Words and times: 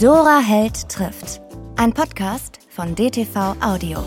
Dora 0.00 0.40
Held 0.40 0.88
trifft. 0.88 1.42
Ein 1.76 1.92
Podcast 1.92 2.60
von 2.70 2.94
DTV 2.94 3.56
Audio. 3.60 4.02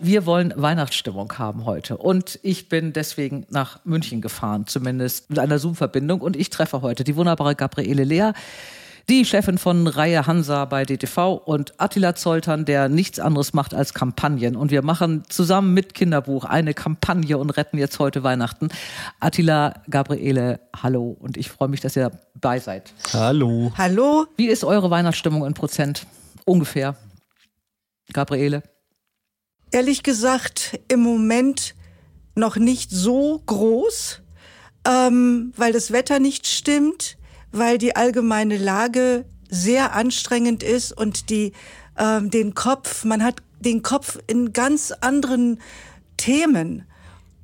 Wir 0.00 0.24
wollen 0.24 0.54
Weihnachtsstimmung 0.56 1.30
haben 1.38 1.66
heute 1.66 1.98
und 1.98 2.38
ich 2.42 2.70
bin 2.70 2.94
deswegen 2.94 3.46
nach 3.50 3.84
München 3.84 4.22
gefahren, 4.22 4.66
zumindest 4.66 5.28
mit 5.28 5.38
einer 5.38 5.58
Zoom-Verbindung 5.58 6.22
und 6.22 6.36
ich 6.36 6.48
treffe 6.48 6.80
heute 6.80 7.04
die 7.04 7.16
wunderbare 7.16 7.54
Gabriele 7.54 8.04
Lea, 8.04 8.32
die 9.08 9.24
Chefin 9.24 9.56
von 9.56 9.86
Reihe 9.86 10.26
Hansa 10.26 10.64
bei 10.64 10.84
DTV 10.84 11.34
und 11.34 11.80
Attila 11.80 12.16
Zoltern, 12.16 12.64
der 12.64 12.88
nichts 12.88 13.20
anderes 13.20 13.52
macht 13.52 13.72
als 13.72 13.94
Kampagnen. 13.94 14.56
Und 14.56 14.72
wir 14.72 14.82
machen 14.82 15.22
zusammen 15.28 15.74
mit 15.74 15.94
Kinderbuch 15.94 16.44
eine 16.44 16.74
Kampagne 16.74 17.38
und 17.38 17.50
retten 17.50 17.78
jetzt 17.78 18.00
heute 18.00 18.24
Weihnachten. 18.24 18.68
Attila, 19.20 19.74
Gabriele, 19.88 20.60
hallo 20.74 21.16
und 21.20 21.36
ich 21.36 21.50
freue 21.50 21.68
mich, 21.68 21.80
dass 21.80 21.94
ihr 21.96 22.10
dabei 22.34 22.58
seid. 22.58 22.92
Hallo. 23.12 23.72
Hallo. 23.78 24.26
Wie 24.36 24.48
ist 24.48 24.64
eure 24.64 24.90
Weihnachtsstimmung 24.90 25.46
in 25.46 25.54
Prozent? 25.54 26.04
Ungefähr. 26.44 26.96
Gabriele? 28.12 28.64
Ehrlich 29.70 30.02
gesagt, 30.02 30.80
im 30.88 31.00
Moment 31.00 31.76
noch 32.34 32.56
nicht 32.56 32.90
so 32.90 33.40
groß, 33.46 34.20
ähm, 34.86 35.52
weil 35.56 35.72
das 35.72 35.92
Wetter 35.92 36.18
nicht 36.18 36.48
stimmt 36.48 37.16
weil 37.58 37.78
die 37.78 37.96
allgemeine 37.96 38.56
Lage 38.56 39.24
sehr 39.48 39.94
anstrengend 39.94 40.62
ist 40.62 40.92
und 40.92 41.30
die 41.30 41.52
äh, 41.96 42.22
den 42.22 42.54
Kopf, 42.54 43.04
man 43.04 43.22
hat 43.22 43.36
den 43.60 43.82
Kopf 43.82 44.18
in 44.26 44.52
ganz 44.52 44.92
anderen 44.92 45.60
Themen. 46.16 46.84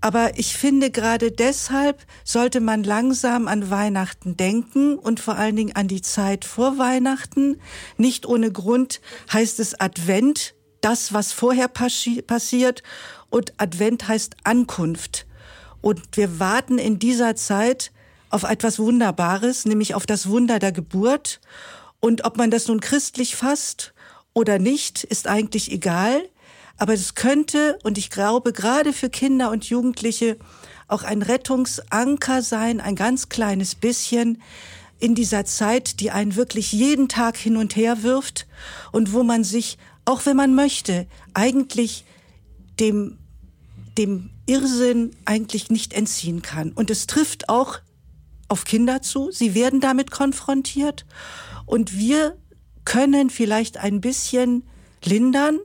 Aber 0.00 0.36
ich 0.36 0.56
finde, 0.56 0.90
gerade 0.90 1.30
deshalb 1.30 2.04
sollte 2.24 2.60
man 2.60 2.82
langsam 2.82 3.46
an 3.46 3.70
Weihnachten 3.70 4.36
denken 4.36 4.98
und 4.98 5.20
vor 5.20 5.36
allen 5.36 5.54
Dingen 5.54 5.76
an 5.76 5.86
die 5.86 6.02
Zeit 6.02 6.44
vor 6.44 6.76
Weihnachten. 6.76 7.60
Nicht 7.98 8.26
ohne 8.26 8.50
Grund 8.50 9.00
heißt 9.32 9.60
es 9.60 9.78
Advent, 9.78 10.54
das, 10.80 11.12
was 11.12 11.32
vorher 11.32 11.68
passi 11.68 12.20
passiert. 12.20 12.82
Und 13.30 13.52
Advent 13.58 14.08
heißt 14.08 14.36
Ankunft. 14.42 15.24
Und 15.80 16.02
wir 16.14 16.40
warten 16.40 16.78
in 16.78 16.98
dieser 16.98 17.36
Zeit 17.36 17.92
auf 18.32 18.44
etwas 18.44 18.78
Wunderbares, 18.78 19.66
nämlich 19.66 19.94
auf 19.94 20.06
das 20.06 20.28
Wunder 20.28 20.58
der 20.58 20.72
Geburt. 20.72 21.40
Und 22.00 22.24
ob 22.24 22.36
man 22.36 22.50
das 22.50 22.66
nun 22.66 22.80
christlich 22.80 23.36
fasst 23.36 23.92
oder 24.32 24.58
nicht, 24.58 25.04
ist 25.04 25.28
eigentlich 25.28 25.70
egal. 25.70 26.22
Aber 26.78 26.94
es 26.94 27.14
könnte, 27.14 27.78
und 27.84 27.98
ich 27.98 28.10
glaube, 28.10 28.52
gerade 28.52 28.92
für 28.92 29.10
Kinder 29.10 29.50
und 29.50 29.66
Jugendliche 29.66 30.38
auch 30.88 31.02
ein 31.02 31.22
Rettungsanker 31.22 32.42
sein, 32.42 32.80
ein 32.80 32.96
ganz 32.96 33.28
kleines 33.28 33.74
bisschen 33.74 34.42
in 34.98 35.14
dieser 35.14 35.44
Zeit, 35.44 36.00
die 36.00 36.10
einen 36.10 36.34
wirklich 36.34 36.72
jeden 36.72 37.08
Tag 37.08 37.36
hin 37.36 37.56
und 37.56 37.76
her 37.76 38.02
wirft 38.02 38.46
und 38.92 39.12
wo 39.12 39.22
man 39.22 39.44
sich, 39.44 39.78
auch 40.04 40.24
wenn 40.26 40.36
man 40.36 40.54
möchte, 40.54 41.06
eigentlich 41.34 42.04
dem, 42.80 43.18
dem 43.98 44.30
Irrsinn 44.46 45.10
eigentlich 45.24 45.70
nicht 45.70 45.92
entziehen 45.92 46.40
kann. 46.40 46.72
Und 46.72 46.90
es 46.90 47.06
trifft 47.06 47.48
auch 47.48 47.80
auf 48.52 48.64
Kinder 48.64 49.00
zu. 49.00 49.30
Sie 49.30 49.54
werden 49.54 49.80
damit 49.80 50.10
konfrontiert. 50.10 51.06
Und 51.64 51.96
wir 51.96 52.36
können 52.84 53.30
vielleicht 53.30 53.78
ein 53.78 54.02
bisschen 54.02 54.64
lindern 55.02 55.58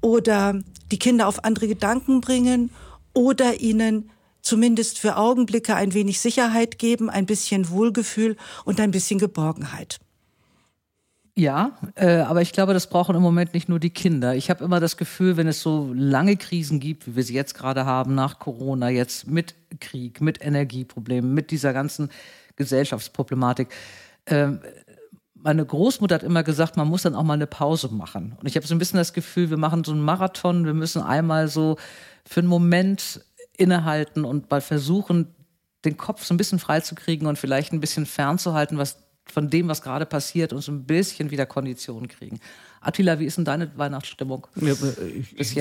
oder 0.00 0.58
die 0.90 0.98
Kinder 0.98 1.28
auf 1.28 1.44
andere 1.44 1.68
Gedanken 1.68 2.22
bringen 2.22 2.70
oder 3.12 3.60
ihnen 3.60 4.10
zumindest 4.40 4.98
für 4.98 5.16
Augenblicke 5.18 5.74
ein 5.74 5.92
wenig 5.92 6.20
Sicherheit 6.20 6.78
geben, 6.78 7.10
ein 7.10 7.26
bisschen 7.26 7.68
Wohlgefühl 7.68 8.36
und 8.64 8.80
ein 8.80 8.90
bisschen 8.90 9.18
Geborgenheit. 9.18 10.00
Ja, 11.34 11.78
äh, 11.94 12.18
aber 12.18 12.42
ich 12.42 12.52
glaube, 12.52 12.74
das 12.74 12.88
brauchen 12.88 13.16
im 13.16 13.22
Moment 13.22 13.54
nicht 13.54 13.68
nur 13.68 13.80
die 13.80 13.90
Kinder. 13.90 14.34
Ich 14.34 14.50
habe 14.50 14.64
immer 14.64 14.80
das 14.80 14.98
Gefühl, 14.98 15.38
wenn 15.38 15.48
es 15.48 15.62
so 15.62 15.90
lange 15.94 16.36
Krisen 16.36 16.78
gibt, 16.78 17.06
wie 17.06 17.16
wir 17.16 17.22
sie 17.22 17.32
jetzt 17.32 17.54
gerade 17.54 17.86
haben, 17.86 18.14
nach 18.14 18.38
Corona, 18.38 18.90
jetzt 18.90 19.26
mit 19.26 19.54
Krieg, 19.80 20.20
mit 20.20 20.44
Energieproblemen, 20.44 21.32
mit 21.32 21.50
dieser 21.50 21.72
ganzen 21.72 22.10
Gesellschaftsproblematik. 22.56 23.68
Ähm, 24.26 24.60
meine 25.34 25.64
Großmutter 25.64 26.16
hat 26.16 26.22
immer 26.22 26.42
gesagt, 26.42 26.76
man 26.76 26.88
muss 26.88 27.02
dann 27.02 27.14
auch 27.14 27.24
mal 27.24 27.34
eine 27.34 27.46
Pause 27.46 27.88
machen. 27.88 28.36
Und 28.38 28.46
ich 28.46 28.54
habe 28.56 28.66
so 28.66 28.74
ein 28.74 28.78
bisschen 28.78 28.98
das 28.98 29.14
Gefühl, 29.14 29.48
wir 29.48 29.56
machen 29.56 29.84
so 29.84 29.92
einen 29.92 30.02
Marathon, 30.02 30.66
wir 30.66 30.74
müssen 30.74 31.02
einmal 31.02 31.48
so 31.48 31.78
für 32.26 32.40
einen 32.40 32.48
Moment 32.48 33.24
innehalten 33.56 34.26
und 34.26 34.50
mal 34.50 34.60
versuchen, 34.60 35.34
den 35.84 35.96
Kopf 35.96 36.24
so 36.24 36.34
ein 36.34 36.36
bisschen 36.36 36.58
freizukriegen 36.58 37.26
und 37.26 37.38
vielleicht 37.38 37.72
ein 37.72 37.80
bisschen 37.80 38.06
fernzuhalten, 38.06 38.78
was 38.78 38.98
von 39.24 39.50
dem, 39.50 39.68
was 39.68 39.82
gerade 39.82 40.06
passiert, 40.06 40.52
und 40.52 40.60
so 40.62 40.72
ein 40.72 40.84
bisschen 40.84 41.30
wieder 41.30 41.46
Konditionen 41.46 42.08
kriegen. 42.08 42.40
Attila, 42.84 43.20
wie 43.20 43.26
ist 43.26 43.38
denn 43.38 43.44
deine 43.44 43.70
Weihnachtsstimmung? 43.76 44.48
Ja, 44.56 44.74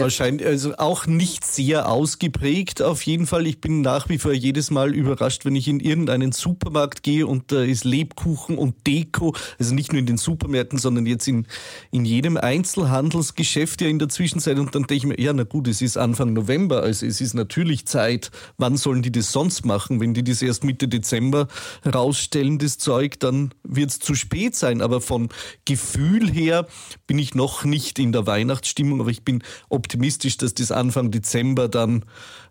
wahrscheinlich, 0.02 0.46
also 0.48 0.76
auch 0.78 1.06
nicht 1.06 1.46
sehr 1.46 1.88
ausgeprägt 1.88 2.82
auf 2.82 3.04
jeden 3.04 3.28
Fall. 3.28 3.46
Ich 3.46 3.62
bin 3.62 3.82
nach 3.82 4.09
wie 4.09 4.18
vor 4.18 4.34
jedes 4.34 4.72
Mal 4.72 4.96
überrascht, 4.96 5.46
wenn 5.46 5.56
ich 5.56 5.68
in 5.68 5.80
irgendeinen 5.80 6.32
Supermarkt 6.32 7.04
gehe 7.04 7.28
und 7.28 7.52
da 7.52 7.62
ist 7.62 7.84
Lebkuchen 7.84 8.58
und 8.58 8.88
Deko, 8.88 9.36
also 9.59 9.76
nicht 9.76 9.92
nur 9.92 10.00
in 10.00 10.08
den 10.08 10.18
Supermärkten, 10.18 10.80
sondern 10.80 11.06
jetzt 11.06 11.28
in, 11.28 11.46
in 11.92 12.06
jedem 12.06 12.38
Einzelhandelsgeschäft 12.38 13.82
ja 13.82 13.88
in 13.88 14.00
der 14.00 14.09
Zwischenzeit 14.09 14.58
und 14.58 14.74
dann 14.74 14.84
denke 14.84 14.96
ich 14.96 15.06
mir, 15.06 15.20
ja 15.20 15.32
na 15.32 15.44
gut, 15.44 15.68
es 15.68 15.84
ist 15.84 15.98
Anfang 15.98 16.34
November, 16.34 16.82
also 16.82 17.06
es 17.06 17.22
ist 17.22 17.36
natürlich 17.36 17.86
Zeit, 17.86 18.32
wann 18.58 18.78
sollen 18.78 19.03
die 19.03 19.12
das 19.12 19.32
sonst 19.32 19.64
machen? 19.64 20.00
Wenn 20.00 20.16
die 20.16 20.24
das 20.24 20.42
erst 20.42 20.64
Mitte 20.64 20.88
Dezember 20.88 21.48
rausstellen, 21.86 22.58
das 22.58 22.80
Zeug, 22.80 23.20
dann 23.20 23.53
wird 23.64 23.92
es 23.92 24.00
zu 24.00 24.16
spät 24.16 24.56
sein, 24.56 24.82
aber 24.82 25.02
vom 25.02 25.30
Gefühl 25.66 26.32
her 26.32 26.66
bin 27.11 27.19
ich 27.19 27.35
noch 27.35 27.66
nicht 27.66 27.99
in 27.99 28.13
der 28.13 28.25
Weihnachtsstimmung, 28.25 29.01
aber 29.01 29.09
ich 29.09 29.23
bin 29.23 29.44
optimistisch, 29.67 30.38
dass 30.38 30.53
das 30.53 30.72
Anfang 30.72 31.11
Dezember 31.11 31.67
dann 31.67 32.05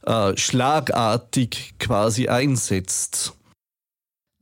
äh, 0.05 0.37
schlagartig 0.37 1.73
quasi 1.79 2.29
einsetzt. 2.29 3.33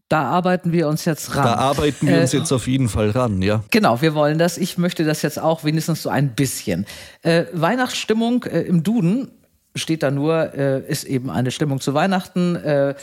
Da 0.09 0.25
arbeiten 0.25 0.73
wir 0.73 0.89
uns 0.89 1.05
jetzt 1.05 1.37
ran. 1.37 1.45
Da 1.45 1.55
arbeiten 1.55 2.09
wir 2.09 2.17
äh, 2.17 2.21
uns 2.23 2.33
jetzt 2.33 2.51
auf 2.51 2.67
jeden 2.67 2.89
Fall 2.89 3.11
ran, 3.11 3.43
ja. 3.43 3.63
Genau, 3.71 4.01
wir 4.03 4.13
wollen 4.15 4.41
das. 4.41 4.59
Ich 4.59 4.77
möchte 4.77 5.05
das 5.05 5.23
jetzt 5.23 5.39
auch 5.39 5.63
wenigstens 5.63 6.03
so 6.03 6.09
ein 6.11 6.35
bisschen. 6.35 6.85
Äh, 7.23 7.45
Weihnachtsstimmung 7.53 8.43
äh, 8.43 8.63
im 8.63 8.83
Duden 8.83 9.31
steht 9.77 10.03
da 10.03 10.11
nur, 10.11 10.53
äh, 10.53 10.81
ist 10.91 11.05
eben 11.05 11.31
eine 11.31 11.53
Stimmung 11.53 11.81
zu 11.81 11.95
Weihnachten, 11.95 12.57
äh, 12.57 12.97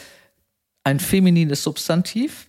ein 0.84 1.00
feminines 1.00 1.64
Substantiv. 1.64 2.48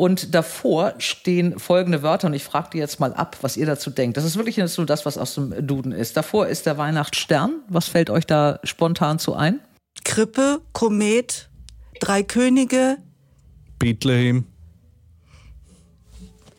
Und 0.00 0.34
davor 0.34 0.94
stehen 0.96 1.58
folgende 1.58 2.02
Wörter 2.02 2.28
und 2.28 2.32
ich 2.32 2.42
frage 2.42 2.70
dir 2.70 2.78
jetzt 2.78 3.00
mal 3.00 3.12
ab, 3.12 3.36
was 3.42 3.58
ihr 3.58 3.66
dazu 3.66 3.90
denkt. 3.90 4.16
Das 4.16 4.24
ist 4.24 4.38
wirklich 4.38 4.56
so 4.70 4.86
das, 4.86 5.04
was 5.04 5.18
aus 5.18 5.34
dem 5.34 5.66
Duden 5.66 5.92
ist. 5.92 6.16
Davor 6.16 6.46
ist 6.46 6.64
der 6.64 6.78
Weihnachtsstern. 6.78 7.60
Was 7.68 7.88
fällt 7.88 8.08
euch 8.08 8.24
da 8.24 8.60
spontan 8.64 9.18
zu 9.18 9.34
ein? 9.34 9.60
Krippe, 10.02 10.62
Komet, 10.72 11.50
Drei 12.00 12.22
Könige. 12.22 12.96
Bethlehem. 13.78 14.46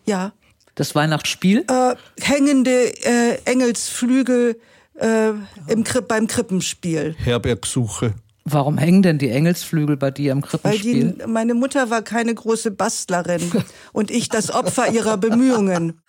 Ja. 0.05 0.33
Das 0.75 0.93
Weihnachtsspiel? 0.93 1.65
Äh, 1.67 1.95
hängende 2.21 2.93
äh, 3.03 3.39
Engelsflügel 3.45 4.61
äh, 4.99 5.29
im, 5.65 5.83
beim 6.07 6.27
Krippenspiel. 6.27 7.15
Herbergsuche. 7.17 8.13
Warum 8.51 8.77
hängen 8.77 9.01
denn 9.01 9.17
die 9.17 9.29
Engelsflügel 9.29 9.97
bei 9.97 10.11
dir 10.11 10.31
im 10.31 10.41
Krippenspiel? 10.41 11.15
Weil 11.19 11.27
die, 11.27 11.31
meine 11.31 11.53
Mutter 11.53 11.89
war 11.89 12.01
keine 12.01 12.33
große 12.33 12.71
Bastlerin 12.71 13.41
und 13.93 14.11
ich 14.11 14.29
das 14.29 14.51
Opfer 14.53 14.91
ihrer 14.91 15.17
Bemühungen. 15.17 16.01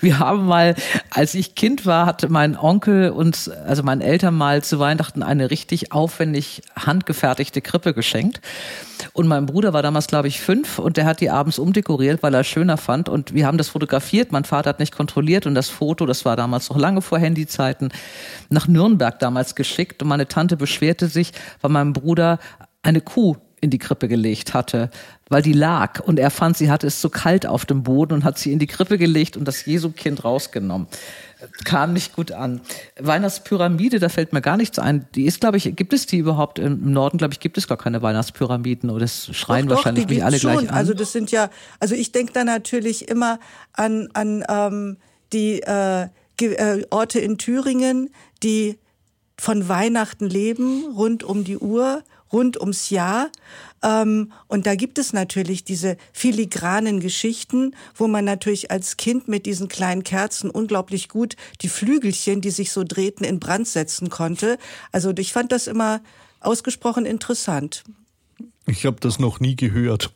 Wir 0.00 0.18
haben 0.18 0.46
mal, 0.46 0.74
als 1.10 1.34
ich 1.34 1.54
Kind 1.54 1.86
war, 1.86 2.06
hatte 2.06 2.28
mein 2.28 2.56
Onkel 2.56 3.10
uns, 3.10 3.48
also 3.48 3.82
meinen 3.82 4.00
Eltern 4.00 4.34
mal 4.34 4.62
zu 4.62 4.78
Weihnachten 4.78 5.22
eine 5.22 5.50
richtig 5.50 5.92
aufwendig 5.92 6.62
handgefertigte 6.76 7.60
Krippe 7.60 7.94
geschenkt. 7.94 8.40
Und 9.12 9.26
mein 9.26 9.46
Bruder 9.46 9.72
war 9.72 9.82
damals, 9.82 10.06
glaube 10.06 10.28
ich, 10.28 10.40
fünf 10.40 10.78
und 10.78 10.96
der 10.96 11.06
hat 11.06 11.20
die 11.20 11.30
abends 11.30 11.58
umdekoriert, 11.58 12.22
weil 12.22 12.34
er 12.34 12.44
schöner 12.44 12.76
fand. 12.76 13.08
Und 13.08 13.34
wir 13.34 13.46
haben 13.46 13.58
das 13.58 13.68
fotografiert. 13.70 14.32
Mein 14.32 14.44
Vater 14.44 14.70
hat 14.70 14.78
nicht 14.78 14.94
kontrolliert 14.94 15.46
und 15.46 15.54
das 15.54 15.68
Foto, 15.68 16.06
das 16.06 16.24
war 16.24 16.36
damals 16.36 16.68
noch 16.68 16.76
lange 16.76 17.02
vor 17.02 17.18
Handyzeiten, 17.18 17.92
nach 18.50 18.68
Nürnberg 18.68 19.18
damals 19.18 19.54
geschickt. 19.54 20.02
Und 20.02 20.08
meine 20.08 20.28
Tante 20.28 20.56
beschwerte 20.56 21.08
sich, 21.08 21.32
weil 21.60 21.70
mein 21.70 21.92
Bruder 21.92 22.38
eine 22.82 23.00
Kuh 23.00 23.36
in 23.60 23.70
die 23.70 23.78
Krippe 23.78 24.08
gelegt 24.08 24.54
hatte, 24.54 24.90
weil 25.28 25.42
die 25.42 25.52
lag 25.52 26.00
und 26.00 26.18
er 26.18 26.30
fand, 26.30 26.56
sie 26.56 26.70
hatte 26.70 26.86
es 26.86 27.00
zu 27.00 27.10
kalt 27.10 27.46
auf 27.46 27.64
dem 27.64 27.82
Boden 27.82 28.14
und 28.14 28.24
hat 28.24 28.38
sie 28.38 28.52
in 28.52 28.58
die 28.58 28.66
Krippe 28.66 28.98
gelegt 28.98 29.36
und 29.36 29.46
das 29.46 29.64
Jesu-Kind 29.64 30.24
rausgenommen. 30.24 30.88
Kam 31.64 31.92
nicht 31.92 32.14
gut 32.14 32.32
an. 32.32 32.60
Weihnachtspyramide, 32.98 33.98
da 33.98 34.08
fällt 34.08 34.32
mir 34.32 34.42
gar 34.42 34.56
nichts 34.56 34.78
ein. 34.78 35.06
Die 35.14 35.24
ist, 35.24 35.40
glaube 35.40 35.56
ich, 35.56 35.74
gibt 35.76 35.92
es 35.92 36.06
die 36.06 36.18
überhaupt 36.18 36.58
im 36.58 36.92
Norden? 36.92 37.18
Glaube 37.18 37.32
ich, 37.32 37.40
gibt 37.40 37.56
es 37.58 37.68
gar 37.68 37.78
keine 37.78 38.02
Weihnachtspyramiden 38.02 38.90
oder 38.90 39.00
das 39.00 39.34
schreien 39.34 39.66
doch, 39.66 39.76
wahrscheinlich 39.76 40.04
doch, 40.04 40.10
nicht 40.10 40.24
alle 40.24 40.38
schon. 40.38 40.52
gleich 40.52 40.70
an. 40.70 40.74
Also 40.74 40.94
das 40.94 41.12
sind 41.12 41.30
ja, 41.30 41.48
also 41.78 41.94
ich 41.94 42.12
denke 42.12 42.32
da 42.32 42.44
natürlich 42.44 43.08
immer 43.08 43.38
an 43.72 44.08
an 44.12 44.44
ähm, 44.48 44.96
die 45.32 45.62
äh, 45.62 46.08
äh, 46.40 46.84
Orte 46.90 47.20
in 47.20 47.38
Thüringen, 47.38 48.10
die 48.42 48.78
von 49.38 49.68
Weihnachten 49.68 50.28
leben, 50.28 50.84
rund 50.94 51.22
um 51.22 51.44
die 51.44 51.56
Uhr 51.56 52.02
rund 52.32 52.60
ums 52.60 52.90
Jahr. 52.90 53.30
Ähm, 53.82 54.32
und 54.46 54.66
da 54.66 54.74
gibt 54.74 54.98
es 54.98 55.12
natürlich 55.12 55.64
diese 55.64 55.96
filigranen 56.12 57.00
Geschichten, 57.00 57.74
wo 57.94 58.08
man 58.08 58.24
natürlich 58.24 58.70
als 58.70 58.96
Kind 58.96 59.28
mit 59.28 59.46
diesen 59.46 59.68
kleinen 59.68 60.04
Kerzen 60.04 60.50
unglaublich 60.50 61.08
gut 61.08 61.36
die 61.62 61.68
Flügelchen, 61.68 62.40
die 62.40 62.50
sich 62.50 62.72
so 62.72 62.84
drehten, 62.84 63.24
in 63.24 63.40
Brand 63.40 63.68
setzen 63.68 64.10
konnte. 64.10 64.58
Also 64.92 65.12
ich 65.16 65.32
fand 65.32 65.52
das 65.52 65.66
immer 65.66 66.00
ausgesprochen 66.40 67.06
interessant. 67.06 67.84
Ich 68.66 68.86
habe 68.86 68.98
das 69.00 69.18
noch 69.18 69.40
nie 69.40 69.56
gehört. 69.56 70.12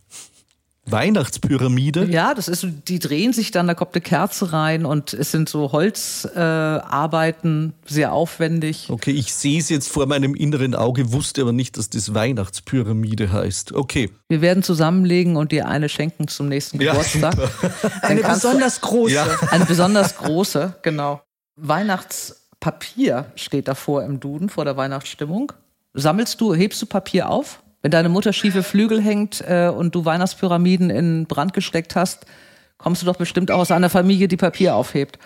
Weihnachtspyramide. 0.87 2.05
Ja, 2.11 2.35
das 2.35 2.49
ist 2.49 2.61
so, 2.61 2.69
die 2.69 2.99
drehen 2.99 3.33
sich 3.33 3.51
dann, 3.51 3.67
da 3.67 3.75
kommt 3.75 3.95
eine 3.95 4.03
Kerze 4.03 4.53
rein 4.53 4.85
und 4.85 5.15
es 5.15 5.31
sind 5.31 5.49
so 5.49 5.73
Holzarbeiten, 5.73 7.71
äh, 7.71 7.93
sehr 7.93 8.13
aufwendig. 8.13 8.89
Okay, 8.91 9.13
ich 9.13 9.33
sehe 9.33 9.59
es 9.59 9.71
jetzt 9.71 9.89
vor 9.89 10.07
meinem 10.07 10.35
inneren 10.35 10.75
Auge, 10.75 11.13
wusste 11.13 11.43
aber 11.43 11.53
nicht, 11.53 11.79
dass 11.79 11.89
das 11.89 12.13
Weihnachtspyramide 12.15 13.33
heißt. 13.33 13.73
Okay. 13.73 14.11
Wir 14.29 14.41
werden 14.43 14.63
zusammenlegen 14.63 15.37
und 15.37 15.53
dir 15.53 15.69
eine 15.69 15.89
schenken 15.89 16.29
zum 16.29 16.49
nächsten 16.49 16.79
Geburtstag. 16.79 17.37
Ja, 17.39 17.49
eine 18.03 18.23
besonders 18.23 18.81
große. 18.81 19.15
Ja. 19.15 19.27
Eine 19.51 19.65
besonders 19.65 20.17
große, 20.17 20.75
genau. 20.83 21.23
Weihnachtspapier 21.57 23.27
steht 23.37 23.69
davor 23.69 24.05
im 24.05 24.21
Duden, 24.21 24.49
vor 24.49 24.65
der 24.65 24.77
Weihnachtsstimmung. 24.77 25.53
Sammelst 25.95 26.41
du, 26.41 26.55
hebst 26.55 26.83
du 26.83 26.87
Papier 26.87 27.31
auf? 27.31 27.63
Wenn 27.85 27.91
deine 27.91 28.09
Mutter 28.09 28.33
schiefe 28.33 28.63
Flügel 28.63 28.99
hängt 28.99 29.45
äh, 29.47 29.69
und 29.69 29.95
du 29.95 30.07
Weihnachtspyramiden 30.07 30.89
in 30.89 31.27
Brand 31.27 31.53
gesteckt 31.53 31.97
hast, 31.97 32.25
kommst 32.79 33.03
du 33.03 33.07
doch 33.07 33.17
bestimmt 33.17 33.51
auch 33.51 33.59
aus 33.59 33.71
einer 33.71 33.91
Familie, 33.91 34.27
die 34.27 34.39
Papier 34.39 34.75
aufhebt. 34.75 35.19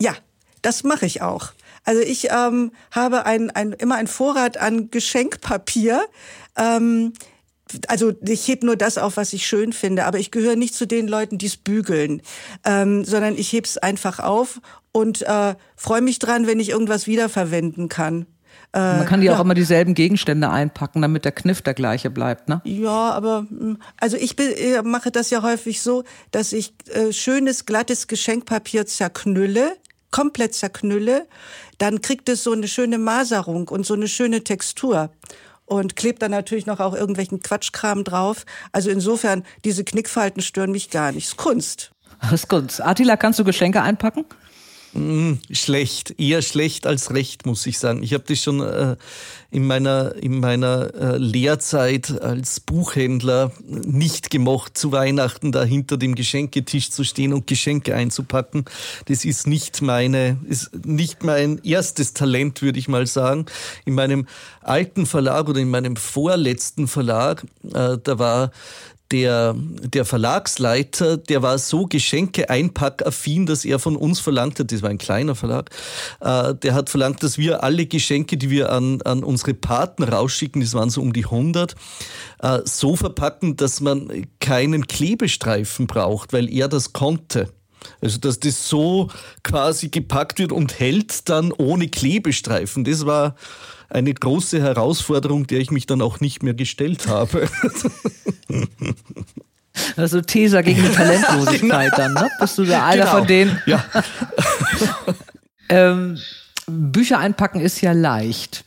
Ja, 0.00 0.16
das 0.60 0.82
mache 0.82 1.06
ich 1.06 1.22
auch. 1.22 1.52
Also 1.84 2.00
ich 2.00 2.30
ähm, 2.32 2.72
habe 2.90 3.26
ein, 3.26 3.50
ein, 3.50 3.74
immer 3.74 3.94
einen 3.94 4.08
Vorrat 4.08 4.58
an 4.58 4.90
Geschenkpapier. 4.90 6.04
Ähm, 6.56 7.12
also 7.86 8.12
ich 8.26 8.48
heb 8.48 8.64
nur 8.64 8.74
das 8.74 8.98
auf, 8.98 9.16
was 9.16 9.32
ich 9.32 9.46
schön 9.46 9.72
finde, 9.72 10.04
aber 10.04 10.18
ich 10.18 10.32
gehöre 10.32 10.56
nicht 10.56 10.74
zu 10.74 10.88
den 10.88 11.06
Leuten, 11.06 11.38
die 11.38 11.46
es 11.46 11.56
bügeln, 11.56 12.22
ähm, 12.64 13.04
sondern 13.04 13.36
ich 13.36 13.52
heb's 13.52 13.78
einfach 13.78 14.18
auf 14.18 14.60
und 14.90 15.22
äh, 15.22 15.54
freue 15.76 16.02
mich 16.02 16.18
dran, 16.18 16.48
wenn 16.48 16.58
ich 16.58 16.70
irgendwas 16.70 17.06
wiederverwenden 17.06 17.88
kann. 17.88 18.26
Äh, 18.72 18.78
Man 18.98 19.06
kann 19.06 19.20
die 19.20 19.26
ja. 19.26 19.36
auch 19.36 19.40
immer 19.40 19.54
dieselben 19.54 19.94
Gegenstände 19.94 20.48
einpacken, 20.48 21.02
damit 21.02 21.24
der 21.24 21.32
Kniff 21.32 21.62
der 21.62 21.74
gleiche 21.74 22.10
bleibt, 22.10 22.48
ne? 22.48 22.60
Ja, 22.64 23.10
aber 23.10 23.46
hm, 23.48 23.78
also 23.98 24.16
ich 24.16 24.36
mache 24.84 25.10
das 25.10 25.30
ja 25.30 25.42
häufig 25.42 25.82
so, 25.82 26.04
dass 26.30 26.52
ich 26.52 26.74
äh, 26.92 27.12
schönes, 27.12 27.66
glattes 27.66 28.06
Geschenkpapier 28.06 28.86
zerknülle, 28.86 29.76
komplett 30.10 30.54
zerknülle, 30.54 31.26
dann 31.78 32.00
kriegt 32.00 32.28
es 32.28 32.44
so 32.44 32.52
eine 32.52 32.68
schöne 32.68 32.98
Maserung 32.98 33.68
und 33.68 33.86
so 33.86 33.94
eine 33.94 34.08
schöne 34.08 34.44
Textur 34.44 35.10
und 35.70 35.94
klebt 35.96 36.20
dann 36.22 36.32
natürlich 36.32 36.66
noch 36.66 36.80
auch 36.80 36.94
irgendwelchen 36.94 37.40
Quatschkram 37.40 38.04
drauf. 38.04 38.44
Also 38.72 38.90
insofern, 38.90 39.44
diese 39.64 39.84
Knickfalten 39.84 40.42
stören 40.42 40.72
mich 40.72 40.90
gar 40.90 41.12
nicht. 41.12 41.28
Ist 41.28 41.36
Kunst. 41.36 41.92
Das 42.20 42.32
ist 42.32 42.48
Kunst. 42.48 42.84
Attila, 42.84 43.16
kannst 43.16 43.38
du 43.38 43.44
Geschenke 43.44 43.80
einpacken? 43.80 44.24
Mm, 44.92 45.34
schlecht, 45.52 46.18
eher 46.18 46.42
schlecht 46.42 46.84
als 46.84 47.14
recht, 47.14 47.46
muss 47.46 47.64
ich 47.66 47.78
sagen. 47.78 48.02
Ich 48.02 48.12
habe 48.12 48.24
das 48.26 48.42
schon 48.42 48.60
äh, 48.60 48.96
in 49.52 49.64
meiner, 49.64 50.16
in 50.16 50.40
meiner 50.40 50.92
äh, 50.94 51.16
Lehrzeit 51.16 52.20
als 52.20 52.58
Buchhändler 52.58 53.52
nicht 53.64 54.30
gemocht, 54.30 54.76
zu 54.76 54.90
Weihnachten 54.90 55.52
da 55.52 55.62
hinter 55.62 55.96
dem 55.96 56.16
Geschenketisch 56.16 56.90
zu 56.90 57.04
stehen 57.04 57.32
und 57.32 57.46
Geschenke 57.46 57.94
einzupacken. 57.94 58.64
Das 59.06 59.24
ist 59.24 59.46
nicht 59.46 59.80
meine, 59.80 60.38
ist 60.48 60.84
nicht 60.84 61.22
mein 61.22 61.58
erstes 61.62 62.12
Talent, 62.12 62.60
würde 62.60 62.80
ich 62.80 62.88
mal 62.88 63.06
sagen. 63.06 63.46
In 63.84 63.94
meinem 63.94 64.26
alten 64.60 65.06
Verlag 65.06 65.48
oder 65.48 65.60
in 65.60 65.70
meinem 65.70 65.94
vorletzten 65.94 66.88
Verlag, 66.88 67.44
äh, 67.72 67.96
da 68.02 68.18
war 68.18 68.50
der, 69.12 69.54
der 69.56 70.04
Verlagsleiter, 70.04 71.16
der 71.16 71.42
war 71.42 71.58
so 71.58 71.86
Geschenke-einpackaffin, 71.86 73.46
dass 73.46 73.64
er 73.64 73.78
von 73.78 73.96
uns 73.96 74.20
verlangt 74.20 74.58
hat, 74.58 74.70
das 74.72 74.82
war 74.82 74.90
ein 74.90 74.98
kleiner 74.98 75.34
Verlag, 75.34 75.70
äh, 76.20 76.54
der 76.54 76.74
hat 76.74 76.90
verlangt, 76.90 77.22
dass 77.22 77.38
wir 77.38 77.62
alle 77.64 77.86
Geschenke, 77.86 78.36
die 78.36 78.50
wir 78.50 78.70
an, 78.70 79.02
an 79.02 79.24
unsere 79.24 79.54
Partner 79.54 80.10
rausschicken, 80.10 80.60
das 80.60 80.74
waren 80.74 80.90
so 80.90 81.00
um 81.00 81.12
die 81.12 81.24
100, 81.24 81.74
äh, 82.40 82.58
so 82.64 82.96
verpacken, 82.96 83.56
dass 83.56 83.80
man 83.80 84.26
keinen 84.40 84.86
Klebestreifen 84.86 85.86
braucht, 85.86 86.32
weil 86.32 86.48
er 86.48 86.68
das 86.68 86.92
konnte. 86.92 87.48
Also, 88.02 88.18
dass 88.18 88.40
das 88.40 88.68
so 88.68 89.08
quasi 89.42 89.88
gepackt 89.88 90.38
wird 90.38 90.52
und 90.52 90.78
hält 90.78 91.28
dann 91.28 91.52
ohne 91.52 91.88
Klebestreifen. 91.88 92.84
Das 92.84 93.06
war 93.06 93.34
eine 93.90 94.14
große 94.14 94.62
Herausforderung, 94.62 95.46
der 95.46 95.60
ich 95.60 95.70
mich 95.70 95.86
dann 95.86 96.00
auch 96.00 96.20
nicht 96.20 96.42
mehr 96.42 96.54
gestellt 96.54 97.08
habe. 97.08 97.48
Also 99.96 100.20
Teser 100.20 100.62
gegen 100.62 100.82
die 100.82 100.88
Talentlosigkeit 100.88 101.92
dann, 101.96 102.14
ne? 102.14 102.28
Bist 102.40 102.58
du 102.58 102.64
da 102.64 102.86
einer 102.86 103.04
genau. 103.04 103.18
von 103.18 103.26
denen? 103.26 103.62
Ja. 103.66 103.84
ähm, 105.68 106.18
Bücher 106.66 107.18
einpacken 107.18 107.60
ist 107.60 107.80
ja 107.80 107.92
leicht. 107.92 108.64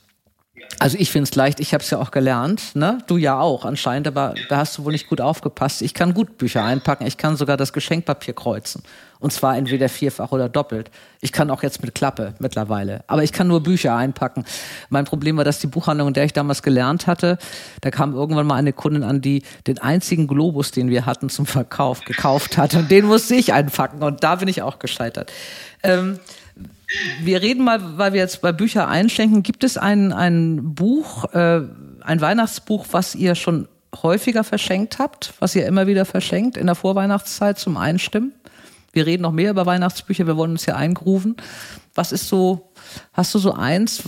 Also 0.80 0.98
ich 1.00 1.12
finde 1.12 1.30
es 1.30 1.36
leicht, 1.36 1.60
ich 1.60 1.74
habe 1.74 1.84
es 1.84 1.90
ja 1.90 2.00
auch 2.00 2.12
gelernt, 2.12 2.76
ne? 2.76 2.98
Du 3.08 3.18
ja 3.18 3.40
auch 3.40 3.66
anscheinend, 3.66 4.08
aber 4.08 4.34
da 4.50 4.58
hast 4.58 4.78
du 4.78 4.86
wohl 4.86 4.92
nicht 4.92 5.08
gut 5.08 5.22
aufgepasst. 5.22 5.82
Ich 5.82 5.94
kann 5.94 6.14
gut 6.14 6.38
Bücher 6.38 6.64
einpacken, 6.64 7.06
ich 7.06 7.18
kann 7.18 7.38
sogar 7.38 7.58
das 7.58 7.74
Geschenkpapier 7.74 8.34
kreuzen. 8.34 8.84
Und 9.20 9.32
zwar 9.32 9.56
entweder 9.56 9.88
vierfach 9.88 10.34
oder 10.34 10.50
doppelt. 10.50 10.92
Ich 11.22 11.32
kann 11.32 11.50
auch 11.50 11.64
jetzt 11.64 11.82
mit 11.82 11.96
Klappe 11.96 12.34
mittlerweile. 12.40 13.06
Aber 13.08 13.24
ich 13.24 13.32
kann 13.32 13.48
nur 13.48 13.64
Bücher 13.64 13.96
einpacken. 13.96 14.44
Mein 14.90 15.06
Problem 15.06 15.38
war, 15.38 15.46
dass 15.46 15.60
die 15.60 15.68
Buchhandlung, 15.68 16.10
in 16.10 16.14
der 16.14 16.26
ich 16.26 16.34
damals 16.34 16.62
gelernt 16.62 17.08
hatte, 17.08 17.38
da 17.80 17.90
kam 17.90 18.14
irgendwann 18.14 18.46
mal 18.46 18.56
eine 18.56 18.74
Kundin 18.74 19.04
an, 19.04 19.22
die 19.22 19.44
den 19.66 19.80
einzigen 19.80 20.28
Globus, 20.28 20.72
den 20.72 20.90
wir 20.90 21.06
hatten 21.06 21.30
zum 21.30 21.46
Verkauf, 21.46 22.02
gekauft 22.02 22.58
hat. 22.58 22.74
Und 22.74 22.92
den 22.92 23.06
musste 23.06 23.36
ich 23.36 23.54
einpacken. 23.54 24.04
Und 24.04 24.26
da 24.26 24.36
bin 24.36 24.50
ich 24.50 24.62
auch 24.62 24.78
gescheitert. 24.80 25.32
Ähm, 25.84 26.20
wir 27.22 27.42
reden 27.42 27.64
mal, 27.64 27.98
weil 27.98 28.14
wir 28.14 28.20
jetzt 28.20 28.42
bei 28.42 28.52
Bücher 28.52 28.88
einschenken. 28.88 29.44
Gibt 29.44 29.64
es 29.64 29.78
ein, 29.78 30.12
ein 30.14 30.76
Buch, 30.76 31.26
äh, 31.34 31.62
ein 32.02 32.22
Weihnachtsbuch, 32.22 32.88
was 32.92 33.16
ihr 33.16 33.36
schon 33.36 33.68
häufiger 34.02 34.44
verschenkt 34.44 35.00
habt, 35.00 35.34
was 35.40 35.56
ihr 35.56 35.66
immer 35.68 35.88
wieder 35.88 36.06
verschenkt 36.06 36.58
in 36.58 36.66
der 36.66 36.76
Vorweihnachtszeit 36.76 37.60
zum 37.60 37.78
Einstimmen? 37.78 38.34
Wir 38.92 39.06
reden 39.06 39.24
noch 39.24 39.32
mehr 39.32 39.52
über 39.52 39.66
Weihnachtsbücher, 39.66 40.28
wir 40.28 40.38
wollen 40.38 40.52
uns 40.52 40.66
ja 40.66 40.76
eingrufen. 40.76 41.36
Was 41.96 42.12
ist 42.12 42.28
so, 42.28 42.72
hast 43.12 43.34
du 43.34 43.40
so 43.40 43.54
eins? 43.54 44.04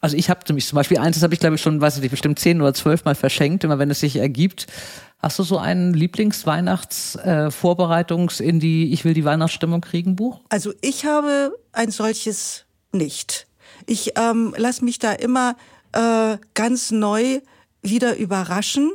Also 0.00 0.16
ich 0.16 0.28
habe 0.28 0.40
nämlich 0.48 0.66
zum 0.66 0.76
Beispiel 0.76 0.98
eins, 0.98 1.16
das 1.16 1.22
habe 1.22 1.34
ich 1.34 1.40
glaube 1.40 1.56
ich 1.56 1.62
schon, 1.62 1.80
weiß 1.80 1.96
ich 1.96 2.02
nicht, 2.02 2.10
bestimmt 2.10 2.38
zehn 2.38 2.60
oder 2.60 2.74
zwölf 2.74 3.04
Mal 3.04 3.14
verschenkt, 3.14 3.64
immer 3.64 3.78
wenn 3.78 3.90
es 3.90 4.00
sich 4.00 4.16
ergibt. 4.16 4.66
Hast 5.22 5.38
du 5.38 5.42
so 5.42 5.58
ein 5.58 5.92
Lieblingsweihnachtsvorbereitungs 5.92 8.40
äh, 8.40 8.44
in 8.44 8.58
die 8.58 8.90
Ich 8.92 9.04
will 9.04 9.12
die 9.14 9.24
Weihnachtsstimmung 9.24 9.82
kriegen 9.82 10.16
Buch? 10.16 10.40
Also 10.48 10.72
ich 10.80 11.04
habe 11.04 11.52
ein 11.72 11.90
solches 11.90 12.64
nicht. 12.92 13.46
Ich 13.86 14.18
ähm, 14.18 14.54
lasse 14.56 14.84
mich 14.84 14.98
da 14.98 15.12
immer 15.12 15.56
äh, 15.92 16.38
ganz 16.54 16.90
neu 16.90 17.40
wieder 17.82 18.16
überraschen 18.16 18.90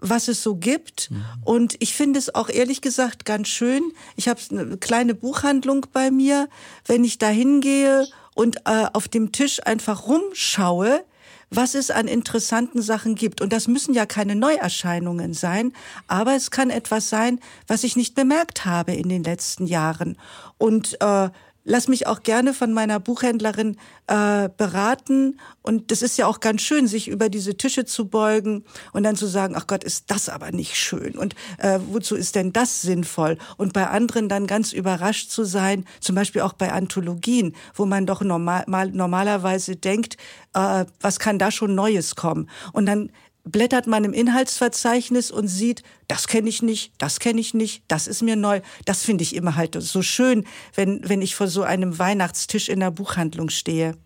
was 0.00 0.28
es 0.28 0.42
so 0.42 0.56
gibt. 0.56 1.10
Mhm. 1.10 1.24
Und 1.44 1.76
ich 1.78 1.94
finde 1.94 2.18
es 2.18 2.34
auch 2.34 2.48
ehrlich 2.48 2.80
gesagt 2.80 3.24
ganz 3.24 3.48
schön. 3.48 3.82
Ich 4.16 4.28
habe 4.28 4.40
eine 4.50 4.76
kleine 4.78 5.14
Buchhandlung 5.14 5.86
bei 5.92 6.10
mir. 6.10 6.48
Wenn 6.86 7.04
ich 7.04 7.18
da 7.18 7.28
hingehe 7.28 8.06
und 8.34 8.58
äh, 8.64 8.86
auf 8.92 9.08
dem 9.08 9.32
Tisch 9.32 9.60
einfach 9.64 10.08
rumschaue, 10.08 11.04
was 11.50 11.74
es 11.74 11.90
an 11.90 12.06
interessanten 12.06 12.80
Sachen 12.80 13.16
gibt. 13.16 13.40
Und 13.40 13.52
das 13.52 13.68
müssen 13.68 13.92
ja 13.92 14.06
keine 14.06 14.36
Neuerscheinungen 14.36 15.34
sein, 15.34 15.72
aber 16.06 16.34
es 16.34 16.50
kann 16.50 16.70
etwas 16.70 17.08
sein, 17.08 17.40
was 17.66 17.84
ich 17.84 17.96
nicht 17.96 18.14
bemerkt 18.14 18.64
habe 18.64 18.92
in 18.92 19.08
den 19.08 19.24
letzten 19.24 19.66
Jahren. 19.66 20.16
Und 20.58 21.00
äh, 21.00 21.30
lass 21.64 21.88
mich 21.88 22.06
auch 22.06 22.22
gerne 22.22 22.54
von 22.54 22.72
meiner 22.72 23.00
Buchhändlerin 23.00 23.76
äh, 24.06 24.48
beraten. 24.56 25.38
Und 25.62 25.90
das 25.90 26.02
ist 26.02 26.18
ja 26.18 26.26
auch 26.26 26.40
ganz 26.40 26.62
schön, 26.62 26.86
sich 26.86 27.08
über 27.08 27.28
diese 27.28 27.56
Tische 27.56 27.84
zu 27.84 28.08
beugen 28.08 28.64
und 28.92 29.02
dann 29.02 29.16
zu 29.16 29.26
sagen, 29.26 29.54
ach 29.56 29.66
Gott, 29.66 29.84
ist 29.84 30.10
das 30.10 30.28
aber 30.28 30.52
nicht 30.52 30.76
schön. 30.76 31.16
Und 31.16 31.34
äh, 31.58 31.78
wozu 31.90 32.16
ist 32.16 32.34
denn 32.34 32.52
das 32.52 32.82
sinnvoll? 32.82 33.38
Und 33.56 33.72
bei 33.72 33.86
anderen 33.86 34.28
dann 34.28 34.46
ganz 34.46 34.72
überrascht 34.72 35.30
zu 35.30 35.44
sein, 35.44 35.84
zum 36.00 36.14
Beispiel 36.14 36.42
auch 36.42 36.54
bei 36.54 36.72
Anthologien, 36.72 37.54
wo 37.74 37.86
man 37.86 38.06
doch 38.06 38.22
normal, 38.22 38.64
normalerweise 38.66 39.76
denkt, 39.76 40.16
äh, 40.54 40.84
was 41.00 41.18
kann 41.18 41.38
da 41.38 41.50
schon 41.50 41.74
Neues 41.74 42.16
kommen? 42.16 42.48
Und 42.72 42.86
dann 42.86 43.10
blättert 43.50 43.86
man 43.86 44.04
im 44.04 44.12
Inhaltsverzeichnis 44.12 45.30
und 45.30 45.48
sieht, 45.48 45.82
das 46.08 46.26
kenne 46.26 46.48
ich 46.48 46.62
nicht, 46.62 46.92
das 46.98 47.20
kenne 47.20 47.40
ich 47.40 47.54
nicht, 47.54 47.84
das 47.88 48.06
ist 48.06 48.22
mir 48.22 48.36
neu. 48.36 48.60
Das 48.84 49.02
finde 49.02 49.22
ich 49.22 49.34
immer 49.34 49.56
halt 49.56 49.76
so 49.80 50.02
schön, 50.02 50.46
wenn, 50.74 51.08
wenn 51.08 51.22
ich 51.22 51.34
vor 51.34 51.48
so 51.48 51.62
einem 51.62 51.98
Weihnachtstisch 51.98 52.68
in 52.68 52.80
der 52.80 52.90
Buchhandlung 52.90 53.50
stehe. 53.50 53.96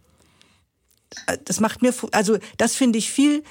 Das 1.44 1.60
macht 1.60 1.82
mir, 1.82 1.94
also 2.12 2.38
das 2.56 2.74
finde 2.74 2.98
ich 2.98 3.10
viel 3.10 3.44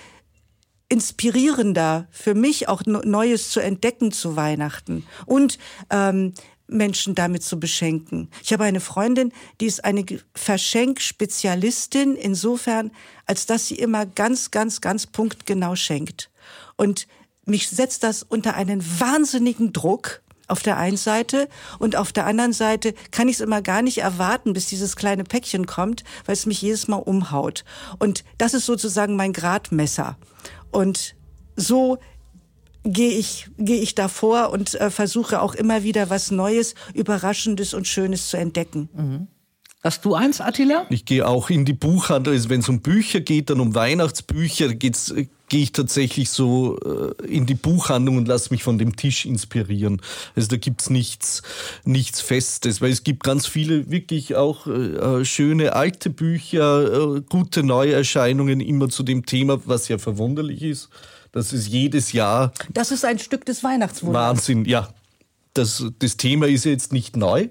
inspirierender 0.89 2.07
für 2.11 2.35
mich 2.35 2.67
auch 2.67 2.83
Neues 2.85 3.49
zu 3.49 3.59
entdecken 3.59 4.11
zu 4.11 4.35
Weihnachten. 4.35 5.07
Und 5.25 5.57
ähm, 5.89 6.33
Menschen 6.67 7.15
damit 7.15 7.43
zu 7.43 7.59
beschenken. 7.59 8.29
Ich 8.43 8.53
habe 8.53 8.63
eine 8.63 8.79
Freundin, 8.79 9.31
die 9.59 9.65
ist 9.65 9.83
eine 9.83 10.05
Verschenkspezialistin 10.33 12.15
insofern, 12.15 12.91
als 13.25 13.45
dass 13.45 13.67
sie 13.67 13.75
immer 13.75 14.05
ganz, 14.05 14.51
ganz, 14.51 14.81
ganz 14.81 15.07
punktgenau 15.07 15.75
schenkt. 15.75 16.31
Und 16.75 17.07
mich 17.45 17.69
setzt 17.69 18.03
das 18.03 18.23
unter 18.23 18.55
einen 18.55 18.83
wahnsinnigen 18.99 19.73
Druck 19.73 20.21
auf 20.47 20.61
der 20.61 20.77
einen 20.77 20.97
Seite 20.97 21.47
und 21.79 21.95
auf 21.95 22.11
der 22.11 22.25
anderen 22.25 22.53
Seite 22.53 22.93
kann 23.11 23.27
ich 23.27 23.35
es 23.35 23.41
immer 23.41 23.61
gar 23.61 23.81
nicht 23.81 23.99
erwarten, 23.99 24.53
bis 24.53 24.67
dieses 24.67 24.95
kleine 24.95 25.23
Päckchen 25.23 25.65
kommt, 25.65 26.03
weil 26.25 26.33
es 26.33 26.45
mich 26.45 26.61
jedes 26.61 26.87
Mal 26.87 26.97
umhaut. 26.97 27.63
Und 27.99 28.23
das 28.37 28.53
ist 28.53 28.65
sozusagen 28.65 29.15
mein 29.15 29.33
Gradmesser. 29.33 30.17
Und 30.71 31.15
so 31.55 31.97
gehe 32.83 33.11
ich, 33.11 33.49
gehe 33.57 33.81
ich 33.81 33.95
davor 33.95 34.51
und 34.51 34.75
äh, 34.75 34.89
versuche 34.89 35.41
auch 35.41 35.55
immer 35.55 35.83
wieder 35.83 36.09
was 36.09 36.31
Neues, 36.31 36.75
Überraschendes 36.93 37.73
und 37.73 37.87
Schönes 37.87 38.29
zu 38.29 38.37
entdecken. 38.37 38.89
Mhm. 38.93 39.27
Hast 39.83 40.05
du 40.05 40.15
eins, 40.15 40.39
Attila? 40.39 40.85
Ich 40.89 41.03
gehe 41.03 41.27
auch 41.27 41.49
in 41.49 41.65
die 41.65 41.73
Buchhandlung, 41.73 42.33
also 42.33 42.49
wenn 42.49 42.61
es 42.61 42.69
um 42.69 42.79
Bücher 42.79 43.19
geht, 43.19 43.49
dann 43.49 43.59
um 43.59 43.75
Weihnachtsbücher, 43.75 44.73
geht's, 44.75 45.11
äh, 45.11 45.27
gehe 45.49 45.63
ich 45.63 45.73
tatsächlich 45.73 46.29
so 46.29 46.77
äh, 46.79 47.25
in 47.25 47.45
die 47.45 47.55
Buchhandlung 47.55 48.15
und 48.15 48.27
lasse 48.29 48.49
mich 48.51 48.63
von 48.63 48.77
dem 48.77 48.95
Tisch 48.95 49.25
inspirieren. 49.25 50.01
Also 50.37 50.47
da 50.47 50.55
gibt's 50.55 50.89
nichts, 50.89 51.43
nichts 51.83 52.21
Festes, 52.21 52.79
weil 52.79 52.91
es 52.91 53.03
gibt 53.03 53.23
ganz 53.23 53.45
viele 53.45 53.91
wirklich 53.91 54.35
auch 54.35 54.67
äh, 54.67 55.25
schöne 55.25 55.73
alte 55.73 56.09
Bücher, 56.09 57.17
äh, 57.17 57.21
gute 57.29 57.61
Neuerscheinungen 57.61 58.61
immer 58.61 58.87
zu 58.87 59.03
dem 59.03 59.25
Thema, 59.25 59.59
was 59.65 59.89
ja 59.89 59.97
verwunderlich 59.97 60.63
ist. 60.63 60.89
Das 61.33 61.51
ist 61.51 61.67
jedes 61.67 62.13
Jahr. 62.13 62.53
Das 62.71 62.91
ist 62.91 63.03
ein 63.03 63.19
Stück 63.19 63.43
des 63.45 63.63
Weihnachtswunders. 63.63 64.21
Wahnsinn, 64.21 64.65
ja. 64.65 64.87
Das, 65.53 65.83
das 65.99 66.15
Thema 66.15 66.47
ist 66.47 66.63
jetzt 66.63 66.93
nicht 66.93 67.17
neu. 67.17 67.49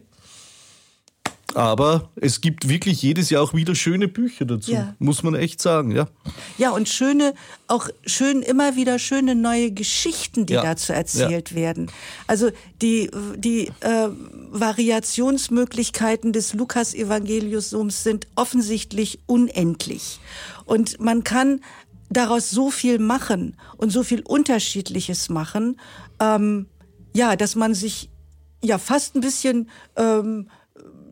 Aber 1.54 2.10
es 2.16 2.40
gibt 2.40 2.68
wirklich 2.68 3.02
jedes 3.02 3.28
Jahr 3.28 3.42
auch 3.42 3.52
wieder 3.52 3.74
schöne 3.74 4.08
Bücher 4.08 4.46
dazu, 4.46 4.72
ja. 4.72 4.94
muss 4.98 5.22
man 5.22 5.34
echt 5.34 5.60
sagen, 5.60 5.90
ja. 5.90 6.08
Ja, 6.56 6.70
und 6.70 6.88
schöne, 6.88 7.34
auch 7.68 7.90
schön, 8.06 8.40
immer 8.40 8.76
wieder 8.76 8.98
schöne 8.98 9.34
neue 9.34 9.70
Geschichten, 9.70 10.46
die 10.46 10.54
ja. 10.54 10.62
dazu 10.62 10.94
erzählt 10.94 11.50
ja. 11.50 11.56
werden. 11.56 11.90
Also 12.26 12.50
die, 12.80 13.10
die 13.36 13.70
äh, 13.80 14.08
Variationsmöglichkeiten 14.50 16.32
des 16.32 16.54
Lukas-Evangeliums 16.54 18.02
sind 18.02 18.26
offensichtlich 18.34 19.18
unendlich. 19.26 20.20
Und 20.64 21.00
man 21.00 21.22
kann 21.24 21.60
daraus 22.12 22.50
so 22.50 22.70
viel 22.70 22.98
machen 22.98 23.56
und 23.76 23.90
so 23.90 24.02
viel 24.02 24.22
Unterschiedliches 24.22 25.28
machen, 25.28 25.80
ähm, 26.20 26.66
ja, 27.14 27.36
dass 27.36 27.54
man 27.56 27.74
sich 27.74 28.10
ja 28.62 28.78
fast 28.78 29.14
ein 29.14 29.20
bisschen 29.20 29.68
ähm, 29.96 30.48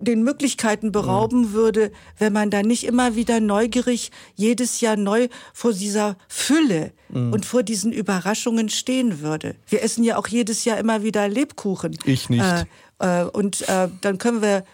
den 0.00 0.22
Möglichkeiten 0.22 0.92
berauben 0.92 1.44
ja. 1.44 1.52
würde, 1.52 1.92
wenn 2.18 2.32
man 2.32 2.50
da 2.50 2.62
nicht 2.62 2.84
immer 2.84 3.16
wieder 3.16 3.40
neugierig 3.40 4.10
jedes 4.34 4.80
Jahr 4.80 4.96
neu 4.96 5.28
vor 5.52 5.72
dieser 5.72 6.16
Fülle 6.28 6.92
mhm. 7.10 7.32
und 7.32 7.44
vor 7.44 7.62
diesen 7.62 7.92
Überraschungen 7.92 8.68
stehen 8.70 9.20
würde. 9.20 9.56
Wir 9.68 9.82
essen 9.82 10.02
ja 10.02 10.16
auch 10.16 10.26
jedes 10.26 10.64
Jahr 10.64 10.78
immer 10.78 11.02
wieder 11.02 11.28
Lebkuchen. 11.28 11.96
Ich 12.04 12.30
nicht. 12.30 12.42
Äh, 12.42 12.64
äh, 12.98 13.24
und 13.24 13.68
äh, 13.68 13.88
dann 14.00 14.18
können 14.18 14.42
wir 14.42 14.64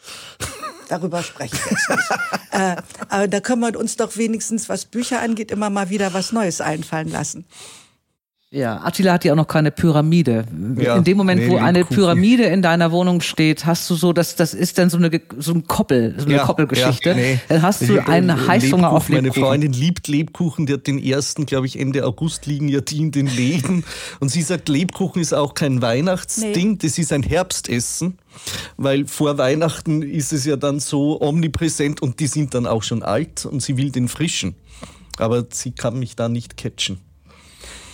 darüber 0.90 1.22
spreche 1.22 1.56
ich 1.56 1.70
jetzt 1.70 1.90
nicht. 1.90 2.10
äh, 2.50 2.76
aber 3.08 3.28
da 3.28 3.40
können 3.40 3.62
wir 3.62 3.78
uns 3.78 3.96
doch 3.96 4.16
wenigstens, 4.16 4.68
was 4.68 4.84
Bücher 4.84 5.20
angeht, 5.20 5.50
immer 5.50 5.70
mal 5.70 5.90
wieder 5.90 6.12
was 6.14 6.32
Neues 6.32 6.60
einfallen 6.60 7.10
lassen. 7.10 7.44
Ja, 8.52 8.78
Attila 8.78 9.12
hat 9.12 9.24
ja 9.24 9.32
auch 9.32 9.36
noch 9.36 9.46
keine 9.46 9.70
Pyramide. 9.70 10.44
Ja, 10.76 10.96
in 10.96 11.04
dem 11.04 11.16
Moment, 11.16 11.40
nee, 11.40 11.48
wo 11.48 11.58
eine 11.58 11.84
Kuchen. 11.84 11.94
Pyramide 11.94 12.42
in 12.46 12.62
deiner 12.62 12.90
Wohnung 12.90 13.20
steht, 13.20 13.64
hast 13.64 13.88
du 13.88 13.94
so, 13.94 14.12
das, 14.12 14.34
das 14.34 14.54
ist 14.54 14.76
dann 14.76 14.90
so 14.90 14.96
eine, 14.96 15.20
so 15.38 15.52
ein 15.52 15.68
Koppel, 15.68 16.16
so 16.18 16.26
eine 16.26 16.34
ja, 16.34 16.44
Koppelgeschichte. 16.44 17.10
Ja, 17.10 17.14
nee. 17.14 17.38
Dann 17.48 17.62
hast 17.62 17.88
du 17.88 18.04
einen 18.04 18.48
Heißhunger 18.48 18.90
auf 18.90 19.08
Lebkuchen. 19.08 19.30
Meine 19.30 19.32
Freundin 19.32 19.72
liebt 19.72 20.08
Lebkuchen, 20.08 20.66
die 20.66 20.72
hat 20.72 20.88
den 20.88 20.98
ersten, 20.98 21.46
glaube 21.46 21.66
ich, 21.66 21.78
Ende 21.78 22.04
August 22.04 22.46
liegen 22.46 22.68
ja 22.68 22.80
die 22.80 22.98
in 22.98 23.12
den 23.12 23.28
Läden. 23.28 23.84
Und 24.18 24.30
sie 24.30 24.42
sagt, 24.42 24.68
Lebkuchen 24.68 25.22
ist 25.22 25.32
auch 25.32 25.54
kein 25.54 25.80
Weihnachtsding, 25.80 26.72
nee. 26.72 26.78
das 26.82 26.98
ist 26.98 27.12
ein 27.12 27.22
Herbstessen. 27.22 28.18
Weil 28.76 29.06
vor 29.06 29.38
Weihnachten 29.38 30.02
ist 30.02 30.32
es 30.32 30.44
ja 30.44 30.56
dann 30.56 30.80
so 30.80 31.20
omnipräsent 31.20 32.02
und 32.02 32.18
die 32.18 32.26
sind 32.26 32.54
dann 32.54 32.66
auch 32.66 32.82
schon 32.82 33.04
alt 33.04 33.46
und 33.46 33.62
sie 33.62 33.76
will 33.76 33.92
den 33.92 34.08
frischen. 34.08 34.56
Aber 35.18 35.46
sie 35.52 35.70
kann 35.70 36.00
mich 36.00 36.16
da 36.16 36.28
nicht 36.28 36.56
catchen. 36.56 36.98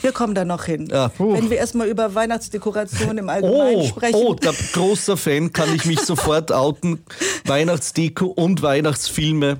Wir 0.07 0.13
kommen 0.13 0.37
da 0.37 0.45
noch 0.45 0.67
hin. 0.67 0.87
Ja, 0.89 1.11
Wenn 1.19 1.51
wir 1.51 1.57
erstmal 1.57 1.89
über 1.89 2.15
Weihnachtsdekoration 2.15 3.19
im 3.19 3.29
Allgemeinen 3.29 3.81
oh, 3.81 3.87
sprechen. 3.89 4.15
Oh, 4.15 4.35
der 4.35 4.55
großer 4.73 5.17
Fan 5.17 5.53
kann 5.53 5.75
ich 5.75 5.85
mich 5.85 5.99
sofort 5.99 6.53
outen. 6.53 7.05
Weihnachtsdeko 7.45 8.27
und 8.27 8.63
Weihnachtsfilme. 8.63 9.59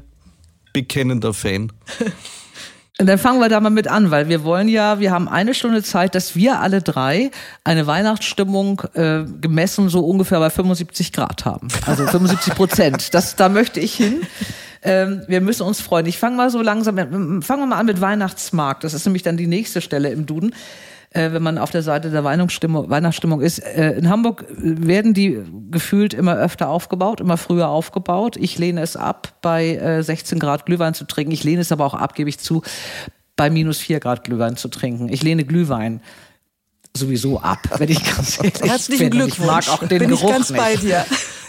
Bekennender 0.73 1.35
Fan. 1.35 1.73
Und 3.01 3.09
dann 3.09 3.19
fangen 3.19 3.41
wir 3.41 3.49
da 3.49 3.59
mal 3.59 3.71
mit 3.71 3.89
an, 3.89 4.13
weil 4.13 4.29
wir 4.29 4.45
wollen 4.45 4.69
ja, 4.69 5.01
wir 5.01 5.11
haben 5.11 5.27
eine 5.29 5.53
Stunde 5.53 5.83
Zeit, 5.83 6.15
dass 6.15 6.37
wir 6.37 6.61
alle 6.61 6.81
drei 6.81 7.33
eine 7.65 7.89
Weihnachtsstimmung 7.89 8.83
äh, 8.95 9.25
gemessen 9.41 9.89
so 9.89 10.07
ungefähr 10.07 10.39
bei 10.39 10.51
75 10.51 11.13
Grad 11.13 11.45
haben. 11.45 11.67
Also 11.87 12.07
75 12.07 12.55
Prozent. 12.55 13.15
Das, 13.15 13.35
da 13.35 13.49
möchte 13.49 13.81
ich 13.81 13.95
hin. 13.95 14.21
Ähm, 14.83 15.23
wir 15.29 15.41
müssen 15.41 15.63
uns 15.63 15.81
freuen. 15.81 16.07
Ich 16.07 16.19
fange 16.19 16.37
mal 16.37 16.51
so 16.51 16.63
langsam, 16.63 16.97
fangen 16.97 17.63
wir 17.63 17.67
mal 17.67 17.79
an 17.79 17.87
mit 17.87 18.01
Weihnachtsmarkt. 18.01 18.85
Das 18.85 18.95
ist 18.95 19.05
nämlich 19.07 19.23
dann 19.23 19.37
die 19.37 19.47
nächste 19.47 19.81
Stelle 19.81 20.11
im 20.11 20.27
Duden 20.27 20.53
äh, 21.11 21.33
wenn 21.33 21.43
man 21.43 21.59
auf 21.59 21.71
der 21.71 21.83
Seite 21.83 22.11
der 22.11 22.25
Weihnachtsstimmung, 22.25 22.91
Weihnachtsstimmung 22.91 23.41
ist. 23.41 23.59
Äh, 23.61 23.93
in 23.93 24.09
Hamburg 24.09 24.45
werden 24.57 25.15
die 25.15 25.43
gefühlt 25.71 26.15
immer 26.15 26.37
öfter 26.37 26.69
aufgebaut, 26.69 27.21
immer 27.21 27.37
früher 27.37 27.69
aufgebaut. 27.69 28.37
Ich 28.37 28.59
lehne 28.59 28.83
es 28.83 28.97
ab, 28.97 29.33
bei 29.41 29.77
äh, 29.77 30.03
16 30.03 30.39
Grad 30.39 30.67
Glühwein 30.67 30.95
zu 30.95 31.05
trinken. 31.05 31.33
Ich 31.33 31.45
lehne 31.45 31.63
es 31.63 31.73
aber 31.73 31.87
auch 31.87 31.95
ab, 31.95 32.15
gebe 32.15 32.29
ich 32.29 32.39
zu, 32.39 32.63
bei 33.35 33.51
minus 33.51 33.79
4 33.79 34.01
Grad 34.01 34.25
Glühwein 34.25 34.57
zu 34.57 34.69
trinken. 34.69 35.09
Ich 35.09 35.23
lehne 35.23 35.45
Glühwein 35.45 36.01
sowieso 36.95 37.41
ab, 37.41 37.61
wenn 37.79 37.91
ich 37.91 38.03
ganz 38.05 38.39
ehrlich 38.43 38.63
Herzlichen 38.63 39.11
bin. 39.11 39.21
Glückwunsch. 39.21 39.39
Ich 39.39 39.47
mag 39.47 39.69
auch 39.69 39.87
den 39.87 39.99
bin 39.99 40.11
Geruch 40.11 40.23
ich 40.25 40.31
ganz 40.31 40.51
nicht. 40.51 40.63
bei 40.63 40.77
dir. 40.77 41.05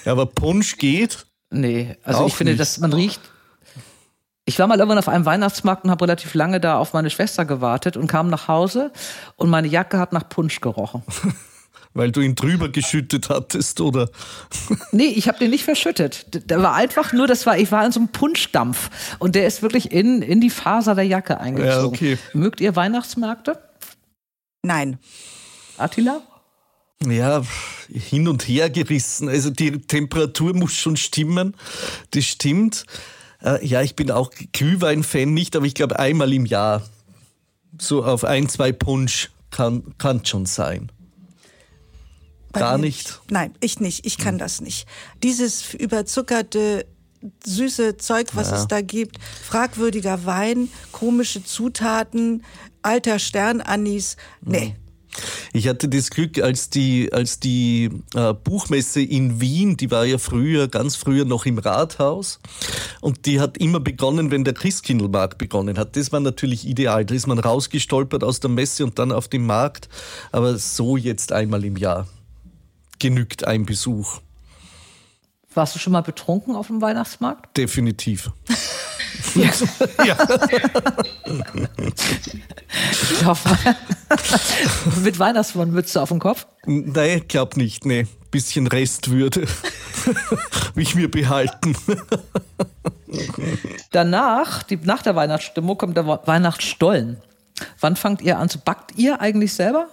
Ja, 0.05 0.11
aber 0.11 0.25
Punsch 0.25 0.77
geht. 0.77 1.26
Nee, 1.49 1.95
also 2.03 2.21
Auch 2.21 2.27
ich 2.27 2.35
finde, 2.35 2.53
nicht. 2.53 2.59
dass 2.59 2.77
man 2.79 2.93
riecht. 2.93 3.21
Ich 4.45 4.59
war 4.59 4.67
mal 4.67 4.77
irgendwann 4.77 4.97
auf 4.97 5.09
einem 5.09 5.25
Weihnachtsmarkt 5.25 5.83
und 5.83 5.91
habe 5.91 6.05
relativ 6.05 6.33
lange 6.33 6.59
da 6.61 6.77
auf 6.77 6.93
meine 6.93 7.09
Schwester 7.09 7.43
gewartet 7.45 7.97
und 7.97 8.07
kam 8.07 8.29
nach 8.29 8.47
Hause 8.47 8.91
und 9.35 9.49
meine 9.49 9.67
Jacke 9.67 9.99
hat 9.99 10.13
nach 10.13 10.29
Punsch 10.29 10.61
gerochen. 10.61 11.03
Weil 11.93 12.11
du 12.11 12.21
ihn 12.21 12.35
drüber 12.35 12.69
geschüttet 12.69 13.29
hattest, 13.29 13.81
oder? 13.81 14.09
Nee, 14.91 15.07
ich 15.07 15.27
habe 15.27 15.39
den 15.39 15.49
nicht 15.49 15.63
verschüttet. 15.63 16.49
Der 16.49 16.61
war 16.61 16.75
einfach 16.75 17.11
nur, 17.11 17.27
das 17.27 17.45
war, 17.45 17.57
ich 17.57 17.71
war 17.71 17.85
in 17.85 17.91
so 17.91 17.99
einem 17.99 18.09
Punschdampf 18.09 18.89
und 19.19 19.35
der 19.35 19.47
ist 19.47 19.61
wirklich 19.61 19.91
in, 19.91 20.21
in 20.21 20.39
die 20.39 20.49
Faser 20.49 20.95
der 20.95 21.05
Jacke 21.05 21.39
eingezogen. 21.39 21.81
Ja, 21.81 22.13
okay. 22.13 22.17
Mögt 22.33 22.61
ihr 22.61 22.75
Weihnachtsmärkte? 22.75 23.59
Nein. 24.61 24.99
Attila? 25.77 26.21
Ja, 27.05 27.43
hin 27.89 28.27
und 28.27 28.47
her 28.47 28.69
gerissen. 28.69 29.29
Also 29.29 29.49
die 29.49 29.81
Temperatur 29.81 30.53
muss 30.53 30.73
schon 30.73 30.97
stimmen. 30.97 31.55
Das 32.11 32.25
stimmt. 32.25 32.85
Äh, 33.43 33.65
ja, 33.65 33.81
ich 33.81 33.95
bin 33.95 34.09
auch 34.11 34.31
Glühwein-Fan 34.51 35.33
nicht, 35.33 35.55
aber 35.55 35.65
ich 35.65 35.75
glaube 35.75 35.99
einmal 35.99 36.33
im 36.33 36.45
Jahr. 36.45 36.83
So 37.79 38.03
auf 38.03 38.23
ein, 38.23 38.49
zwei 38.49 38.71
Punsch 38.71 39.29
kann, 39.51 39.93
kann 39.99 40.25
schon 40.25 40.47
sein. 40.47 40.91
Bei 42.51 42.61
Gar 42.61 42.77
nicht? 42.79 43.21
Nein, 43.29 43.53
ich 43.59 43.79
nicht. 43.79 44.05
Ich 44.05 44.17
kann 44.17 44.35
hm. 44.35 44.39
das 44.39 44.61
nicht. 44.61 44.87
Dieses 45.21 45.75
überzuckerte 45.75 46.87
süße 47.45 47.97
Zeug, 47.97 48.29
was 48.33 48.51
ja. 48.51 48.57
es 48.57 48.67
da 48.67 48.81
gibt, 48.81 49.17
fragwürdiger 49.43 50.25
Wein, 50.25 50.69
komische 50.91 51.43
Zutaten, 51.43 52.43
alter 52.81 53.19
Sternanis. 53.19 54.17
Nee, 54.41 54.67
hm. 54.67 54.86
Ich 55.53 55.67
hatte 55.67 55.89
das 55.89 56.09
Glück, 56.09 56.39
als 56.41 56.69
die, 56.69 57.11
als 57.11 57.39
die 57.39 57.89
äh, 58.13 58.33
Buchmesse 58.33 59.01
in 59.01 59.41
Wien, 59.41 59.77
die 59.77 59.89
war 59.91 60.05
ja 60.05 60.17
früher, 60.17 60.67
ganz 60.67 60.95
früher 60.95 61.25
noch 61.25 61.45
im 61.45 61.57
Rathaus 61.57 62.39
und 63.01 63.25
die 63.25 63.39
hat 63.39 63.57
immer 63.57 63.79
begonnen, 63.79 64.31
wenn 64.31 64.43
der 64.43 64.53
Christkindlmarkt 64.53 65.37
begonnen 65.37 65.77
hat. 65.77 65.95
Das 65.95 66.11
war 66.11 66.19
natürlich 66.19 66.67
ideal. 66.67 67.05
Da 67.05 67.15
ist 67.15 67.27
man 67.27 67.39
rausgestolpert 67.39 68.23
aus 68.23 68.39
der 68.39 68.49
Messe 68.49 68.83
und 68.83 68.99
dann 68.99 69.11
auf 69.11 69.27
dem 69.27 69.45
Markt. 69.45 69.89
Aber 70.31 70.57
so 70.57 70.97
jetzt 70.97 71.31
einmal 71.31 71.63
im 71.65 71.77
Jahr 71.77 72.07
genügt 72.99 73.45
ein 73.45 73.65
Besuch. 73.65 74.19
Warst 75.53 75.75
du 75.75 75.79
schon 75.79 75.93
mal 75.93 76.01
betrunken 76.01 76.55
auf 76.55 76.67
dem 76.67 76.81
Weihnachtsmarkt? 76.81 77.57
Definitiv. 77.57 78.31
ja. 79.35 79.51
ja. 80.05 80.17
ich 83.11 83.25
hoffe, 83.25 83.57
mit 85.03 85.19
Weihnachtsmannmütze 85.19 86.01
auf 86.01 86.09
dem 86.09 86.19
Kopf? 86.19 86.47
Nein, 86.65 87.23
glaub 87.27 87.57
nicht, 87.57 87.85
nee. 87.85 88.07
Bisschen 88.31 88.67
Restwürde 88.67 89.47
will 90.73 90.83
ich 90.83 90.95
mir 90.95 91.09
behalten. 91.09 91.75
Danach, 93.91 94.63
die, 94.63 94.77
nach 94.77 95.01
der 95.01 95.15
Weihnachtsstimmung, 95.15 95.77
kommt 95.77 95.97
der 95.97 96.07
Weihnachtsstollen. 96.07 97.17
Wann 97.79 97.95
fangt 97.95 98.21
ihr 98.21 98.37
an 98.37 98.49
zu 98.49 98.59
backt 98.59 98.97
ihr 98.97 99.19
eigentlich 99.21 99.53
selber? 99.53 99.87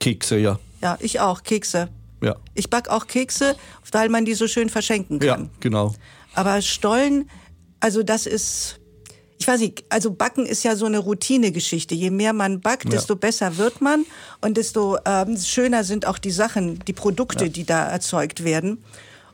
Kekse, 0.00 0.38
ja. 0.38 0.58
Ja, 0.80 0.98
ich 1.00 1.20
auch, 1.20 1.42
Kekse. 1.42 1.88
Ja. 2.22 2.36
Ich 2.54 2.70
back 2.70 2.88
auch 2.88 3.06
Kekse, 3.06 3.56
weil 3.90 4.08
man 4.08 4.24
die 4.24 4.34
so 4.34 4.46
schön 4.46 4.68
verschenken 4.68 5.18
kann. 5.18 5.44
Ja, 5.44 5.48
genau. 5.60 5.94
Aber 6.34 6.62
Stollen, 6.62 7.28
also 7.82 8.04
das 8.04 8.26
ist, 8.26 8.78
ich 9.38 9.48
weiß 9.48 9.60
nicht, 9.60 9.84
also 9.88 10.12
Backen 10.12 10.46
ist 10.46 10.62
ja 10.62 10.76
so 10.76 10.86
eine 10.86 10.98
Routinegeschichte. 10.98 11.96
Je 11.96 12.10
mehr 12.10 12.32
man 12.32 12.60
backt, 12.60 12.84
Ja. 12.84 12.90
desto 12.90 13.16
besser 13.16 13.56
wird 13.56 13.80
man 13.80 14.06
und 14.40 14.56
desto 14.56 14.98
ähm, 15.04 15.36
schöner 15.36 15.82
sind 15.82 16.06
auch 16.06 16.18
die 16.18 16.30
Sachen, 16.30 16.78
die 16.86 16.92
Produkte, 16.92 17.50
die 17.50 17.64
da 17.64 17.84
erzeugt 17.88 18.44
werden. 18.44 18.84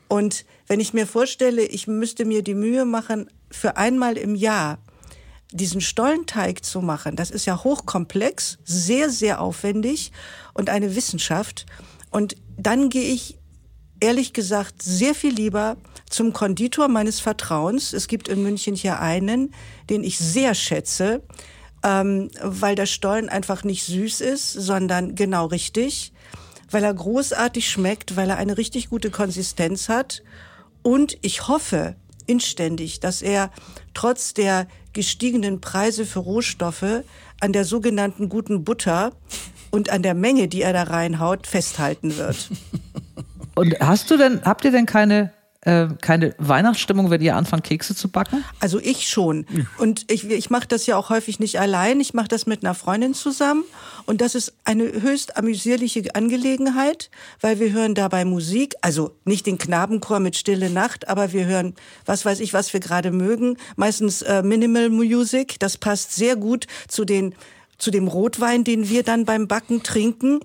Und 0.07 0.45
wenn 0.67 0.79
ich 0.79 0.93
mir 0.93 1.05
vorstelle, 1.05 1.63
ich 1.63 1.85
müsste 1.87 2.25
mir 2.25 2.41
die 2.41 2.55
Mühe 2.55 2.85
machen, 2.85 3.29
für 3.51 3.77
einmal 3.77 4.17
im 4.17 4.33
Jahr 4.33 4.79
diesen 5.51 5.81
Stollenteig 5.81 6.65
zu 6.65 6.81
machen, 6.81 7.15
das 7.15 7.29
ist 7.29 7.45
ja 7.45 7.63
hochkomplex, 7.63 8.57
sehr, 8.65 9.11
sehr 9.11 9.41
aufwendig 9.41 10.11
und 10.55 10.71
eine 10.71 10.95
Wissenschaft. 10.95 11.67
Und 12.09 12.35
dann 12.57 12.89
gehe 12.89 13.13
ich 13.13 13.37
ehrlich 13.99 14.33
gesagt 14.33 14.81
sehr 14.81 15.13
viel 15.13 15.33
lieber 15.35 15.77
zum 16.09 16.33
Konditor 16.33 16.87
meines 16.87 17.19
Vertrauens. 17.19 17.93
Es 17.93 18.07
gibt 18.07 18.27
in 18.27 18.43
München 18.43 18.75
hier 18.75 18.99
einen, 18.99 19.53
den 19.89 20.03
ich 20.03 20.17
sehr 20.17 20.55
schätze, 20.55 21.21
ähm, 21.83 22.29
weil 22.41 22.75
der 22.75 22.85
Stollen 22.85 23.29
einfach 23.29 23.63
nicht 23.63 23.85
süß 23.85 24.21
ist, 24.21 24.51
sondern 24.51 25.15
genau 25.15 25.45
richtig, 25.45 26.11
weil 26.71 26.83
er 26.83 26.93
großartig 26.93 27.69
schmeckt, 27.69 28.15
weil 28.15 28.29
er 28.29 28.37
eine 28.37 28.57
richtig 28.57 28.89
gute 28.89 29.11
Konsistenz 29.11 29.89
hat. 29.89 30.23
Und 30.81 31.17
ich 31.21 31.47
hoffe 31.47 31.95
inständig, 32.25 32.99
dass 32.99 33.21
er 33.21 33.51
trotz 33.93 34.33
der 34.33 34.67
gestiegenen 34.93 35.61
Preise 35.61 36.05
für 36.05 36.19
Rohstoffe 36.19 37.03
an 37.39 37.53
der 37.53 37.65
sogenannten 37.65 38.29
guten 38.29 38.63
Butter 38.63 39.11
und 39.71 39.89
an 39.89 40.03
der 40.03 40.13
Menge, 40.13 40.47
die 40.47 40.61
er 40.61 40.73
da 40.73 40.83
reinhaut, 40.83 41.47
festhalten 41.47 42.17
wird. 42.17 42.49
Und 43.55 43.79
hast 43.79 44.09
du 44.11 44.17
denn, 44.17 44.41
habt 44.43 44.63
ihr 44.65 44.71
denn 44.71 44.85
keine, 44.85 45.33
äh, 45.61 45.87
keine 46.01 46.33
Weihnachtsstimmung, 46.37 47.09
wenn 47.09 47.21
ihr 47.21 47.35
anfangt, 47.35 47.65
Kekse 47.65 47.93
zu 47.93 48.09
backen? 48.09 48.45
Also 48.61 48.79
ich 48.79 49.09
schon. 49.09 49.45
Und 49.77 50.09
ich, 50.09 50.29
ich 50.29 50.49
mache 50.49 50.67
das 50.67 50.85
ja 50.85 50.95
auch 50.95 51.09
häufig 51.09 51.39
nicht 51.39 51.59
allein. 51.59 51.99
Ich 51.99 52.13
mache 52.13 52.29
das 52.29 52.45
mit 52.45 52.63
einer 52.63 52.73
Freundin 52.73 53.13
zusammen. 53.13 53.63
Und 54.05 54.21
das 54.21 54.35
ist 54.35 54.53
eine 54.63 54.85
höchst 54.85 55.35
amüsierliche 55.35 56.15
Angelegenheit, 56.15 57.09
weil 57.41 57.59
wir 57.59 57.73
hören 57.73 57.93
dabei 57.93 58.23
Musik. 58.23 58.75
Also 58.81 59.11
nicht 59.25 59.45
den 59.47 59.57
Knabenchor 59.57 60.19
mit 60.19 60.37
Stille 60.37 60.69
Nacht, 60.69 61.09
aber 61.09 61.33
wir 61.33 61.45
hören, 61.45 61.75
was 62.05 62.23
weiß 62.23 62.39
ich, 62.39 62.53
was 62.53 62.71
wir 62.71 62.79
gerade 62.79 63.11
mögen. 63.11 63.57
Meistens 63.75 64.21
äh, 64.21 64.41
Minimal 64.41 64.89
Music. 64.89 65.59
Das 65.59 65.77
passt 65.77 66.15
sehr 66.15 66.37
gut 66.37 66.67
zu 66.87 67.03
den 67.03 67.35
zu 67.77 67.91
dem 67.91 68.09
Rotwein, 68.09 68.65
den 68.65 68.89
wir 68.89 69.03
dann 69.03 69.23
beim 69.23 69.47
Backen 69.47 69.83
trinken. 69.83 70.41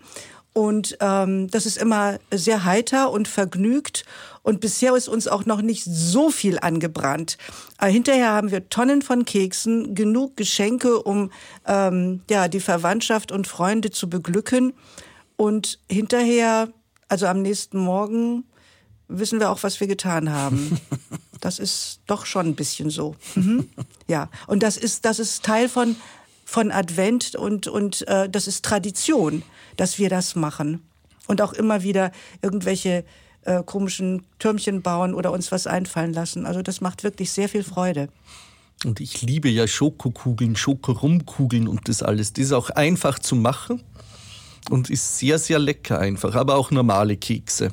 Und 0.55 0.97
ähm, 1.01 1.49
das 1.51 1.67
ist 1.67 1.77
immer 1.77 2.19
sehr 2.33 2.65
heiter 2.65 3.11
und 3.11 3.27
vergnügt. 3.27 4.05
Und 4.43 4.61
bisher 4.61 4.95
ist 4.95 5.09
uns 5.09 5.27
auch 5.27 5.47
noch 5.47 5.61
nicht 5.61 5.85
so 5.85 6.31
viel 6.31 6.61
angebrannt. 6.61 7.39
Aber 7.77 7.91
hinterher 7.91 8.31
haben 8.31 8.53
wir 8.53 8.69
Tonnen 8.69 9.03
von 9.03 9.25
Keksen, 9.25 9.97
genug 9.97 10.37
Geschenke, 10.37 11.03
um 11.03 11.33
ähm, 11.67 12.23
ja 12.31 12.47
die 12.47 12.61
Verwandtschaft 12.61 13.33
und 13.33 13.49
Freunde 13.49 13.91
zu 13.91 14.09
beglücken. 14.09 14.75
Und 15.37 15.81
hinterher, 15.91 16.69
also 17.09 17.27
am 17.27 17.43
nächsten 17.43 17.79
Morgen, 17.79 18.45
wissen 19.09 19.41
wir 19.41 19.51
auch, 19.51 19.65
was 19.65 19.81
wir 19.81 19.89
getan 19.89 20.33
haben. 20.33 20.81
Das 21.41 21.59
ist 21.59 22.01
doch 22.07 22.25
schon 22.25 22.47
ein 22.47 22.55
bisschen 22.55 22.89
so. 22.89 23.17
Mhm. 23.35 23.69
Ja, 24.09 24.31
und 24.47 24.63
das 24.63 24.79
ist 24.79 25.05
das 25.05 25.19
ist 25.19 25.45
Teil 25.45 25.69
von 25.69 25.95
von 26.47 26.73
Advent 26.73 27.35
und 27.35 27.67
und 27.67 28.09
äh, 28.09 28.31
das 28.31 28.47
ist 28.47 28.65
Tradition, 28.65 29.43
dass 29.77 29.99
wir 29.99 30.09
das 30.09 30.35
machen 30.37 30.83
und 31.27 31.41
auch 31.43 31.53
immer 31.53 31.83
wieder 31.83 32.13
irgendwelche 32.43 33.05
äh, 33.43 33.63
komischen 33.63 34.23
Türmchen 34.39 34.83
bauen 34.83 35.15
oder 35.15 35.33
uns 35.33 35.53
was 35.53 35.67
einfallen 35.67 36.13
lassen. 36.13 36.47
Also 36.47 36.63
das 36.63 36.81
macht 36.81 37.05
wirklich 37.05 37.31
sehr 37.31 37.49
viel 37.49 37.63
Freude. 37.63 38.09
Und 38.85 39.01
ich 39.01 39.23
liebe 39.23 39.49
ja 39.49 39.67
Schokokugeln, 39.67 40.57
Schokorumkugeln 40.57 41.69
und 41.69 41.89
das 41.89 42.03
alles. 42.03 42.33
Das 42.33 42.47
ist 42.47 42.53
auch 42.53 42.71
einfach 42.71 43.19
zu 43.19 43.37
machen 43.37 43.83
und 44.71 44.91
ist 44.91 45.19
sehr, 45.19 45.39
sehr 45.39 45.59
lecker 45.59 45.99
einfach. 45.99 46.35
Aber 46.35 46.57
auch 46.57 46.71
normale 46.71 47.17
Kekse. 47.17 47.73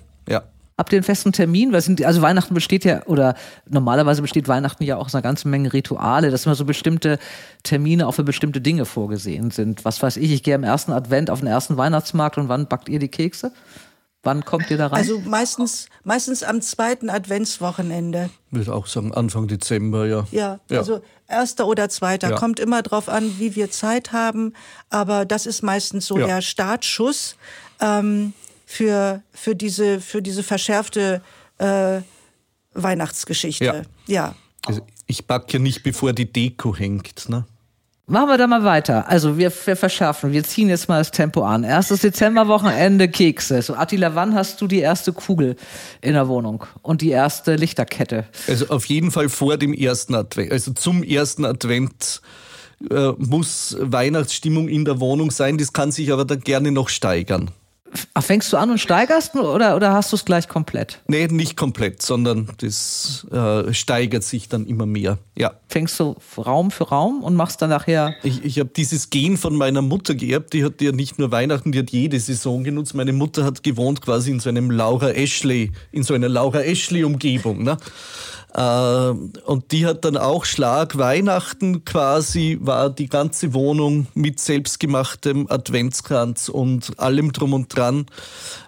Ja. 0.72 0.78
Habt 0.78 0.94
ihr 0.94 0.98
einen 0.98 1.04
festen 1.04 1.32
Termin? 1.32 1.74
Weil 1.74 1.82
sind, 1.82 2.04
also 2.04 2.22
Weihnachten 2.22 2.54
besteht 2.54 2.86
ja, 2.86 3.06
oder 3.06 3.36
normalerweise 3.70 4.22
besteht 4.22 4.48
Weihnachten 4.48 4.84
ja 4.84 4.98
auch 4.98 5.06
aus 5.06 5.16
einer 5.16 5.22
ganzen 5.22 5.52
Menge 5.52 5.74
Rituale, 5.74 6.32
dass 6.32 6.46
immer 6.46 6.56
so 6.56 6.66
bestimmte 6.66 7.20
Termine 7.64 8.08
auch 8.08 8.14
für 8.14 8.24
bestimmte 8.24 8.62
Dinge 8.62 8.86
vorgesehen 8.86 9.52
sind. 9.52 9.86
Was 9.86 10.02
weiß 10.02 10.18
ich, 10.18 10.32
ich 10.32 10.44
gehe 10.44 10.56
am 10.56 10.64
ersten 10.64 10.92
Advent 10.92 11.30
auf 11.30 11.40
den 11.40 11.48
ersten 11.48 11.78
Weihnachtsmarkt 11.78 12.38
und 12.38 12.50
wann 12.50 12.68
backt 12.68 12.90
ihr 12.90 13.00
die 13.00 13.10
Kekse? 13.10 13.52
Wann 14.24 14.46
kommt 14.46 14.70
ihr 14.70 14.78
da 14.78 14.88
rein? 14.88 15.00
Also 15.00 15.20
meistens 15.20 15.88
meistens 16.04 16.44
am 16.44 16.62
zweiten 16.62 17.10
Adventswochenende. 17.10 18.30
Würde 18.52 18.74
auch 18.74 18.86
sagen, 18.86 19.14
Anfang 19.14 19.48
Dezember, 19.48 20.06
ja. 20.06 20.28
Ja, 20.32 20.60
also 20.70 21.02
erster 21.28 21.66
oder 21.66 21.90
zweiter. 21.90 22.30
Ja. 22.30 22.36
Kommt 22.36 22.60
immer 22.60 22.84
drauf 22.84 23.10
an, 23.10 23.40
wie 23.40 23.56
wir 23.56 23.72
Zeit 23.72 24.12
haben. 24.14 24.54
Aber 24.92 25.26
das 25.26 25.48
ist 25.48 25.64
meistens 25.64 26.06
so 26.06 26.20
Ja. 26.20 26.28
der 26.28 26.42
Startschuss 26.44 27.36
ähm, 27.80 28.34
für, 28.72 29.22
für, 29.34 29.56
diese, 29.56 30.00
für 30.00 30.22
diese 30.22 30.44
verschärfte 30.44 31.22
äh, 31.58 32.00
Weihnachtsgeschichte. 32.74 33.66
Ja. 33.66 33.84
ja. 34.08 34.36
Also 34.66 34.82
ich 35.08 35.28
backe 35.28 35.54
ja 35.54 35.60
nicht, 35.60 35.84
bevor 35.84 36.14
die 36.14 36.32
Deko 36.32 36.76
hängt. 36.76 37.28
Ne? 37.28 37.46
Machen 38.08 38.30
wir 38.30 38.38
da 38.38 38.48
mal 38.48 38.64
weiter. 38.64 39.10
Also 39.10 39.38
wir, 39.38 39.52
wir 39.66 39.76
verschärfen, 39.76 40.32
wir 40.32 40.46
ziehen 40.46 40.70
jetzt 40.70 40.88
mal 40.88 41.00
das 41.00 41.12
Tempo 41.12 41.44
an. 41.44 41.66
Erstes 41.66 42.00
Dezemberwochenende 42.00 43.10
Kekse. 43.10 43.62
So 43.62 43.74
Attila, 43.74 44.16
wann 44.16 44.36
hast 44.36 44.62
du 44.62 44.68
die 44.68 44.80
erste 44.80 45.12
Kugel 45.12 45.58
in 46.00 46.14
der 46.14 46.30
Wohnung 46.30 46.64
und 46.82 47.02
die 47.02 47.10
erste 47.10 47.56
Lichterkette? 47.56 48.26
Also 48.48 48.70
auf 48.70 48.86
jeden 48.86 49.12
Fall 49.12 49.28
vor 49.28 49.58
dem 49.58 49.74
ersten 49.74 50.16
Advent. 50.16 50.52
Also 50.52 50.72
zum 50.72 51.04
ersten 51.04 51.44
Advent 51.44 52.22
äh, 52.90 53.12
muss 53.18 53.76
Weihnachtsstimmung 53.82 54.70
in 54.70 54.86
der 54.86 55.02
Wohnung 55.02 55.30
sein. 55.30 55.58
Das 55.58 55.74
kann 55.74 55.92
sich 55.92 56.14
aber 56.14 56.24
dann 56.24 56.40
gerne 56.40 56.72
noch 56.72 56.88
steigern. 56.88 57.52
Ach, 58.14 58.24
fängst 58.24 58.52
du 58.54 58.58
an 58.58 58.70
und 58.72 58.78
steigerst 58.78 59.36
oder, 59.36 59.76
oder 59.76 59.94
hast 59.94 60.12
du 60.12 60.16
es 60.16 60.24
gleich 60.24 60.48
komplett? 60.48 61.02
Nee, 61.08 61.28
nicht 61.28 61.58
komplett, 61.58 62.02
sondern 62.02 62.50
das 62.58 63.28
äh, 63.32 63.74
steigert 63.74 64.24
sich 64.24 64.48
dann 64.48 64.66
immer 64.66 64.86
mehr. 64.86 65.18
Ja. 65.38 65.54
Fängst 65.68 66.00
du 66.00 66.16
Raum 66.38 66.72
für 66.72 66.90
Raum 66.90 67.24
und 67.24 67.36
machst 67.36 67.62
dann 67.62 67.70
nachher 67.70 68.16
Ich, 68.24 68.44
ich 68.46 68.60
habe 68.60 68.70
dieses 68.76 69.10
Gen 69.10 69.38
von 69.38 69.56
meiner 69.56 69.82
Mutter 69.82 70.16
geerbt. 70.16 70.54
Die 70.54 70.64
hat 70.64 70.82
ja 70.82 70.92
nicht 70.92 71.20
nur 71.20 71.32
Weihnachten, 71.32 71.72
die 71.72 71.80
hat 71.80 71.90
jede 71.92 72.20
Saison 72.20 72.64
genutzt. 72.64 72.94
Meine 72.94 73.14
Mutter 73.14 73.44
hat 73.44 73.64
gewohnt 73.64 74.02
quasi 74.02 74.32
in 74.32 74.40
so 74.40 74.50
einem 74.50 74.72
Laura 74.72 75.10
Ashley, 75.10 75.72
in 75.92 76.04
so 76.04 76.14
einer 76.14 76.30
Laura 76.30 76.62
Ashley 76.62 77.04
Umgebung. 77.04 77.64
Ne? 77.64 77.78
Äh, 78.54 78.62
und 78.62 79.72
die 79.72 79.86
hat 79.86 80.04
dann 80.06 80.18
auch 80.18 80.46
Schlag. 80.46 80.98
Weihnachten 80.98 81.86
quasi, 81.86 82.58
war 82.62 82.90
die 82.90 83.08
ganze 83.08 83.54
Wohnung 83.54 84.08
mit 84.14 84.40
selbstgemachtem 84.40 85.48
Adventskranz 85.50 86.50
und 86.50 87.00
allem 87.00 87.32
drum 87.32 87.54
und 87.54 87.76
dran 87.76 88.06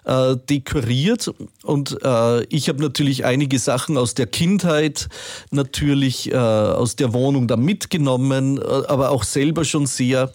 äh, 0.06 0.36
dekoriert. 0.50 1.34
Und 1.64 1.98
äh, 2.04 2.44
ich 2.46 2.70
habe 2.70 2.82
natürlich 2.82 3.26
einige 3.26 3.60
Sachen 3.60 3.98
aus 3.98 4.14
der 4.14 4.28
Kindheit 4.28 5.10
natürlich 5.52 6.32
äh, 6.32 6.36
aus 6.36 6.96
der 6.96 7.14
Wohnung 7.14 7.48
da 7.48 7.58
mitgenommen, 7.58 8.58
äh, 8.58 8.62
aber 8.62 9.12
auch 9.12 9.24
selber 9.24 9.66
schon 9.66 9.86
sehr, 9.86 10.34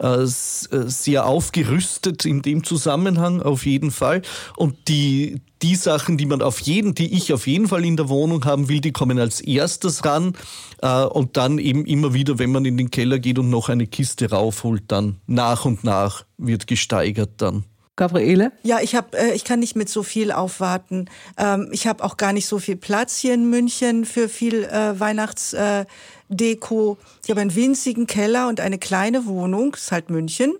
äh, 0.00 0.22
äh, 0.22 0.26
sehr 0.28 1.26
aufgerüstet 1.26 2.24
in 2.24 2.42
dem 2.42 2.64
Zusammenhang 2.64 3.42
auf 3.42 3.66
jeden 3.66 3.90
Fall. 3.90 4.22
Und 4.56 4.88
die, 4.88 5.40
die 5.62 5.76
Sachen, 5.76 6.18
die 6.18 6.26
man 6.26 6.42
auf 6.42 6.60
jeden, 6.60 6.94
die 6.94 7.14
ich 7.14 7.32
auf 7.32 7.46
jeden 7.46 7.68
Fall 7.68 7.84
in 7.84 7.96
der 7.96 8.08
Wohnung 8.08 8.44
haben 8.44 8.68
will, 8.68 8.80
die 8.80 8.92
kommen 8.92 9.18
als 9.18 9.40
erstes 9.40 10.04
ran 10.04 10.34
äh, 10.82 11.04
und 11.04 11.36
dann 11.36 11.58
eben 11.58 11.86
immer 11.86 12.14
wieder, 12.14 12.38
wenn 12.38 12.52
man 12.52 12.64
in 12.64 12.76
den 12.76 12.90
Keller 12.90 13.18
geht 13.18 13.38
und 13.38 13.50
noch 13.50 13.68
eine 13.68 13.86
Kiste 13.86 14.30
raufholt, 14.30 14.84
dann 14.88 15.16
nach 15.26 15.64
und 15.64 15.84
nach 15.84 16.24
wird 16.36 16.66
gesteigert 16.66 17.30
dann. 17.38 17.64
Gabriele? 17.96 18.50
Ja, 18.62 18.80
ich 18.80 18.94
hab, 18.96 19.14
äh, 19.14 19.32
ich 19.34 19.44
kann 19.44 19.60
nicht 19.60 19.76
mit 19.76 19.88
so 19.88 20.02
viel 20.02 20.32
aufwarten. 20.32 21.06
Ähm, 21.38 21.68
ich 21.72 21.86
habe 21.86 22.02
auch 22.02 22.16
gar 22.16 22.32
nicht 22.32 22.46
so 22.46 22.58
viel 22.58 22.76
Platz 22.76 23.16
hier 23.18 23.34
in 23.34 23.48
München 23.48 24.04
für 24.04 24.28
viel 24.28 24.64
äh, 24.64 24.98
Weihnachtsdeko. 24.98 25.86
Äh, 26.28 27.04
ich 27.22 27.30
habe 27.30 27.40
einen 27.40 27.54
winzigen 27.54 28.06
Keller 28.06 28.48
und 28.48 28.60
eine 28.60 28.78
kleine 28.78 29.26
Wohnung, 29.26 29.74
ist 29.74 29.92
halt 29.92 30.10
München. 30.10 30.54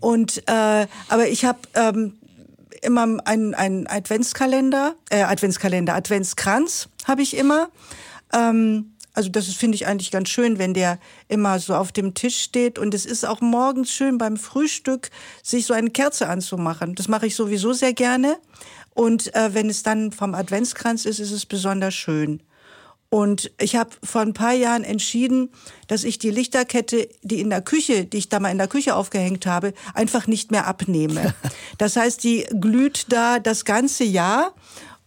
Und 0.00 0.42
äh, 0.46 0.86
aber 1.08 1.28
ich 1.28 1.44
habe 1.44 1.58
ähm, 1.74 2.14
immer 2.82 3.18
einen, 3.24 3.54
einen 3.54 3.86
Adventskalender, 3.86 4.94
äh, 5.10 5.22
Adventskalender, 5.22 5.94
Adventskranz 5.94 6.88
habe 7.06 7.22
ich 7.22 7.36
immer. 7.36 7.70
Ähm, 8.32 8.92
also 9.18 9.30
das 9.30 9.48
finde 9.48 9.74
ich 9.74 9.88
eigentlich 9.88 10.12
ganz 10.12 10.28
schön, 10.28 10.60
wenn 10.60 10.74
der 10.74 11.00
immer 11.26 11.58
so 11.58 11.74
auf 11.74 11.90
dem 11.90 12.14
Tisch 12.14 12.38
steht. 12.38 12.78
Und 12.78 12.94
es 12.94 13.04
ist 13.04 13.26
auch 13.26 13.40
morgens 13.40 13.90
schön 13.90 14.16
beim 14.16 14.36
Frühstück, 14.36 15.10
sich 15.42 15.66
so 15.66 15.74
eine 15.74 15.90
Kerze 15.90 16.28
anzumachen. 16.28 16.94
Das 16.94 17.08
mache 17.08 17.26
ich 17.26 17.34
sowieso 17.34 17.72
sehr 17.72 17.92
gerne. 17.92 18.38
Und 18.94 19.34
äh, 19.34 19.54
wenn 19.54 19.68
es 19.68 19.82
dann 19.82 20.12
vom 20.12 20.36
Adventskranz 20.36 21.04
ist, 21.04 21.18
ist 21.18 21.32
es 21.32 21.46
besonders 21.46 21.94
schön. 21.94 22.44
Und 23.10 23.50
ich 23.58 23.74
habe 23.74 23.90
vor 24.04 24.20
ein 24.20 24.34
paar 24.34 24.52
Jahren 24.52 24.84
entschieden, 24.84 25.50
dass 25.88 26.04
ich 26.04 26.20
die 26.20 26.30
Lichterkette, 26.30 27.08
die 27.22 27.40
in 27.40 27.50
der 27.50 27.62
Küche, 27.62 28.04
die 28.04 28.18
ich 28.18 28.28
da 28.28 28.38
mal 28.38 28.52
in 28.52 28.58
der 28.58 28.68
Küche 28.68 28.94
aufgehängt 28.94 29.46
habe, 29.46 29.74
einfach 29.94 30.28
nicht 30.28 30.52
mehr 30.52 30.68
abnehme. 30.68 31.34
Das 31.78 31.96
heißt, 31.96 32.22
die 32.24 32.44
glüht 32.60 33.06
da 33.08 33.38
das 33.38 33.64
ganze 33.64 34.02
Jahr 34.02 34.52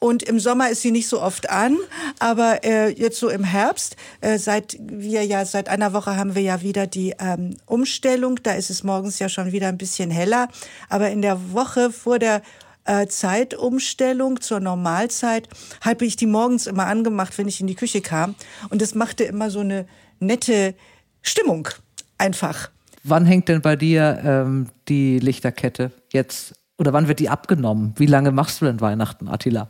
und 0.04 0.24
im 0.24 0.40
Sommer 0.40 0.72
ist 0.72 0.82
sie 0.82 0.90
nicht 0.90 1.08
so 1.08 1.22
oft 1.22 1.52
an, 1.52 1.78
aber 2.18 2.64
äh, 2.64 2.90
jetzt 2.90 3.20
so 3.20 3.30
im 3.30 3.44
Herbst, 3.44 3.96
äh, 4.22 4.40
seit 4.40 4.76
wir 4.82 5.24
ja 5.24 5.46
seit 5.46 5.70
einer 5.70 5.94
Woche 5.94 6.18
haben 6.18 6.34
wir 6.34 6.42
ja 6.42 6.64
wieder 6.64 6.88
die 6.88 7.14
ähm, 7.20 7.58
Umstellung. 7.68 8.40
Da 8.42 8.54
ist 8.54 8.72
es 8.72 8.84
morgens 8.84 9.20
ja 9.20 9.30
schon 9.30 9.52
wieder 9.52 9.68
ein 9.68 9.78
bisschen 9.78 10.10
heller, 10.10 10.48
aber 10.90 11.12
in 11.12 11.22
der 11.22 11.54
Woche 11.54 11.92
vor 11.92 12.18
der 12.18 12.42
äh, 12.86 13.06
Zeitumstellung 13.06 14.42
zur 14.42 14.60
Normalzeit 14.60 15.48
habe 15.82 16.06
ich 16.06 16.16
die 16.16 16.26
morgens 16.26 16.66
immer 16.66 16.88
angemacht, 16.88 17.38
wenn 17.38 17.48
ich 17.48 17.62
in 17.62 17.68
die 17.68 17.76
Küche 17.76 18.02
kam. 18.02 18.34
Und 18.70 18.82
das 18.82 18.96
machte 18.96 19.24
immer 19.24 19.52
so 19.52 19.60
eine 19.60 19.86
nette 20.20 20.74
Stimmung 21.22 21.70
einfach. 22.18 22.72
Wann 23.04 23.28
hängt 23.28 23.50
denn 23.50 23.62
bei 23.62 23.76
dir 23.76 24.20
ähm, 24.26 24.70
die 24.88 25.20
Lichterkette 25.20 25.92
jetzt? 26.12 26.56
Oder 26.80 26.92
wann 26.92 27.08
wird 27.08 27.20
die 27.20 27.30
abgenommen? 27.30 27.94
Wie 27.98 28.08
lange 28.08 28.32
machst 28.32 28.62
du 28.62 28.66
denn 28.66 28.82
Weihnachten, 28.82 29.28
Attila? 29.28 29.70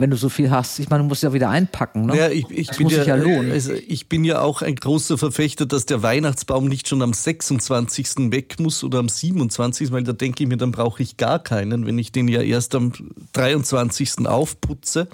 Wenn 0.00 0.10
du 0.10 0.16
so 0.16 0.30
viel 0.30 0.50
hast. 0.50 0.78
Ich 0.78 0.88
meine, 0.88 1.02
du 1.02 1.08
musst 1.08 1.22
ja 1.22 1.32
wieder 1.32 1.50
einpacken. 1.50 2.06
Ne? 2.06 2.16
Ja, 2.16 2.28
ich, 2.30 2.50
ich 2.50 2.68
das 2.68 2.78
bin 2.78 2.84
muss 2.84 2.94
ja, 2.94 2.98
sich 3.00 3.08
ja 3.08 3.16
lohnen. 3.16 3.52
Also 3.52 3.72
ich 3.74 4.08
bin 4.08 4.24
ja 4.24 4.40
auch 4.40 4.62
ein 4.62 4.74
großer 4.74 5.18
Verfechter, 5.18 5.66
dass 5.66 5.84
der 5.84 6.02
Weihnachtsbaum 6.02 6.66
nicht 6.66 6.88
schon 6.88 7.02
am 7.02 7.12
26. 7.12 8.32
weg 8.32 8.58
muss 8.58 8.82
oder 8.82 8.98
am 8.98 9.08
27., 9.08 9.92
weil 9.92 10.02
da 10.02 10.12
denke 10.12 10.42
ich 10.42 10.48
mir, 10.48 10.56
dann 10.56 10.72
brauche 10.72 11.02
ich 11.02 11.18
gar 11.18 11.38
keinen, 11.38 11.86
wenn 11.86 11.98
ich 11.98 12.12
den 12.12 12.28
ja 12.28 12.40
erst 12.40 12.74
am 12.74 12.92
23. 13.34 14.26
aufputze. 14.26 15.08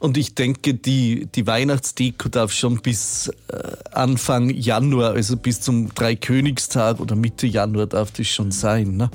Und 0.00 0.16
ich 0.16 0.34
denke, 0.34 0.74
die, 0.74 1.28
die 1.32 1.46
Weihnachtsdeko 1.46 2.30
darf 2.30 2.52
schon 2.52 2.80
bis 2.80 3.28
äh, 3.48 3.76
Anfang 3.92 4.50
Januar, 4.50 5.12
also 5.12 5.36
bis 5.36 5.60
zum 5.60 5.94
Dreikönigstag 5.94 7.00
oder 7.00 7.14
Mitte 7.14 7.46
Januar 7.46 7.86
darf 7.86 8.10
das 8.10 8.26
schon 8.26 8.50
sein. 8.50 8.96
Ne? 8.96 9.10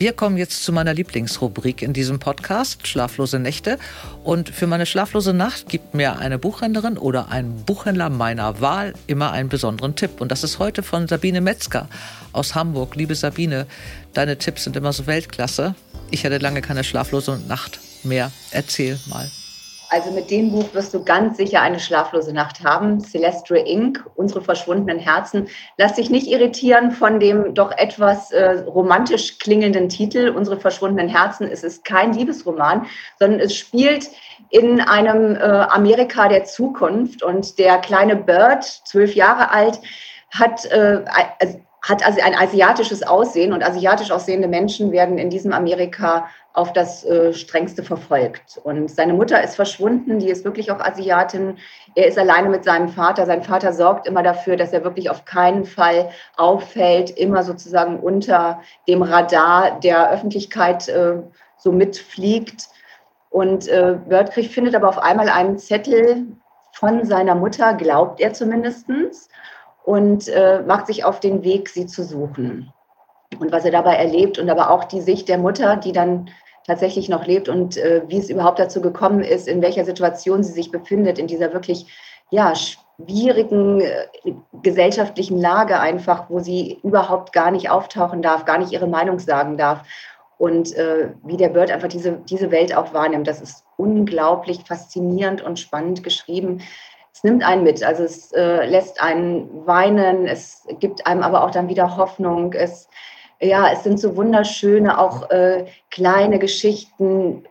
Wir 0.00 0.14
kommen 0.14 0.38
jetzt 0.38 0.64
zu 0.64 0.72
meiner 0.72 0.94
Lieblingsrubrik 0.94 1.82
in 1.82 1.92
diesem 1.92 2.20
Podcast, 2.20 2.86
Schlaflose 2.86 3.38
Nächte. 3.38 3.78
Und 4.24 4.48
für 4.48 4.66
meine 4.66 4.86
schlaflose 4.86 5.34
Nacht 5.34 5.68
gibt 5.68 5.92
mir 5.92 6.18
eine 6.18 6.38
Buchhändlerin 6.38 6.96
oder 6.96 7.28
ein 7.28 7.66
Buchhändler 7.66 8.08
meiner 8.08 8.62
Wahl 8.62 8.94
immer 9.08 9.32
einen 9.32 9.50
besonderen 9.50 9.96
Tipp. 9.96 10.22
Und 10.22 10.32
das 10.32 10.42
ist 10.42 10.58
heute 10.58 10.82
von 10.82 11.06
Sabine 11.06 11.42
Metzger 11.42 11.86
aus 12.32 12.54
Hamburg. 12.54 12.96
Liebe 12.96 13.14
Sabine, 13.14 13.66
deine 14.14 14.38
Tipps 14.38 14.64
sind 14.64 14.74
immer 14.74 14.94
so 14.94 15.06
Weltklasse. 15.06 15.74
Ich 16.10 16.24
hatte 16.24 16.38
lange 16.38 16.62
keine 16.62 16.82
schlaflose 16.82 17.38
Nacht 17.46 17.78
mehr. 18.02 18.32
Erzähl 18.52 18.98
mal. 19.06 19.30
Also 19.90 20.12
mit 20.12 20.30
dem 20.30 20.52
Buch 20.52 20.72
wirst 20.72 20.94
du 20.94 21.02
ganz 21.02 21.36
sicher 21.36 21.62
eine 21.62 21.80
schlaflose 21.80 22.32
Nacht 22.32 22.62
haben. 22.62 23.00
Celestre 23.00 23.58
Inc., 23.58 24.04
unsere 24.14 24.40
verschwundenen 24.40 25.00
Herzen. 25.00 25.48
Lass 25.78 25.94
dich 25.94 26.10
nicht 26.10 26.28
irritieren 26.28 26.92
von 26.92 27.18
dem 27.18 27.54
doch 27.54 27.72
etwas 27.72 28.30
äh, 28.30 28.60
romantisch 28.60 29.38
klingenden 29.40 29.88
Titel, 29.88 30.28
Unsere 30.28 30.60
verschwundenen 30.60 31.08
Herzen. 31.08 31.50
Es 31.50 31.64
ist 31.64 31.84
kein 31.84 32.12
Liebesroman, 32.12 32.86
sondern 33.18 33.40
es 33.40 33.56
spielt 33.56 34.08
in 34.50 34.80
einem 34.80 35.34
äh, 35.34 35.40
Amerika 35.40 36.28
der 36.28 36.44
Zukunft. 36.44 37.24
Und 37.24 37.58
der 37.58 37.78
kleine 37.78 38.14
Bird, 38.14 38.62
zwölf 38.62 39.16
Jahre 39.16 39.50
alt, 39.50 39.80
hat, 40.30 40.66
äh, 40.66 41.00
hat 41.82 42.06
also 42.06 42.20
ein 42.22 42.36
asiatisches 42.36 43.02
Aussehen 43.02 43.52
und 43.52 43.64
asiatisch 43.64 44.12
aussehende 44.12 44.46
Menschen 44.46 44.92
werden 44.92 45.18
in 45.18 45.30
diesem 45.30 45.52
Amerika 45.52 46.28
auf 46.52 46.72
das 46.72 47.04
äh, 47.04 47.32
strengste 47.32 47.82
verfolgt. 47.82 48.60
Und 48.64 48.90
seine 48.90 49.14
Mutter 49.14 49.42
ist 49.42 49.54
verschwunden, 49.54 50.18
die 50.18 50.28
ist 50.28 50.44
wirklich 50.44 50.72
auch 50.72 50.80
Asiatin. 50.80 51.58
Er 51.94 52.08
ist 52.08 52.18
alleine 52.18 52.48
mit 52.48 52.64
seinem 52.64 52.88
Vater. 52.88 53.24
Sein 53.26 53.42
Vater 53.42 53.72
sorgt 53.72 54.06
immer 54.08 54.22
dafür, 54.22 54.56
dass 54.56 54.72
er 54.72 54.82
wirklich 54.82 55.10
auf 55.10 55.24
keinen 55.24 55.64
Fall 55.64 56.10
auffällt, 56.36 57.10
immer 57.10 57.44
sozusagen 57.44 58.00
unter 58.00 58.60
dem 58.88 59.02
Radar 59.02 59.78
der 59.80 60.10
Öffentlichkeit 60.10 60.88
äh, 60.88 61.22
so 61.56 61.70
mitfliegt. 61.70 62.68
Und 63.30 63.68
äh, 63.68 63.96
Birdkrieg 64.08 64.50
findet 64.50 64.74
aber 64.74 64.88
auf 64.88 64.98
einmal 64.98 65.28
einen 65.28 65.56
Zettel 65.56 66.26
von 66.72 67.04
seiner 67.04 67.36
Mutter, 67.36 67.74
glaubt 67.74 68.20
er 68.20 68.32
zumindestens, 68.32 69.28
und 69.84 70.28
äh, 70.28 70.62
macht 70.66 70.88
sich 70.88 71.04
auf 71.04 71.20
den 71.20 71.42
Weg, 71.44 71.68
sie 71.68 71.86
zu 71.86 72.02
suchen 72.02 72.72
und 73.40 73.52
was 73.52 73.64
er 73.64 73.70
dabei 73.70 73.94
erlebt 73.96 74.38
und 74.38 74.48
aber 74.50 74.70
auch 74.70 74.84
die 74.84 75.00
Sicht 75.00 75.28
der 75.28 75.38
Mutter, 75.38 75.76
die 75.76 75.92
dann 75.92 76.30
tatsächlich 76.66 77.08
noch 77.08 77.26
lebt 77.26 77.48
und 77.48 77.76
äh, 77.76 78.02
wie 78.06 78.18
es 78.18 78.30
überhaupt 78.30 78.58
dazu 78.58 78.80
gekommen 78.80 79.22
ist, 79.22 79.48
in 79.48 79.62
welcher 79.62 79.84
Situation 79.84 80.42
sie 80.42 80.52
sich 80.52 80.70
befindet, 80.70 81.18
in 81.18 81.26
dieser 81.26 81.52
wirklich 81.52 81.86
ja, 82.30 82.52
schwierigen 82.54 83.80
äh, 83.80 84.06
gesellschaftlichen 84.62 85.38
Lage 85.38 85.80
einfach, 85.80 86.28
wo 86.28 86.38
sie 86.38 86.78
überhaupt 86.82 87.32
gar 87.32 87.50
nicht 87.50 87.70
auftauchen 87.70 88.22
darf, 88.22 88.44
gar 88.44 88.58
nicht 88.58 88.72
ihre 88.72 88.86
Meinung 88.86 89.18
sagen 89.18 89.56
darf. 89.56 89.82
Und 90.38 90.74
äh, 90.76 91.10
wie 91.24 91.36
der 91.36 91.50
Bird 91.50 91.70
einfach 91.70 91.88
diese, 91.88 92.12
diese 92.28 92.50
Welt 92.50 92.74
auch 92.74 92.94
wahrnimmt, 92.94 93.26
das 93.26 93.42
ist 93.42 93.64
unglaublich 93.76 94.60
faszinierend 94.66 95.42
und 95.42 95.58
spannend 95.58 96.02
geschrieben. 96.02 96.62
Es 97.12 97.24
nimmt 97.24 97.44
einen 97.44 97.64
mit, 97.64 97.82
also 97.82 98.04
es 98.04 98.32
äh, 98.32 98.64
lässt 98.64 99.02
einen 99.02 99.66
weinen, 99.66 100.26
es 100.26 100.66
gibt 100.78 101.06
einem 101.06 101.22
aber 101.22 101.44
auch 101.44 101.50
dann 101.50 101.68
wieder 101.68 101.96
Hoffnung. 101.96 102.52
Es, 102.52 102.88
ja, 103.40 103.72
es 103.72 103.82
sind 103.82 103.98
so 103.98 104.16
wunderschöne, 104.16 104.98
auch 104.98 105.30
äh, 105.30 105.66
kleine 105.90 106.38
Geschichten 106.38 107.44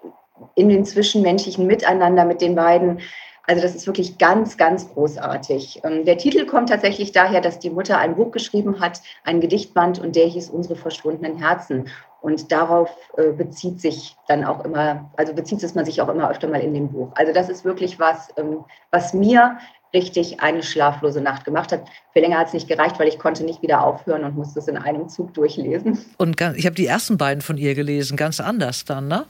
in 0.56 0.69
den 0.69 0.86
zwischenmenschlichen 0.86 1.65
Miteinander 1.67 2.25
mit 2.25 2.41
den 2.41 2.56
beiden. 2.56 2.99
Also 3.47 3.63
das 3.63 3.73
ist 3.73 3.88
wirklich 3.88 4.19
ganz, 4.19 4.58
ganz 4.58 4.93
großartig. 4.93 5.82
Ähm, 5.84 6.06
der 6.06 6.19
Titel 6.19 6.45
kommt 6.45 6.69
tatsächlich 6.69 7.12
daher, 7.12 7.41
dass 7.41 7.58
die 7.58 7.71
Mutter 7.71 7.97
ein 7.97 8.15
Buch 8.15 8.30
geschrieben 8.30 8.80
hat, 8.80 9.02
ein 9.23 9.41
Gedichtband, 9.41 9.97
und 9.97 10.15
der 10.15 10.28
hieß 10.28 10.52
Unsere 10.52 10.75
verschwundenen 10.75 11.38
Herzen. 11.38 11.89
Und 12.21 12.52
darauf 12.52 12.95
äh, 13.17 13.32
bezieht 13.32 13.82
sich 13.82 14.15
dann 14.28 14.43
auch 14.43 14.63
immer, 14.65 15.10
also 15.17 15.34
bezieht 15.34 15.63
es 15.63 15.73
man 15.73 15.86
sich 15.86 15.99
auch 16.02 16.10
immer 16.10 16.30
öfter 16.30 16.47
mal 16.47 16.62
in 16.62 16.75
dem 16.75 16.89
Buch. 16.89 17.10
Also 17.15 17.34
das 17.34 17.49
ist 17.49 17.65
wirklich 17.65 17.99
was, 17.99 18.30
ähm, 18.38 18.65
was 18.91 19.15
mir 19.15 19.58
richtig 19.93 20.39
eine 20.41 20.63
schlaflose 20.63 21.21
Nacht 21.21 21.45
gemacht 21.45 21.71
hat. 21.71 21.86
Für 22.13 22.19
länger 22.19 22.38
hat 22.38 22.47
es 22.47 22.54
nicht 22.54 22.67
gereicht, 22.67 22.99
weil 22.99 23.08
ich 23.08 23.19
konnte 23.19 23.43
nicht 23.43 23.62
wieder 23.62 23.84
aufhören 23.84 24.23
und 24.23 24.36
musste 24.36 24.60
es 24.60 24.67
in 24.67 24.78
einem 24.78 25.10
Zug 25.10 25.34
durchlesen. 25.34 26.04
Und 26.17 26.39
ich 26.56 26.65
habe 26.65 26.75
die 26.75 26.86
ersten 26.86 27.17
beiden 27.17 27.41
von 27.41 27.58
ihr 27.58 27.75
gelesen, 27.75 28.17
ganz 28.17 28.39
anders 28.39 28.86
dann, 28.86 29.08
ne? 29.08 29.25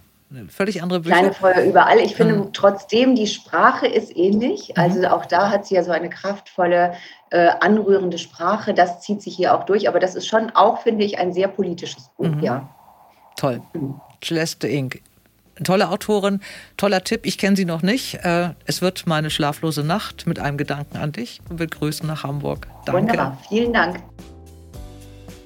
Völlig 0.50 0.84
andere 0.84 1.00
Bücher. 1.00 1.16
Kleine 1.16 1.34
Feuer 1.34 1.64
überall. 1.64 2.00
Ich 2.00 2.16
finde 2.16 2.36
mhm. 2.36 2.54
trotzdem, 2.54 3.16
die 3.16 3.26
Sprache 3.26 3.88
ist 3.88 4.16
ähnlich. 4.16 4.70
Mhm. 4.70 4.84
Also 4.84 5.08
auch 5.08 5.26
da 5.26 5.50
hat 5.50 5.66
sie 5.66 5.74
ja 5.74 5.84
so 5.84 5.92
eine 5.92 6.10
kraftvolle, 6.10 6.94
äh, 7.32 7.50
anrührende 7.62 8.20
Sprache. 8.20 8.76
Das 8.76 9.02
zieht 9.02 9.24
sich 9.24 9.36
hier 9.36 9.56
auch 9.56 9.64
durch. 9.66 9.90
Aber 9.90 10.00
das 10.00 10.14
ist 10.14 10.28
schon 10.28 10.52
auch, 10.52 10.84
finde 10.84 11.04
ich, 11.04 11.18
ein 11.18 11.34
sehr 11.34 11.48
politisches 11.48 12.12
Buch, 12.16 12.28
mhm. 12.28 12.44
ja. 12.44 12.70
Toll. 13.38 13.62
Mhm. 13.74 14.00
Celeste 14.24 14.68
Inc 14.68 15.02
tolle 15.64 15.90
Autorin, 15.90 16.42
toller 16.78 17.04
Tipp. 17.04 17.22
Ich 17.24 17.38
kenne 17.38 17.56
sie 17.56 17.66
noch 17.66 17.82
nicht. 17.82 18.16
Äh, 18.24 18.50
es 18.66 18.82
wird 18.82 19.08
meine 19.08 19.30
schlaflose 19.30 19.84
Nacht 19.84 20.28
mit 20.28 20.40
einem 20.40 20.58
Gedanken 20.58 20.98
an 20.98 21.12
dich 21.12 21.42
und 21.50 21.60
mit 21.60 21.72
Grüßen 21.72 22.08
nach 22.08 22.24
Hamburg. 22.24 22.68
Danke. 22.86 23.02
Wunderbar, 23.02 23.38
vielen 23.50 23.74
Dank. 23.74 24.02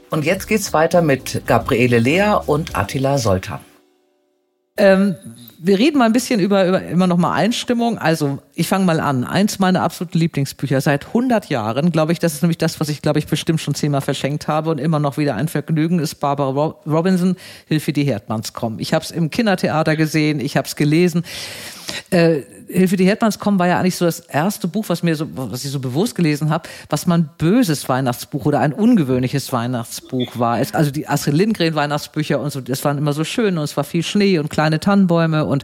Und 0.10 0.26
jetzt 0.26 0.47
geht's 0.47 0.73
weiter 0.73 1.02
mit 1.02 1.41
Gabriele 1.47 1.97
Lea 1.97 2.36
und 2.45 2.78
Attila 2.78 3.17
Soltan. 3.17 3.60
Ähm, 4.76 5.16
wir 5.60 5.78
reden 5.78 6.00
mal 6.00 6.06
ein 6.06 6.14
bisschen 6.14 6.40
über, 6.40 6.68
über 6.68 6.82
immer 6.84 7.06
noch 7.06 7.18
mal 7.18 7.32
Einstimmung. 7.32 7.98
Also 8.00 8.40
ich 8.56 8.68
fange 8.68 8.86
mal 8.86 9.00
an. 9.00 9.24
Eins 9.24 9.60
meiner 9.60 9.82
absoluten 9.82 10.18
Lieblingsbücher 10.18 10.82
seit 10.82 11.08
100 11.08 11.48
Jahren, 11.50 11.92
glaube 11.92 12.12
ich, 12.12 12.20
das 12.20 12.34
ist 12.34 12.42
nämlich 12.42 12.58
das, 12.58 12.80
was 12.80 12.90
ich, 12.90 13.02
glaube 13.02 13.20
ich, 13.20 13.28
bestimmt 13.28 13.62
schon 13.62 13.76
zehnmal 13.76 14.02
verschenkt 14.02 14.48
habe 14.48 14.72
und 14.72 14.80
immer 14.80 15.00
noch 15.00 15.18
wieder 15.18 15.36
ein 15.36 15.48
Vergnügen 15.48 16.00
ist 16.00 16.16
Barbara 16.16 16.76
Robinson, 16.86 17.38
Hilfe 17.68 17.94
die 17.94 18.04
Herdmanns 18.04 18.54
kommen. 18.54 18.80
Ich 18.80 18.94
habe 18.94 19.06
es 19.06 19.12
im 19.12 19.30
Kindertheater 19.30 19.96
gesehen, 19.96 20.40
ich 20.40 20.58
habe 20.58 20.68
es 20.68 20.76
gelesen. 20.76 21.24
Äh, 22.10 22.42
Hilfe 22.74 22.98
die 22.98 23.06
Erdmanns 23.06 23.40
kommen 23.40 23.60
war 23.60 23.68
ja 23.68 23.80
eigentlich 23.80 23.96
so 23.96 24.06
das 24.06 24.20
erste 24.20 24.68
Buch, 24.68 24.86
was 24.88 25.04
mir 25.04 25.16
so, 25.16 25.28
was 25.36 25.64
ich 25.64 25.72
so 25.72 25.80
bewusst 25.80 26.16
gelesen 26.16 26.50
habe, 26.50 26.68
was 26.90 27.06
man 27.08 27.30
böses 27.38 27.88
Weihnachtsbuch 27.88 28.46
oder 28.46 28.60
ein 28.60 28.74
ungewöhnliches 28.74 29.54
Weihnachtsbuch 29.54 30.40
war. 30.40 30.60
Es, 30.60 30.74
also 30.74 30.92
die 30.92 31.08
Astrid 31.08 31.36
Lindgren 31.36 31.76
Weihnachtsbücher 31.76 32.40
und 32.40 32.52
so, 32.52 32.62
das 32.62 32.84
waren 32.84 32.98
immer 32.98 33.14
so 33.14 33.24
schön 33.24 33.58
und 33.58 33.64
es 33.64 33.78
war 33.78 33.84
viel 33.84 34.04
Schnee 34.04 34.40
und 34.40 34.50
kleine 34.50 34.80
Tannenbäume 34.80 35.46
und 35.46 35.64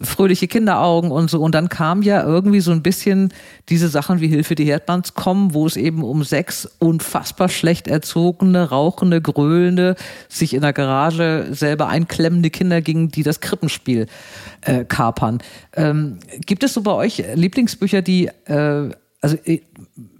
fröhliche 0.00 0.48
Kinderaugen 0.48 1.10
und 1.10 1.30
so. 1.30 1.40
Und 1.40 1.54
dann 1.54 1.68
kam 1.68 2.02
ja 2.02 2.22
irgendwie 2.22 2.60
so 2.60 2.72
ein 2.72 2.82
bisschen 2.82 3.32
diese 3.68 3.88
Sachen 3.88 4.20
wie 4.20 4.28
Hilfe 4.28 4.54
die 4.54 4.64
Herdmanns 4.64 5.14
kommen, 5.14 5.54
wo 5.54 5.66
es 5.66 5.76
eben 5.76 6.02
um 6.02 6.24
sechs 6.24 6.68
unfassbar 6.78 7.48
schlecht 7.48 7.88
erzogene, 7.88 8.70
rauchende, 8.70 9.20
gröhlende, 9.20 9.96
sich 10.28 10.54
in 10.54 10.62
der 10.62 10.72
Garage 10.72 11.48
selber 11.50 11.88
einklemmende 11.88 12.50
Kinder 12.50 12.80
ging, 12.80 13.08
die 13.10 13.22
das 13.22 13.40
Krippenspiel 13.40 14.06
äh, 14.62 14.84
kapern. 14.84 15.38
Ähm, 15.74 16.18
gibt 16.46 16.64
es 16.64 16.74
so 16.74 16.82
bei 16.82 16.92
euch 16.92 17.22
Lieblingsbücher, 17.34 18.02
die, 18.02 18.30
äh, 18.46 18.90
also 19.20 19.36
äh, 19.44 19.60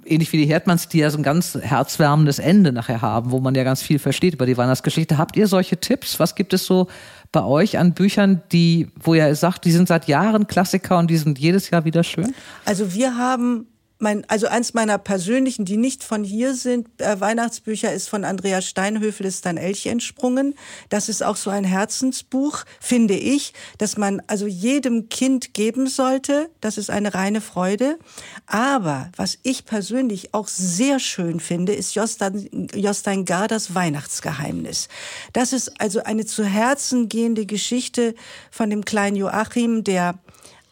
ähnlich 0.04 0.32
wie 0.32 0.38
die 0.38 0.46
Herdmanns, 0.46 0.88
die 0.88 0.98
ja 0.98 1.10
so 1.10 1.18
ein 1.18 1.22
ganz 1.22 1.58
herzwärmendes 1.60 2.38
Ende 2.38 2.72
nachher 2.72 3.02
haben, 3.02 3.30
wo 3.30 3.40
man 3.40 3.54
ja 3.54 3.64
ganz 3.64 3.82
viel 3.82 3.98
versteht 3.98 4.34
über 4.34 4.46
die 4.46 4.56
Weihnachtsgeschichte. 4.56 5.18
Habt 5.18 5.36
ihr 5.36 5.46
solche 5.46 5.78
Tipps? 5.78 6.18
Was 6.18 6.34
gibt 6.34 6.52
es 6.52 6.64
so 6.64 6.88
bei 7.32 7.42
euch 7.42 7.78
an 7.78 7.92
Büchern, 7.92 8.42
die, 8.52 8.88
wo 9.00 9.14
ihr 9.14 9.34
sagt, 9.34 9.64
die 9.64 9.72
sind 9.72 9.88
seit 9.88 10.08
Jahren 10.08 10.46
Klassiker 10.46 10.98
und 10.98 11.08
die 11.10 11.18
sind 11.18 11.38
jedes 11.38 11.70
Jahr 11.70 11.84
wieder 11.84 12.02
schön? 12.02 12.34
Also 12.64 12.94
wir 12.94 13.16
haben 13.16 13.66
mein, 13.98 14.24
also 14.28 14.46
eins 14.46 14.74
meiner 14.74 14.96
persönlichen, 14.96 15.64
die 15.64 15.76
nicht 15.76 16.04
von 16.04 16.22
hier 16.22 16.54
sind, 16.54 16.88
äh, 17.00 17.20
Weihnachtsbücher 17.20 17.92
ist 17.92 18.08
von 18.08 18.24
Andreas 18.24 18.66
Steinhöfel, 18.66 19.26
ist 19.26 19.44
dann 19.44 19.56
Elch 19.56 19.86
entsprungen. 19.86 20.54
Das 20.88 21.08
ist 21.08 21.22
auch 21.22 21.36
so 21.36 21.50
ein 21.50 21.64
Herzensbuch, 21.64 22.64
finde 22.80 23.14
ich, 23.14 23.52
dass 23.78 23.96
man 23.96 24.22
also 24.28 24.46
jedem 24.46 25.08
Kind 25.08 25.52
geben 25.52 25.88
sollte. 25.88 26.48
Das 26.60 26.78
ist 26.78 26.90
eine 26.90 27.14
reine 27.14 27.40
Freude. 27.40 27.98
Aber 28.46 29.10
was 29.16 29.38
ich 29.42 29.64
persönlich 29.64 30.32
auch 30.32 30.46
sehr 30.46 31.00
schön 31.00 31.40
finde, 31.40 31.72
ist 31.72 31.94
Jostein, 31.94 32.68
Jostein 32.74 33.24
Garders 33.24 33.74
Weihnachtsgeheimnis. 33.74 34.88
Das 35.32 35.52
ist 35.52 35.80
also 35.80 36.04
eine 36.04 36.24
zu 36.24 36.44
Herzen 36.44 37.08
gehende 37.08 37.46
Geschichte 37.46 38.14
von 38.50 38.70
dem 38.70 38.84
kleinen 38.84 39.16
Joachim, 39.16 39.82
der 39.82 40.14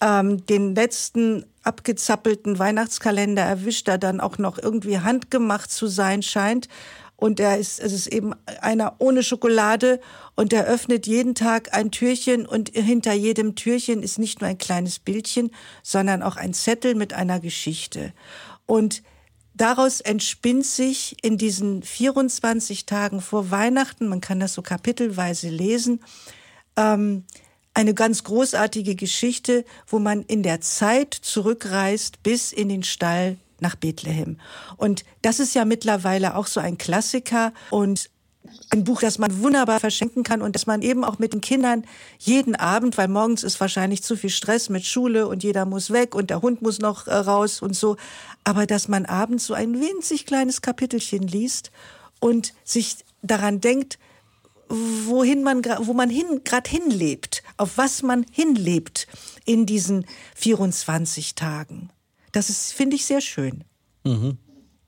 ähm, 0.01 0.45
den 0.47 0.75
letzten 0.75 1.45
abgezappelten 1.67 2.59
Weihnachtskalender 2.59 3.43
erwischt, 3.43 3.89
der 3.89 3.99
dann 3.99 4.21
auch 4.21 4.39
noch 4.39 4.59
irgendwie 4.59 5.01
handgemacht 5.01 5.71
zu 5.71 5.87
sein 5.87 6.23
scheint. 6.23 6.69
Und 7.17 7.41
er 7.41 7.57
ist, 7.57 7.81
es 7.81 7.93
ist 7.93 8.09
eben 8.09 8.35
einer 8.61 8.97
ohne 8.99 9.23
Schokolade 9.23 10.01
und 10.35 10.53
er 10.53 10.67
öffnet 10.67 11.07
jeden 11.07 11.35
Tag 11.35 11.75
ein 11.75 11.91
Türchen 11.91 12.45
und 12.47 12.69
hinter 12.69 13.15
jedem 13.15 13.55
Türchen 13.55 14.03
ist 14.03 14.19
nicht 14.19 14.43
nur 14.43 14.51
ein 14.51 14.59
kleines 14.59 14.99
Bildchen, 14.99 15.51
sondern 15.83 16.23
auch 16.23 16.37
ein 16.37 16.53
Zettel 16.53 16.95
mit 16.95 17.15
einer 17.15 17.41
Geschichte. 17.41 18.13
Und 18.67 19.03
daraus 19.55 20.03
entspinnt 20.03 20.67
sich 20.67 21.17
in 21.23 21.39
diesen 21.39 21.83
24 21.83 22.85
Tagen 22.85 23.23
vor 23.23 23.51
Weihnachten, 23.51 24.09
man 24.09 24.21
kann 24.21 24.39
das 24.39 24.53
so 24.53 24.61
kapitelweise 24.61 25.49
lesen, 25.49 26.01
ähm, 26.77 27.25
eine 27.77 27.93
ganz 27.93 28.25
großartige 28.25 28.95
Geschichte, 28.95 29.65
wo 29.87 29.99
man 29.99 30.23
in 30.23 30.43
der 30.43 30.63
Zeit 30.63 31.13
zurückreist 31.13 32.23
bis 32.23 32.51
in 32.51 32.71
den 32.71 32.83
Stall 32.83 33.37
nach 33.61 33.77
Bethlehem. 33.77 34.39
Und 34.79 35.05
das 35.21 35.41
ist 35.41 35.55
ja 35.55 35.67
mittlerweile 35.67 36.37
auch 36.37 36.47
so 36.47 36.59
ein 36.59 36.79
Klassiker 36.79 37.53
und 37.71 38.09
ein 38.71 38.85
Buch, 38.85 39.01
das 39.01 39.19
man 39.19 39.43
wunderbar 39.43 39.79
verschenken 39.79 40.23
kann 40.23 40.41
und 40.41 40.55
das 40.55 40.67
man 40.67 40.81
eben 40.81 41.05
auch 41.05 41.19
mit 41.19 41.35
den 41.35 41.43
Kindern 41.43 41.85
jeden 42.19 42.55
Abend, 42.55 42.97
weil 42.97 43.09
morgens 43.09 43.43
ist 43.43 43.61
wahrscheinlich 43.61 44.03
zu 44.03 44.17
viel 44.17 44.31
Stress 44.31 44.71
mit 44.71 44.87
Schule 44.87 45.29
und 45.29 45.43
jeder 45.43 45.67
muss 45.67 45.91
weg 45.91 46.15
und 46.15 46.31
der 46.31 46.41
Hund 46.41 46.63
muss 46.63 46.79
noch 46.79 47.07
äh, 47.07 47.15
raus 47.15 47.61
und 47.61 47.77
so, 47.77 47.97
aber 48.45 48.67
dass 48.67 48.89
man 48.89 49.05
abends 49.05 49.47
so 49.47 49.53
ein 49.53 49.79
winzig 49.81 50.25
kleines 50.25 50.63
Kapitelchen 50.63 51.27
liest 51.29 51.71
und 52.21 52.55
sich 52.65 52.97
daran 53.21 53.61
denkt, 53.61 53.99
wohin 54.69 55.43
man, 55.43 55.65
wo 55.65 55.93
man 55.93 56.11
hin, 56.11 56.43
gerade 56.45 56.69
hinlebt, 56.69 57.43
auf 57.57 57.77
was 57.79 58.03
man 58.03 58.27
hinlebt 58.31 59.07
in 59.45 59.67
diesen 59.67 60.07
24 60.35 61.35
Tagen. 61.35 61.91
Das 62.33 62.51
ist, 62.51 62.73
finde 62.73 62.97
ich, 62.97 63.07
sehr 63.07 63.21
schön. 63.21 63.65
Mhm. 64.05 64.39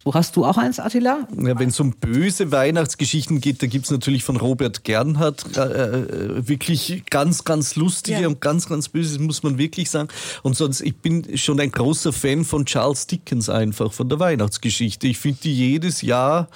Wo 0.09 0.15
hast 0.15 0.37
du 0.37 0.47
auch 0.47 0.57
eins, 0.57 0.81
Attila? 0.81 1.29
Ja, 1.37 1.59
Wenn 1.59 1.69
es 1.69 1.79
um 1.81 1.91
böse 1.91 2.51
Weihnachtsgeschichten 2.51 3.43
geht, 3.43 3.63
da 3.63 3.67
gibt 3.67 3.85
es 3.85 3.91
natürlich 3.91 4.25
von 4.25 4.39
Robert 4.39 4.83
Gernhardt 4.83 5.55
äh, 5.55 5.61
äh, 5.61 6.49
wirklich 6.49 7.03
ganz, 7.11 7.45
ganz 7.45 7.77
lustige 7.77 8.23
ja. 8.23 8.29
und 8.29 8.41
ganz, 8.41 8.71
ganz 8.71 8.89
böse, 8.89 9.21
muss 9.21 9.43
man 9.43 9.59
wirklich 9.59 9.91
sagen. 9.91 10.09
Und 10.43 10.57
sonst, 10.57 10.81
ich 10.81 10.97
bin 10.97 11.37
schon 11.37 11.61
ein 11.61 11.71
großer 11.71 12.15
Fan 12.15 12.47
von 12.47 12.65
Charles 12.65 13.07
Dickens 13.07 13.51
einfach, 13.51 13.93
von 13.93 14.09
der 14.09 14.19
Weihnachtsgeschichte. 14.19 15.07
Ich 15.09 15.19
finde 15.19 15.41
die 15.43 15.55
jedes 15.55 16.01
Jahr 16.01 16.49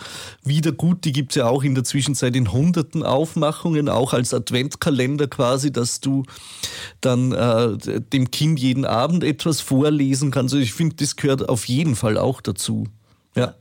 wieder 0.42 0.72
gut. 0.72 1.04
Die 1.04 1.12
gibt 1.12 1.32
es 1.32 1.36
ja 1.36 1.46
auch 1.46 1.62
in 1.62 1.74
der 1.74 1.84
Zwischenzeit 1.84 2.34
in 2.34 2.52
hunderten 2.52 3.02
Aufmachungen, 3.02 3.90
auch 3.90 4.14
als 4.14 4.32
Adventkalender 4.32 5.26
quasi, 5.26 5.70
dass 5.70 6.00
du 6.00 6.22
dann 7.02 7.32
äh, 7.32 8.00
dem 8.00 8.30
Kind 8.30 8.60
jeden 8.60 8.86
Abend 8.86 9.22
etwas 9.22 9.60
vorlesen 9.60 10.30
kannst. 10.30 10.54
Also 10.54 10.64
ich 10.64 10.72
finde, 10.72 10.96
das 10.96 11.16
gehört 11.16 11.50
auf 11.50 11.66
jeden 11.66 11.96
Fall 11.96 12.16
auch 12.16 12.40
dazu. 12.40 12.86
Ja. 13.34 13.54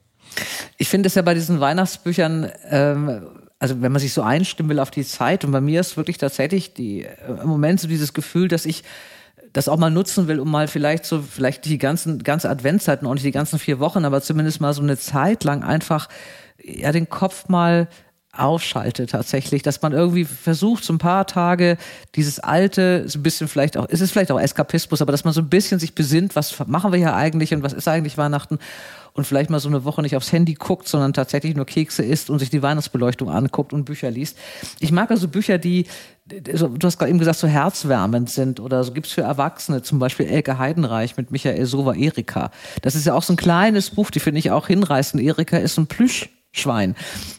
Ich 0.77 0.89
finde 0.89 1.07
es 1.07 1.15
ja 1.15 1.21
bei 1.21 1.33
diesen 1.33 1.59
Weihnachtsbüchern, 1.59 2.51
ähm, 2.69 3.27
also 3.59 3.81
wenn 3.81 3.91
man 3.91 3.99
sich 3.99 4.13
so 4.13 4.21
einstimmen 4.21 4.69
will 4.69 4.79
auf 4.79 4.91
die 4.91 5.05
Zeit, 5.05 5.45
und 5.45 5.51
bei 5.51 5.61
mir 5.61 5.79
ist 5.79 5.97
wirklich 5.97 6.17
tatsächlich 6.17 6.73
die, 6.73 7.03
äh, 7.03 7.41
im 7.41 7.47
Moment 7.47 7.79
so 7.79 7.87
dieses 7.87 8.13
Gefühl, 8.13 8.47
dass 8.47 8.65
ich 8.65 8.83
das 9.53 9.67
auch 9.67 9.77
mal 9.77 9.91
nutzen 9.91 10.27
will, 10.27 10.39
um 10.39 10.49
mal 10.49 10.67
vielleicht 10.67 11.05
so, 11.05 11.21
vielleicht 11.21 11.65
die 11.65 11.77
ganzen, 11.77 12.23
ganze 12.23 12.49
Adventszeiten, 12.49 13.05
auch 13.07 13.13
nicht 13.13 13.25
die 13.25 13.31
ganzen 13.31 13.59
vier 13.59 13.79
Wochen, 13.79 14.05
aber 14.05 14.21
zumindest 14.21 14.61
mal 14.61 14.73
so 14.73 14.81
eine 14.81 14.97
Zeit 14.97 15.43
lang 15.43 15.63
einfach, 15.63 16.07
ja, 16.63 16.91
den 16.91 17.09
Kopf 17.09 17.49
mal 17.49 17.87
ausschalte 18.33 19.07
tatsächlich, 19.07 19.61
dass 19.61 19.81
man 19.81 19.91
irgendwie 19.91 20.23
versucht, 20.23 20.83
so 20.83 20.93
ein 20.93 20.99
paar 20.99 21.27
Tage 21.27 21.77
dieses 22.15 22.39
alte, 22.39 23.07
so 23.07 23.19
ein 23.19 23.23
bisschen 23.23 23.47
vielleicht 23.47 23.75
auch, 23.75 23.85
ist 23.87 24.01
es 24.01 24.11
vielleicht 24.11 24.31
auch 24.31 24.39
Eskapismus, 24.39 25.01
aber 25.01 25.11
dass 25.11 25.25
man 25.25 25.33
so 25.33 25.41
ein 25.41 25.49
bisschen 25.49 25.79
sich 25.79 25.95
besinnt, 25.95 26.35
was 26.35 26.57
machen 26.67 26.91
wir 26.91 26.99
hier 26.99 27.13
eigentlich 27.13 27.53
und 27.53 27.61
was 27.61 27.73
ist 27.73 27.87
eigentlich 27.87 28.17
Weihnachten 28.17 28.57
und 29.13 29.27
vielleicht 29.27 29.49
mal 29.49 29.59
so 29.59 29.67
eine 29.67 29.83
Woche 29.83 30.01
nicht 30.01 30.15
aufs 30.15 30.31
Handy 30.31 30.53
guckt, 30.53 30.87
sondern 30.87 31.11
tatsächlich 31.11 31.55
nur 31.55 31.65
Kekse 31.65 32.03
isst 32.03 32.29
und 32.29 32.39
sich 32.39 32.49
die 32.49 32.61
Weihnachtsbeleuchtung 32.61 33.29
anguckt 33.29 33.73
und 33.73 33.83
Bücher 33.83 34.09
liest. 34.09 34.37
Ich 34.79 34.93
mag 34.93 35.11
also 35.11 35.27
Bücher, 35.27 35.57
die, 35.57 35.87
du 36.25 36.77
hast 36.83 36.97
gerade 36.97 37.09
eben 37.09 37.19
gesagt, 37.19 37.39
so 37.39 37.47
herzwärmend 37.47 38.29
sind 38.29 38.61
oder 38.61 38.83
so 38.85 38.93
gibt's 38.93 39.11
für 39.11 39.23
Erwachsene, 39.23 39.81
zum 39.81 39.99
Beispiel 39.99 40.27
Elke 40.27 40.57
Heidenreich 40.57 41.17
mit 41.17 41.31
Michael 41.31 41.65
Sova 41.65 41.93
Erika. 41.93 42.51
Das 42.81 42.95
ist 42.95 43.05
ja 43.05 43.13
auch 43.13 43.23
so 43.23 43.33
ein 43.33 43.37
kleines 43.37 43.89
Buch, 43.89 44.09
die 44.09 44.21
finde 44.21 44.39
ich 44.39 44.51
auch 44.51 44.67
hinreißend. 44.67 45.21
Erika 45.21 45.57
ist 45.57 45.77
ein 45.77 45.87
Plüschschwein 46.51 46.95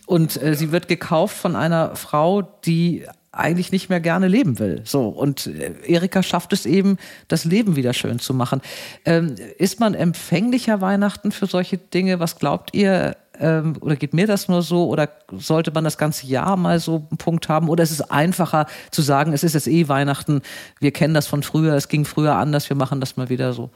und 0.07 0.40
äh, 0.42 0.55
sie 0.55 0.72
wird 0.72 0.88
gekauft 0.88 1.37
von 1.37 1.57
einer 1.57 1.96
Frau, 1.96 2.42
die 2.42 3.07
eigentlich 3.31 3.72
nicht 3.72 3.88
mehr 3.88 4.01
gerne 4.01 4.29
leben 4.29 4.59
will. 4.59 4.83
So 4.85 5.09
und 5.09 5.46
äh, 5.46 5.72
Erika 5.87 6.22
schafft 6.22 6.53
es 6.53 6.66
eben, 6.66 6.98
das 7.29 7.44
Leben 7.44 7.77
wieder 7.77 7.94
schön 7.94 8.18
zu 8.18 8.35
machen. 8.35 8.61
Ähm, 9.05 9.37
ist 9.59 9.81
man 9.81 9.94
empfänglicher 9.94 10.81
Weihnachten 10.81 11.33
für 11.33 11.46
solche 11.46 11.79
Dinge? 11.79 12.20
Was 12.20 12.38
glaubt 12.38 12.75
ihr? 12.75 13.16
Ähm, 13.40 13.77
oder 13.81 13.96
geht 13.96 14.12
mir 14.12 14.27
das 14.27 14.48
nur 14.48 14.61
so? 14.62 14.87
Oder 14.87 15.09
sollte 15.33 15.70
man 15.70 15.85
das 15.85 15.96
ganze 15.96 16.27
Jahr 16.27 16.57
mal 16.57 16.79
so 16.79 17.07
einen 17.09 17.16
Punkt 17.16 17.48
haben? 17.48 17.70
Oder 17.70 17.83
ist 17.83 17.90
es 17.90 18.03
einfacher 18.03 18.66
zu 18.90 19.01
sagen, 19.01 19.33
es 19.33 19.44
ist 19.44 19.55
jetzt 19.55 19.68
eh 19.68 19.88
Weihnachten, 19.88 20.42
wir 20.79 20.90
kennen 20.90 21.14
das 21.14 21.27
von 21.27 21.42
früher, 21.42 21.75
es 21.75 21.88
ging 21.88 22.05
früher 22.05 22.35
anders, 22.35 22.68
wir 22.68 22.77
machen 22.77 23.01
das 23.01 23.16
mal 23.16 23.31
wieder 23.31 23.55
so. 23.55 23.70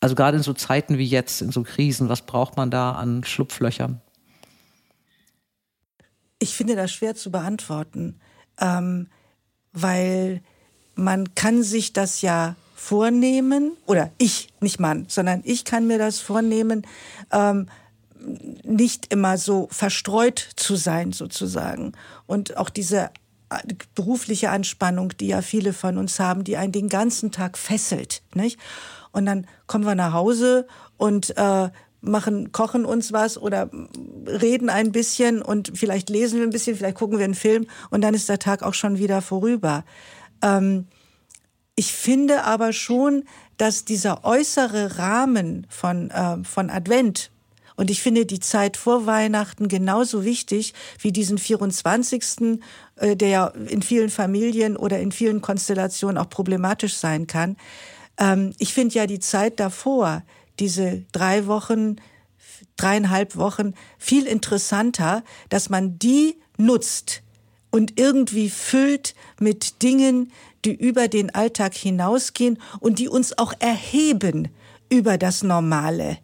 Also 0.00 0.14
gerade 0.14 0.36
in 0.36 0.44
so 0.44 0.52
Zeiten 0.52 0.98
wie 0.98 1.04
jetzt, 1.04 1.42
in 1.42 1.50
so 1.50 1.64
Krisen, 1.64 2.08
was 2.08 2.22
braucht 2.22 2.56
man 2.56 2.70
da 2.70 2.92
an 2.92 3.24
Schlupflöchern? 3.24 4.00
Ich 6.38 6.54
finde 6.54 6.76
das 6.76 6.92
schwer 6.92 7.14
zu 7.14 7.30
beantworten 7.30 8.20
ähm, 8.60 9.08
weil 9.72 10.42
man 10.94 11.34
kann 11.34 11.62
sich 11.62 11.92
das 11.92 12.22
ja 12.22 12.56
vornehmen, 12.74 13.72
oder 13.86 14.10
ich, 14.18 14.48
nicht 14.60 14.80
Mann, 14.80 15.06
sondern 15.08 15.42
ich 15.44 15.64
kann 15.64 15.86
mir 15.86 15.98
das 15.98 16.20
vornehmen, 16.20 16.86
ähm, 17.32 17.68
nicht 18.64 19.12
immer 19.12 19.38
so 19.38 19.68
verstreut 19.70 20.38
zu 20.56 20.76
sein 20.76 21.12
sozusagen. 21.12 21.92
Und 22.26 22.56
auch 22.56 22.68
diese 22.68 23.10
äh, 23.50 23.74
berufliche 23.94 24.50
Anspannung, 24.50 25.16
die 25.18 25.28
ja 25.28 25.42
viele 25.42 25.72
von 25.72 25.98
uns 25.98 26.18
haben, 26.18 26.44
die 26.44 26.56
einen 26.56 26.72
den 26.72 26.88
ganzen 26.88 27.30
Tag 27.30 27.56
fesselt. 27.58 28.22
Nicht? 28.34 28.58
Und 29.12 29.26
dann 29.26 29.46
kommen 29.66 29.84
wir 29.84 29.94
nach 29.94 30.12
Hause 30.12 30.66
und 30.96 31.36
äh, 31.36 31.70
machen, 32.00 32.52
kochen 32.52 32.84
uns 32.84 33.12
was 33.12 33.38
oder 33.38 33.70
reden 34.28 34.70
ein 34.70 34.92
bisschen 34.92 35.42
und 35.42 35.72
vielleicht 35.74 36.10
lesen 36.10 36.38
wir 36.38 36.46
ein 36.46 36.50
bisschen, 36.50 36.76
vielleicht 36.76 36.96
gucken 36.96 37.18
wir 37.18 37.24
einen 37.24 37.34
Film 37.34 37.66
und 37.90 38.02
dann 38.02 38.14
ist 38.14 38.28
der 38.28 38.38
Tag 38.38 38.62
auch 38.62 38.74
schon 38.74 38.98
wieder 38.98 39.22
vorüber. 39.22 39.84
Ähm, 40.42 40.86
ich 41.74 41.92
finde 41.92 42.44
aber 42.44 42.72
schon, 42.72 43.24
dass 43.56 43.84
dieser 43.84 44.24
äußere 44.24 44.98
Rahmen 44.98 45.66
von, 45.68 46.10
äh, 46.10 46.44
von 46.44 46.70
Advent 46.70 47.30
und 47.78 47.92
ich 47.92 48.02
finde 48.02 48.26
die 48.26 48.40
Zeit 48.40 48.76
vor 48.76 49.06
Weihnachten 49.06 49.68
genauso 49.68 50.24
wichtig 50.24 50.74
wie 51.00 51.12
diesen 51.12 51.38
24., 51.38 52.60
äh, 52.96 53.14
der 53.14 53.28
ja 53.28 53.46
in 53.46 53.82
vielen 53.82 54.10
Familien 54.10 54.76
oder 54.76 54.98
in 54.98 55.12
vielen 55.12 55.40
Konstellationen 55.40 56.18
auch 56.18 56.28
problematisch 56.28 56.96
sein 56.96 57.28
kann. 57.28 57.56
Ähm, 58.18 58.52
ich 58.58 58.74
finde 58.74 58.96
ja 58.96 59.06
die 59.06 59.20
Zeit 59.20 59.60
davor, 59.60 60.24
diese 60.58 61.04
drei 61.12 61.46
Wochen, 61.46 61.96
dreieinhalb 62.76 63.36
Wochen 63.36 63.74
viel 63.98 64.26
interessanter, 64.26 65.22
dass 65.48 65.68
man 65.70 65.98
die 65.98 66.36
nutzt 66.56 67.22
und 67.70 67.98
irgendwie 67.98 68.50
füllt 68.50 69.14
mit 69.38 69.82
Dingen, 69.82 70.32
die 70.64 70.74
über 70.74 71.08
den 71.08 71.34
Alltag 71.34 71.74
hinausgehen 71.74 72.58
und 72.80 72.98
die 72.98 73.08
uns 73.08 73.36
auch 73.38 73.52
erheben 73.58 74.48
über 74.90 75.18
das 75.18 75.42
Normale. 75.42 76.18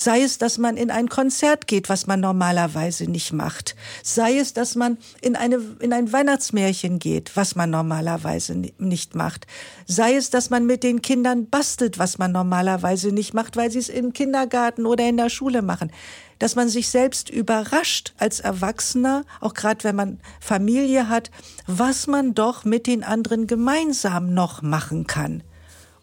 Sei 0.00 0.22
es, 0.22 0.38
dass 0.38 0.58
man 0.58 0.76
in 0.76 0.92
ein 0.92 1.08
Konzert 1.08 1.66
geht, 1.66 1.88
was 1.88 2.06
man 2.06 2.20
normalerweise 2.20 3.10
nicht 3.10 3.32
macht. 3.32 3.74
Sei 4.04 4.38
es, 4.38 4.52
dass 4.52 4.76
man 4.76 4.96
in, 5.22 5.34
eine, 5.34 5.58
in 5.80 5.92
ein 5.92 6.12
Weihnachtsmärchen 6.12 7.00
geht, 7.00 7.32
was 7.34 7.56
man 7.56 7.70
normalerweise 7.70 8.54
nicht 8.78 9.16
macht. 9.16 9.48
Sei 9.88 10.14
es, 10.14 10.30
dass 10.30 10.50
man 10.50 10.66
mit 10.66 10.84
den 10.84 11.02
Kindern 11.02 11.50
bastelt, 11.50 11.98
was 11.98 12.16
man 12.16 12.30
normalerweise 12.30 13.10
nicht 13.10 13.34
macht, 13.34 13.56
weil 13.56 13.72
sie 13.72 13.80
es 13.80 13.88
im 13.88 14.12
Kindergarten 14.12 14.86
oder 14.86 15.08
in 15.08 15.16
der 15.16 15.30
Schule 15.30 15.62
machen. 15.62 15.90
Dass 16.38 16.54
man 16.54 16.68
sich 16.68 16.90
selbst 16.90 17.28
überrascht 17.28 18.14
als 18.18 18.38
Erwachsener, 18.38 19.24
auch 19.40 19.52
gerade 19.52 19.82
wenn 19.82 19.96
man 19.96 20.20
Familie 20.38 21.08
hat, 21.08 21.32
was 21.66 22.06
man 22.06 22.34
doch 22.34 22.64
mit 22.64 22.86
den 22.86 23.02
anderen 23.02 23.48
gemeinsam 23.48 24.32
noch 24.32 24.62
machen 24.62 25.08
kann. 25.08 25.42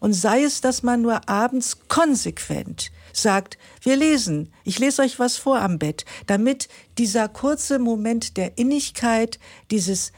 Und 0.00 0.12
sei 0.12 0.42
es, 0.44 0.60
dass 0.60 0.82
man 0.82 1.00
nur 1.00 1.30
abends 1.30 1.78
konsequent 1.88 2.90
sagt, 3.16 3.58
wir 3.82 3.96
lesen, 3.96 4.52
ich 4.64 4.78
lese 4.78 5.02
euch 5.02 5.18
was 5.18 5.36
vor 5.36 5.60
am 5.60 5.78
Bett, 5.78 6.04
damit 6.26 6.68
dieser 6.98 7.28
kurze 7.28 7.78
Moment 7.78 8.36
der 8.36 8.58
Innigkeit, 8.58 9.38
dieses 9.70 10.12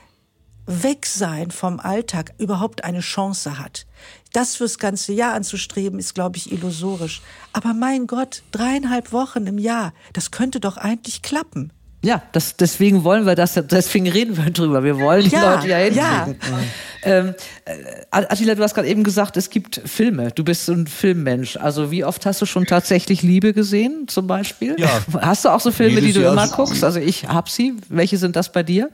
Wegsein 0.67 1.51
vom 1.51 1.81
Alltag 1.81 2.35
überhaupt 2.39 2.85
eine 2.85 3.01
Chance 3.01 3.59
hat. 3.59 3.87
Das 4.35 4.57
fürs 4.57 4.79
ganze 4.79 5.13
Jahr 5.13 5.33
anzustreben, 5.33 5.99
ist, 5.99 6.15
glaube 6.15 6.37
ich, 6.37 6.53
illusorisch. 6.53 7.23
Aber 7.55 7.73
mein 7.73 8.07
Gott, 8.07 8.43
dreieinhalb 8.53 9.13
Wochen 9.13 9.47
im 9.47 9.57
Jahr, 9.57 9.95
das 10.13 10.31
könnte 10.31 10.61
doch 10.61 10.77
eigentlich 10.77 11.23
klappen. 11.23 11.73
Ja, 12.05 12.23
das, 12.31 12.57
deswegen 12.57 13.03
wollen 13.03 13.27
wir 13.27 13.35
das, 13.35 13.55
deswegen 13.55 14.09
reden 14.09 14.37
wir 14.37 14.51
drüber. 14.51 14.85
Wir 14.85 15.01
wollen 15.01 15.25
die 15.25 15.31
ja, 15.31 15.55
Leute 15.55 15.69
ja 15.69 15.79
hinkriegen. 15.79 16.37
Ja. 16.41 16.59
Ähm, 17.03 17.35
äh, 17.65 17.73
Attila, 18.11 18.55
du 18.55 18.63
hast 18.63 18.75
gerade 18.75 18.89
eben 18.89 19.03
gesagt, 19.03 19.37
es 19.37 19.51
gibt 19.51 19.81
Filme. 19.85 20.31
Du 20.33 20.45
bist 20.45 20.67
so 20.67 20.73
ein 20.73 20.87
Filmmensch. 20.87 21.57
Also 21.57 21.91
wie 21.91 22.05
oft 22.05 22.25
hast 22.25 22.41
du 22.41 22.47
schon 22.47 22.67
tatsächlich 22.67 23.23
Liebe 23.23 23.53
gesehen, 23.53 24.07
zum 24.07 24.27
Beispiel? 24.29 24.77
Ja. 24.79 24.89
Hast 25.21 25.45
du 25.45 25.49
auch 25.49 25.61
so 25.61 25.73
Filme, 25.73 25.95
Jedes 25.95 26.07
die 26.07 26.13
du 26.15 26.21
Jahr 26.21 26.33
immer 26.33 26.49
guckst? 26.49 26.85
Also 26.85 27.01
ich 27.01 27.27
hab 27.27 27.49
sie. 27.49 27.75
Welche 27.89 28.17
sind 28.17 28.37
das 28.37 28.53
bei 28.53 28.63
dir? 28.63 28.91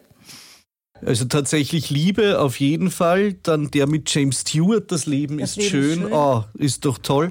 Also 1.06 1.26
tatsächlich 1.26 1.90
Liebe 1.90 2.40
auf 2.40 2.60
jeden 2.60 2.90
Fall. 2.90 3.34
Dann 3.42 3.70
der 3.70 3.86
mit 3.86 4.12
James 4.14 4.40
Stewart, 4.40 4.90
das 4.90 5.06
Leben 5.06 5.38
das 5.38 5.50
ist 5.50 5.56
Leben 5.56 5.70
schön. 5.70 6.00
schön. 6.00 6.12
Oh, 6.12 6.44
ist 6.54 6.84
doch 6.84 6.98
toll. 6.98 7.30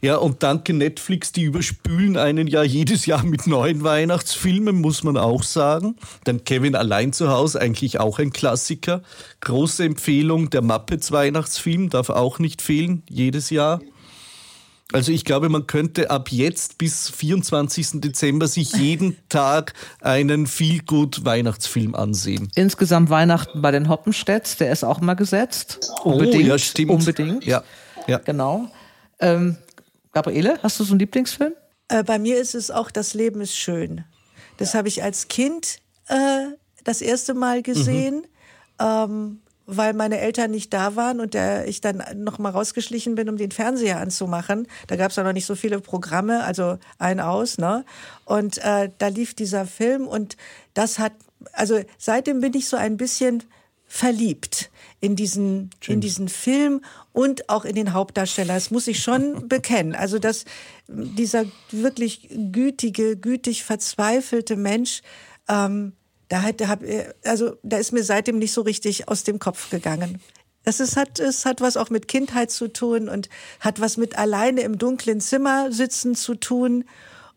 Ja, 0.00 0.16
und 0.16 0.42
danke 0.42 0.72
Netflix, 0.72 1.32
die 1.32 1.42
überspülen 1.42 2.16
einen 2.16 2.46
ja 2.46 2.62
jedes 2.62 3.06
Jahr 3.06 3.24
mit 3.24 3.46
neuen 3.46 3.82
Weihnachtsfilmen, 3.82 4.80
muss 4.80 5.02
man 5.02 5.16
auch 5.16 5.42
sagen. 5.42 5.96
Dann 6.24 6.44
Kevin 6.44 6.74
allein 6.74 7.12
zu 7.12 7.30
Hause, 7.30 7.60
eigentlich 7.60 8.00
auch 8.00 8.18
ein 8.18 8.32
Klassiker. 8.32 9.02
Große 9.40 9.84
Empfehlung, 9.84 10.50
der 10.50 10.62
Muppets 10.62 11.12
Weihnachtsfilm 11.12 11.90
darf 11.90 12.10
auch 12.10 12.38
nicht 12.38 12.62
fehlen, 12.62 13.02
jedes 13.08 13.50
Jahr. 13.50 13.80
Also 14.92 15.12
ich 15.12 15.24
glaube, 15.24 15.48
man 15.48 15.66
könnte 15.66 16.10
ab 16.10 16.30
jetzt 16.30 16.78
bis 16.78 17.10
24. 17.10 18.00
Dezember 18.00 18.48
sich 18.48 18.72
jeden 18.74 19.16
Tag 19.28 19.74
einen 20.00 20.46
Feelgood 20.46 21.24
Weihnachtsfilm 21.24 21.94
ansehen. 21.94 22.48
Insgesamt 22.54 23.10
Weihnachten 23.10 23.62
bei 23.62 23.70
den 23.70 23.88
Hoppenstedts, 23.88 24.56
der 24.56 24.72
ist 24.72 24.84
auch 24.84 25.00
mal 25.00 25.14
gesetzt. 25.14 25.90
Unbedingt. 26.02 26.44
Oh, 26.44 26.48
ja, 26.48 26.58
stimmt. 26.58 26.90
Unbedingt. 26.90 27.44
Ja, 27.44 27.62
ja. 28.06 28.18
Genau. 28.18 28.68
Ähm, 29.20 29.56
Gabriele, 30.12 30.58
hast 30.62 30.80
du 30.80 30.84
so 30.84 30.92
einen 30.92 31.00
Lieblingsfilm? 31.00 31.52
Äh, 31.88 32.02
bei 32.02 32.18
mir 32.18 32.38
ist 32.38 32.54
es 32.54 32.70
auch 32.70 32.90
Das 32.90 33.14
Leben 33.14 33.40
ist 33.40 33.56
schön. 33.56 34.04
Das 34.56 34.74
habe 34.74 34.88
ich 34.88 35.02
als 35.02 35.28
Kind 35.28 35.78
äh, 36.08 36.48
das 36.84 37.00
erste 37.00 37.34
Mal 37.34 37.62
gesehen. 37.62 38.16
Mhm. 38.16 38.24
Ähm, 38.80 39.38
weil 39.76 39.94
meine 39.94 40.18
Eltern 40.18 40.50
nicht 40.50 40.72
da 40.72 40.96
waren 40.96 41.20
und 41.20 41.34
der, 41.34 41.68
ich 41.68 41.80
dann 41.80 42.02
noch 42.16 42.38
mal 42.38 42.50
rausgeschlichen 42.50 43.14
bin, 43.14 43.28
um 43.28 43.36
den 43.36 43.50
Fernseher 43.50 44.00
anzumachen. 44.00 44.66
Da 44.88 44.96
gab 44.96 45.10
es 45.10 45.16
ja 45.16 45.22
noch 45.22 45.32
nicht 45.32 45.46
so 45.46 45.54
viele 45.54 45.80
Programme, 45.80 46.44
also 46.44 46.78
ein 46.98 47.20
aus, 47.20 47.58
ne? 47.58 47.84
Und 48.24 48.58
äh, 48.58 48.90
da 48.98 49.08
lief 49.08 49.34
dieser 49.34 49.66
Film 49.66 50.06
und 50.06 50.36
das 50.74 50.98
hat, 50.98 51.12
also 51.52 51.80
seitdem 51.98 52.40
bin 52.40 52.54
ich 52.54 52.68
so 52.68 52.76
ein 52.76 52.96
bisschen 52.96 53.44
verliebt 53.86 54.70
in 55.00 55.16
diesen, 55.16 55.70
in 55.86 56.00
diesen 56.00 56.28
Film 56.28 56.82
und 57.12 57.48
auch 57.48 57.64
in 57.64 57.74
den 57.74 57.92
Hauptdarsteller. 57.92 58.54
Das 58.54 58.70
muss 58.70 58.86
ich 58.86 59.02
schon 59.02 59.48
bekennen. 59.48 59.94
Also, 59.94 60.18
dass 60.18 60.44
dieser 60.88 61.44
wirklich 61.70 62.28
gütige, 62.30 63.16
gütig 63.16 63.64
verzweifelte 63.64 64.56
Mensch, 64.56 65.02
ähm, 65.48 65.94
da 66.30 66.42
hat, 66.42 66.66
hab, 66.66 66.82
also 67.24 67.56
da 67.62 67.76
ist 67.76 67.92
mir 67.92 68.04
seitdem 68.04 68.38
nicht 68.38 68.52
so 68.52 68.62
richtig 68.62 69.08
aus 69.08 69.24
dem 69.24 69.40
Kopf 69.40 69.68
gegangen. 69.68 70.20
Das 70.62 70.78
ist, 70.78 70.96
hat, 70.96 71.18
es 71.18 71.44
hat 71.44 71.60
was 71.60 71.76
auch 71.76 71.90
mit 71.90 72.06
Kindheit 72.06 72.52
zu 72.52 72.68
tun 72.68 73.08
und 73.08 73.28
hat 73.58 73.80
was 73.80 73.96
mit 73.96 74.16
alleine 74.16 74.60
im 74.60 74.78
dunklen 74.78 75.20
Zimmer 75.20 75.72
sitzen 75.72 76.14
zu 76.14 76.36
tun 76.36 76.84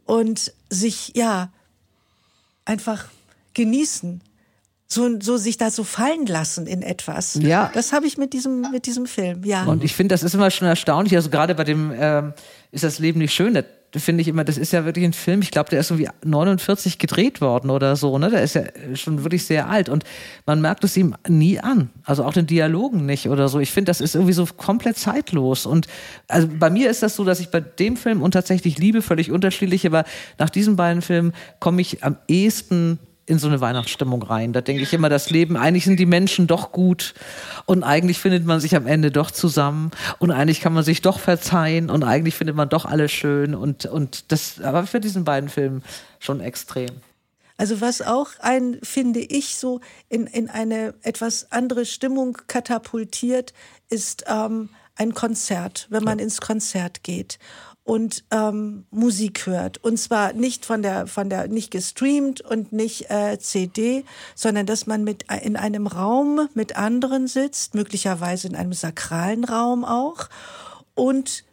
und 0.05 0.53
sich, 0.69 1.13
ja, 1.15 1.51
einfach 2.65 3.05
genießen. 3.55 4.21
So, 4.87 5.19
so 5.19 5.37
sich 5.37 5.57
da 5.57 5.71
so 5.71 5.83
fallen 5.83 6.27
lassen 6.27 6.67
in 6.67 6.83
etwas. 6.83 7.39
Ja. 7.41 7.71
Das 7.73 7.93
habe 7.93 8.05
ich 8.05 8.19
mit 8.19 8.31
diesem, 8.33 8.69
mit 8.69 8.85
diesem 8.85 9.07
Film, 9.07 9.43
ja. 9.43 9.63
Und 9.63 9.83
ich 9.83 9.95
finde, 9.95 10.13
das 10.13 10.21
ist 10.21 10.35
immer 10.35 10.51
schon 10.51 10.67
erstaunlich. 10.67 11.15
Also 11.15 11.31
gerade 11.31 11.55
bei 11.55 11.63
dem 11.63 11.91
ähm, 11.95 12.33
ist 12.69 12.83
das 12.83 12.99
Leben 12.99 13.17
nicht 13.17 13.33
schön 13.33 13.55
finde 14.01 14.21
ich 14.21 14.27
immer, 14.27 14.43
das 14.43 14.57
ist 14.57 14.73
ja 14.73 14.85
wirklich 14.85 15.05
ein 15.05 15.13
Film, 15.13 15.41
ich 15.41 15.51
glaube, 15.51 15.69
der 15.69 15.79
ist 15.79 15.91
irgendwie 15.91 16.09
49 16.25 16.97
gedreht 16.97 17.41
worden 17.41 17.69
oder 17.69 17.95
so, 17.95 18.17
ne? 18.17 18.29
Der 18.31 18.41
ist 18.41 18.55
ja 18.55 18.63
schon 18.95 19.23
wirklich 19.23 19.45
sehr 19.45 19.69
alt 19.69 19.87
und 19.87 20.03
man 20.45 20.61
merkt 20.61 20.83
es 20.83 20.97
ihm 20.97 21.15
nie 21.27 21.59
an. 21.59 21.89
Also 22.03 22.23
auch 22.23 22.33
den 22.33 22.47
Dialogen 22.47 23.05
nicht 23.05 23.29
oder 23.29 23.47
so. 23.49 23.59
Ich 23.59 23.71
finde, 23.71 23.89
das 23.89 24.01
ist 24.01 24.15
irgendwie 24.15 24.33
so 24.33 24.47
komplett 24.57 24.97
zeitlos. 24.97 25.65
Und 25.65 25.87
also 26.27 26.47
bei 26.47 26.69
mir 26.69 26.89
ist 26.89 27.03
das 27.03 27.15
so, 27.15 27.23
dass 27.23 27.39
ich 27.39 27.49
bei 27.49 27.61
dem 27.61 27.95
Film 27.95 28.21
und 28.21 28.31
tatsächlich 28.31 28.79
Liebe 28.79 29.01
völlig 29.01 29.31
unterschiedlich, 29.31 29.85
aber 29.85 30.05
nach 30.39 30.49
diesen 30.49 30.75
beiden 30.75 31.01
Filmen 31.01 31.33
komme 31.59 31.81
ich 31.81 32.03
am 32.03 32.17
ehesten 32.27 32.97
in 33.25 33.39
so 33.39 33.47
eine 33.47 33.61
Weihnachtsstimmung 33.61 34.21
rein. 34.23 34.53
Da 34.53 34.61
denke 34.61 34.83
ich 34.83 34.93
immer, 34.93 35.09
das 35.09 35.29
Leben, 35.29 35.55
eigentlich 35.55 35.85
sind 35.85 35.99
die 35.99 36.05
Menschen 36.05 36.47
doch 36.47 36.71
gut 36.71 37.13
und 37.65 37.83
eigentlich 37.83 38.19
findet 38.19 38.45
man 38.45 38.59
sich 38.59 38.75
am 38.75 38.85
Ende 38.85 39.11
doch 39.11 39.31
zusammen 39.31 39.91
und 40.19 40.31
eigentlich 40.31 40.61
kann 40.61 40.73
man 40.73 40.83
sich 40.83 41.01
doch 41.01 41.19
verzeihen 41.19 41.89
und 41.89 42.03
eigentlich 42.03 42.35
findet 42.35 42.55
man 42.55 42.69
doch 42.69 42.85
alles 42.85 43.11
schön 43.11 43.55
und, 43.55 43.85
und 43.85 44.31
das, 44.31 44.59
aber 44.61 44.85
für 44.85 44.99
diesen 44.99 45.23
beiden 45.23 45.49
Filmen 45.49 45.83
schon 46.19 46.41
extrem. 46.41 46.89
Also 47.55 47.81
was 47.81 48.01
auch 48.01 48.31
ein, 48.39 48.79
finde 48.83 49.19
ich, 49.19 49.55
so 49.55 49.79
in, 50.09 50.27
in 50.27 50.49
eine 50.49 50.95
etwas 51.03 51.51
andere 51.51 51.85
Stimmung 51.85 52.37
katapultiert, 52.47 53.53
ist 53.89 54.25
ähm, 54.27 54.69
ein 54.95 55.13
Konzert, 55.13 55.87
wenn 55.89 56.03
man 56.03 56.19
ins 56.19 56.41
Konzert 56.41 57.03
geht 57.03 57.37
und 57.83 58.23
ähm, 58.31 58.85
Musik 58.91 59.45
hört. 59.45 59.83
Und 59.83 59.97
zwar 59.97 60.33
nicht 60.33 60.65
von 60.65 60.81
der, 60.81 61.07
von 61.07 61.29
der, 61.29 61.47
nicht 61.47 61.71
gestreamt 61.71 62.41
und 62.41 62.71
nicht 62.71 63.09
äh, 63.09 63.37
CD, 63.39 64.05
sondern 64.35 64.65
dass 64.65 64.87
man 64.87 65.03
mit 65.03 65.25
äh, 65.29 65.45
in 65.45 65.57
einem 65.57 65.87
Raum 65.87 66.47
mit 66.53 66.77
anderen 66.77 67.27
sitzt, 67.27 67.75
möglicherweise 67.75 68.47
in 68.47 68.55
einem 68.55 68.73
sakralen 68.73 69.43
Raum 69.43 69.83
auch, 69.83 70.29
und 70.95 71.43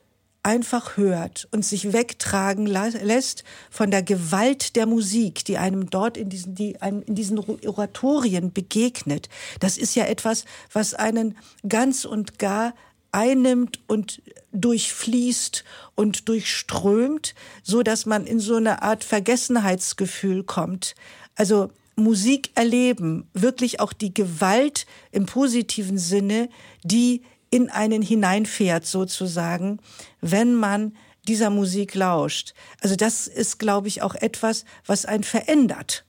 einfach 0.43 0.97
hört 0.97 1.49
und 1.51 1.65
sich 1.65 1.93
wegtragen 1.93 2.67
lässt 2.67 3.45
von 3.71 3.91
der 3.91 4.03
Gewalt 4.03 4.75
der 4.75 4.87
Musik, 4.87 5.45
die 5.45 5.59
einem 5.59 5.91
dort 5.91 6.17
in 6.17 6.31
diesen, 6.31 6.55
die 6.55 6.81
einem 6.81 7.03
in 7.03 7.15
diesen 7.15 7.39
Oratorien 7.39 8.53
begegnet. 8.53 9.29
Das 9.59 9.77
ist 9.77 9.95
ja 9.95 10.05
etwas, 10.05 10.45
was 10.73 10.95
einen 10.95 11.37
ganz 11.69 12.05
und 12.07 12.39
gar 12.39 12.73
einnimmt 13.13 13.81
und 13.87 14.23
durchfließt 14.53 15.65
und 15.95 16.29
durchströmt, 16.29 17.35
so 17.63 17.83
dass 17.83 18.07
man 18.07 18.27
in 18.27 18.41
so 18.41 18.57
eine 18.57 18.83
Art 18.83 19.05
Vergessenheitsgefühl 19.05 20.45
kommt. 20.45 20.95
Also 21.37 21.71
Musik 21.97 22.51
erleben, 22.55 23.29
wirklich 23.35 23.81
auch 23.81 23.93
die 23.93 24.15
Gewalt 24.15 24.87
im 25.11 25.27
positiven 25.27 25.99
Sinne, 25.99 26.49
die 26.83 27.23
in 27.51 27.69
einen 27.69 28.03
hineinfährt 28.03 28.87
sozusagen, 28.87 29.81
wenn 30.21 30.55
man 30.55 30.93
dieser 31.29 31.51
Musik 31.51 31.95
lauscht. 31.95 32.55
Also 32.81 32.97
das 32.97 33.27
ist, 33.27 33.59
glaube 33.59 33.89
ich, 33.89 34.03
auch 34.03 34.15
etwas, 34.15 34.65
was 34.87 35.05
einen 35.05 35.25
verändert 35.25 36.05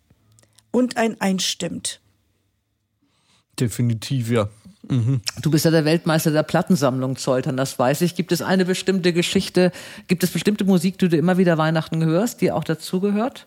und 0.71 0.97
ein 0.97 1.19
einstimmt. 1.19 1.99
Definitiv, 3.59 4.31
ja. 4.31 4.49
Du 5.41 5.51
bist 5.51 5.63
ja 5.63 5.71
der 5.71 5.85
Weltmeister 5.85 6.31
der 6.31 6.43
Plattensammlung, 6.43 7.15
Zoltern, 7.15 7.55
das 7.55 7.79
weiß 7.79 8.01
ich. 8.01 8.15
Gibt 8.15 8.33
es 8.33 8.41
eine 8.41 8.65
bestimmte 8.65 9.13
Geschichte, 9.13 9.71
gibt 10.07 10.23
es 10.23 10.31
bestimmte 10.31 10.65
Musik, 10.65 10.97
die 10.97 11.07
du 11.07 11.15
immer 11.15 11.37
wieder 11.37 11.57
Weihnachten 11.57 12.03
hörst, 12.03 12.41
die 12.41 12.51
auch 12.51 12.65
dazugehört? 12.65 13.45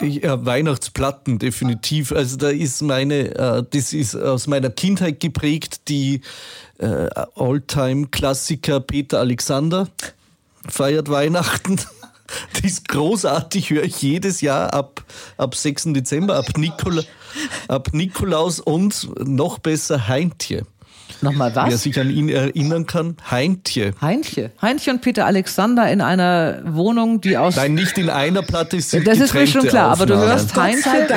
Ja, 0.00 0.44
Weihnachtsplatten, 0.44 1.38
definitiv. 1.38 2.10
Also 2.10 2.36
da 2.36 2.48
ist 2.48 2.82
meine, 2.82 3.34
äh, 3.36 3.62
das 3.70 3.92
ist 3.92 4.16
aus 4.16 4.46
meiner 4.46 4.70
Kindheit 4.70 5.20
geprägt, 5.20 5.88
die 5.88 6.22
äh, 6.78 7.08
Alltime-Klassiker 7.36 8.80
Peter 8.80 9.20
Alexander 9.20 9.88
feiert 10.66 11.10
Weihnachten. 11.10 11.78
Die 12.56 12.66
ist 12.66 12.88
großartig, 12.88 13.68
höre 13.68 13.84
ich 13.84 14.00
jedes 14.00 14.40
Jahr 14.40 14.72
ab, 14.72 15.04
ab 15.36 15.54
6. 15.54 15.92
Dezember, 15.92 16.36
ab, 16.36 16.46
Nikola, 16.56 17.02
ab 17.68 17.88
Nikolaus 17.92 18.60
und 18.60 19.08
noch 19.26 19.58
besser 19.58 20.08
Heintje. 20.08 20.64
Nochmal 21.20 21.54
was? 21.54 21.70
Wer 21.70 21.78
sich 21.78 21.98
an 21.98 22.10
ihn 22.10 22.28
erinnern 22.28 22.86
kann, 22.86 23.16
Heintje. 23.30 23.92
Heintje. 24.00 24.52
Heintje 24.60 24.92
und 24.92 25.00
Peter 25.00 25.26
Alexander 25.26 25.90
in 25.90 26.00
einer 26.00 26.62
Wohnung, 26.66 27.20
die 27.20 27.36
aus. 27.36 27.56
Nein, 27.56 27.74
nicht 27.74 27.96
in 27.98 28.10
einer 28.10 28.42
Platte. 28.42 28.76
Ist 28.76 28.94
das 28.94 29.18
ist 29.18 29.34
mir 29.34 29.46
schon 29.46 29.66
klar, 29.66 29.90
aber 29.90 30.06
du 30.06 30.16
hörst 30.16 30.54
Heintje. 30.56 31.08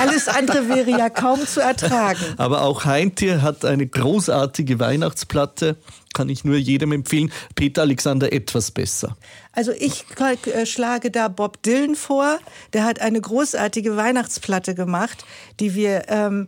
Alles 0.00 0.28
andere 0.28 0.68
wäre 0.68 0.90
ja 0.90 1.10
kaum 1.10 1.46
zu 1.46 1.60
ertragen. 1.60 2.20
Aber 2.36 2.62
auch 2.62 2.84
Heintje 2.84 3.42
hat 3.42 3.64
eine 3.64 3.86
großartige 3.86 4.78
Weihnachtsplatte 4.78 5.76
kann 6.14 6.28
ich 6.28 6.44
nur 6.44 6.56
jedem 6.56 6.90
empfehlen. 6.92 7.30
Peter 7.54 7.82
Alexander 7.82 8.32
etwas 8.32 8.72
besser. 8.72 9.16
Also 9.58 9.72
ich 9.72 10.04
äh, 10.20 10.66
schlage 10.66 11.10
da 11.10 11.26
Bob 11.26 11.60
Dylan 11.64 11.96
vor. 11.96 12.38
Der 12.74 12.84
hat 12.84 13.00
eine 13.00 13.20
großartige 13.20 13.96
Weihnachtsplatte 13.96 14.76
gemacht, 14.76 15.24
die 15.58 15.74
wir 15.74 16.04
ähm, 16.06 16.46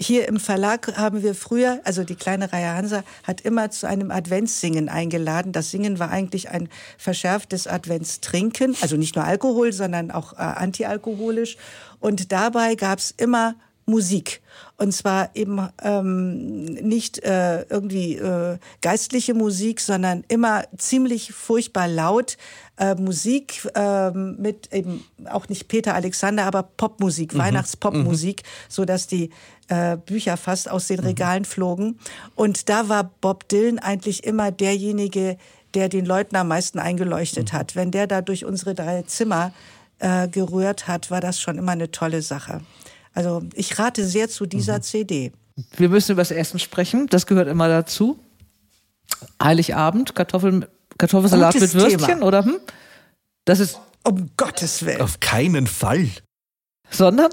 hier 0.00 0.28
im 0.28 0.38
Verlag 0.38 0.96
haben 0.96 1.24
wir 1.24 1.34
früher, 1.34 1.80
also 1.82 2.04
die 2.04 2.14
kleine 2.14 2.52
Reihe 2.52 2.72
Hansa 2.72 3.02
hat 3.24 3.40
immer 3.40 3.72
zu 3.72 3.88
einem 3.88 4.12
Adventssingen 4.12 4.88
eingeladen. 4.88 5.50
Das 5.50 5.72
Singen 5.72 5.98
war 5.98 6.12
eigentlich 6.12 6.50
ein 6.50 6.68
verschärftes 6.98 7.66
Adventstrinken, 7.66 8.76
also 8.80 8.96
nicht 8.96 9.16
nur 9.16 9.24
Alkohol, 9.24 9.72
sondern 9.72 10.12
auch 10.12 10.34
äh, 10.34 10.36
antialkoholisch. 10.36 11.56
Und 11.98 12.30
dabei 12.30 12.76
gab 12.76 13.00
es 13.00 13.10
immer 13.10 13.56
Musik. 13.86 14.42
Und 14.76 14.92
zwar 14.92 15.30
eben 15.34 15.68
ähm, 15.82 16.64
nicht 16.64 17.22
äh, 17.22 17.62
irgendwie 17.62 18.16
äh, 18.16 18.58
geistliche 18.80 19.34
Musik, 19.34 19.80
sondern 19.80 20.24
immer 20.28 20.64
ziemlich 20.76 21.32
furchtbar 21.32 21.88
laut 21.88 22.36
äh, 22.78 22.94
Musik 22.94 23.68
äh, 23.74 24.10
mit 24.10 24.72
eben 24.72 25.04
auch 25.26 25.48
nicht 25.48 25.68
Peter 25.68 25.94
Alexander, 25.94 26.44
aber 26.44 26.62
Popmusik, 26.62 27.34
mhm. 27.34 27.38
Weihnachtspopmusik, 27.38 28.42
mhm. 28.42 28.48
so 28.68 28.84
dass 28.84 29.06
die 29.06 29.30
äh, 29.68 29.96
Bücher 29.96 30.36
fast 30.36 30.70
aus 30.70 30.88
den 30.88 31.00
mhm. 31.00 31.06
Regalen 31.06 31.42
mhm. 31.42 31.46
flogen. 31.46 31.98
Und 32.34 32.68
da 32.68 32.88
war 32.88 33.04
Bob 33.20 33.48
Dylan 33.48 33.78
eigentlich 33.78 34.24
immer 34.24 34.50
derjenige, 34.50 35.36
der 35.74 35.88
den 35.88 36.04
Leuten 36.04 36.36
am 36.36 36.48
meisten 36.48 36.78
eingeleuchtet 36.78 37.52
mhm. 37.52 37.56
hat. 37.56 37.76
Wenn 37.76 37.90
der 37.90 38.06
da 38.06 38.20
durch 38.20 38.44
unsere 38.44 38.74
drei 38.74 39.02
Zimmer 39.02 39.52
äh, 39.98 40.28
gerührt 40.28 40.88
hat, 40.88 41.10
war 41.10 41.20
das 41.20 41.40
schon 41.40 41.58
immer 41.58 41.72
eine 41.72 41.90
tolle 41.90 42.22
Sache. 42.22 42.60
Also 43.14 43.42
ich 43.54 43.78
rate 43.78 44.04
sehr 44.06 44.28
zu 44.28 44.46
dieser 44.46 44.78
mhm. 44.78 44.82
CD. 44.82 45.32
Wir 45.76 45.88
müssen 45.88 46.12
über 46.12 46.22
das 46.22 46.30
Essen 46.30 46.58
sprechen, 46.58 47.06
das 47.08 47.26
gehört 47.26 47.48
immer 47.48 47.68
dazu. 47.68 48.18
Heiligabend, 49.42 50.14
Kartoffeln, 50.14 50.66
Kartoffelsalat 50.98 51.54
Gutes 51.54 51.74
mit 51.74 51.82
Würstchen, 51.82 52.06
Thema. 52.06 52.26
oder? 52.26 52.44
Hm? 52.44 52.58
Das 53.44 53.60
ist. 53.60 53.78
Um 54.04 54.30
Gottes 54.36 54.84
Willen. 54.84 55.00
Auf 55.00 55.20
keinen 55.20 55.66
Fall. 55.66 56.08
Sondern? 56.90 57.30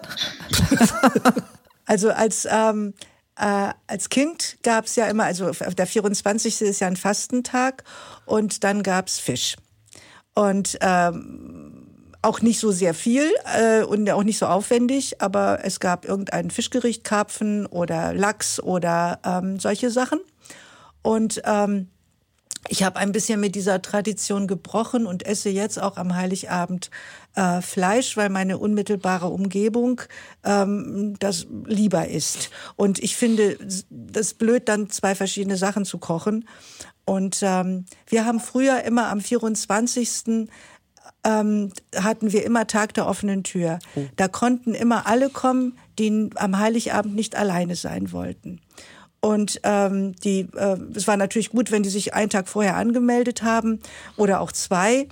also 1.86 2.12
als, 2.12 2.48
ähm, 2.50 2.94
äh, 3.36 3.72
als 3.88 4.10
Kind 4.10 4.58
gab 4.62 4.86
es 4.86 4.96
ja 4.96 5.08
immer, 5.08 5.24
also 5.24 5.52
der 5.52 5.88
24. 5.88 6.62
ist 6.62 6.80
ja 6.80 6.88
ein 6.88 6.96
Fastentag 6.96 7.84
und 8.26 8.64
dann 8.64 8.84
gab 8.84 9.08
es 9.08 9.20
Fisch. 9.20 9.56
Und 10.36 10.78
ähm, 10.82 11.69
auch 12.22 12.42
nicht 12.42 12.60
so 12.60 12.72
sehr 12.72 12.94
viel 12.94 13.32
äh, 13.56 13.84
und 13.84 14.10
auch 14.10 14.24
nicht 14.24 14.38
so 14.38 14.46
aufwendig, 14.46 15.22
aber 15.22 15.60
es 15.64 15.80
gab 15.80 16.06
irgendein 16.06 16.52
Fischgericht, 16.52 17.04
Karpfen 17.04 17.66
oder 17.66 18.14
Lachs 18.14 18.60
oder 18.60 19.20
ähm, 19.24 19.60
solche 19.60 19.90
Sachen. 19.90 20.20
Und 21.02 21.42
ähm, 21.46 21.88
ich 22.68 22.84
habe 22.84 23.00
ein 23.00 23.14
bisschen 23.14 23.40
mit 23.40 23.56
dieser 23.56 23.82
Tradition 23.82 24.46
gebrochen 24.46 25.06
und 25.06 25.26
esse 25.26 25.50
jetzt 25.50 25.82
auch 25.82 25.96
am 25.96 26.16
Heiligabend 26.16 26.92
äh, 27.36 27.62
Fleisch, 27.62 28.18
weil 28.18 28.30
meine 28.30 28.58
unmittelbare 28.58 29.28
Umgebung 29.28 30.02
ähm, 30.44 31.16
das 31.20 31.48
lieber 31.66 32.10
ist. 32.10 32.50
Und 32.76 33.00
ich 33.00 33.16
finde 33.16 33.58
das 33.90 34.34
blöd, 34.34 34.68
dann 34.68 34.90
zwei 34.90 35.16
verschiedene 35.16 35.56
Sachen 35.56 35.86
zu 35.86 36.00
kochen. 36.00 36.46
Und 37.06 37.40
ähm, 37.42 37.86
wir 38.08 38.26
haben 38.26 38.42
früher 38.42 38.84
immer 38.84 39.08
am 39.08 39.22
24 39.22 40.52
ähm, 41.24 41.72
hatten 41.96 42.32
wir 42.32 42.46
immer 42.46 42.68
Tag 42.68 42.94
der 42.94 43.08
offenen 43.08 43.44
Tür. 43.44 43.80
Oh. 43.96 44.02
Da 44.16 44.28
konnten 44.28 44.74
immer 44.74 45.08
alle 45.08 45.30
kommen, 45.30 45.78
die 45.98 46.30
am 46.36 46.58
Heiligabend 46.58 47.16
nicht 47.16 47.36
alleine 47.36 47.76
sein 47.76 48.12
wollten. 48.12 48.62
Und 49.22 49.60
ähm, 49.64 50.16
die, 50.16 50.48
äh, 50.56 50.78
es 50.96 51.08
war 51.08 51.18
natürlich 51.18 51.50
gut, 51.50 51.72
wenn 51.72 51.84
die 51.84 51.90
sich 51.90 52.14
einen 52.14 52.30
Tag 52.30 52.48
vorher 52.48 52.78
angemeldet 52.78 53.44
haben 53.44 53.80
oder 54.16 54.40
auch 54.40 54.52
zwei. 54.52 55.08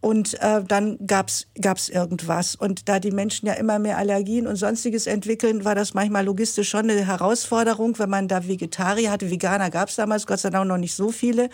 Und 0.00 0.34
äh, 0.40 0.64
dann 0.64 0.98
gab's 1.06 1.46
gab's 1.60 1.88
irgendwas. 1.88 2.56
Und 2.56 2.88
da 2.88 2.98
die 2.98 3.12
Menschen 3.12 3.46
ja 3.46 3.52
immer 3.52 3.78
mehr 3.78 3.98
Allergien 3.98 4.48
und 4.48 4.56
sonstiges 4.56 5.06
entwickeln, 5.06 5.64
war 5.64 5.76
das 5.76 5.94
manchmal 5.94 6.24
logistisch 6.24 6.68
schon 6.68 6.90
eine 6.90 7.06
Herausforderung, 7.06 7.96
wenn 8.00 8.10
man 8.10 8.26
da 8.26 8.48
Vegetarier 8.48 9.12
hatte. 9.12 9.30
Veganer 9.30 9.70
gab's 9.70 9.94
damals, 9.94 10.26
Gott 10.26 10.40
sei 10.40 10.50
Dank 10.50 10.66
noch 10.66 10.76
nicht 10.76 10.94
so 10.94 11.12
viele 11.12 11.50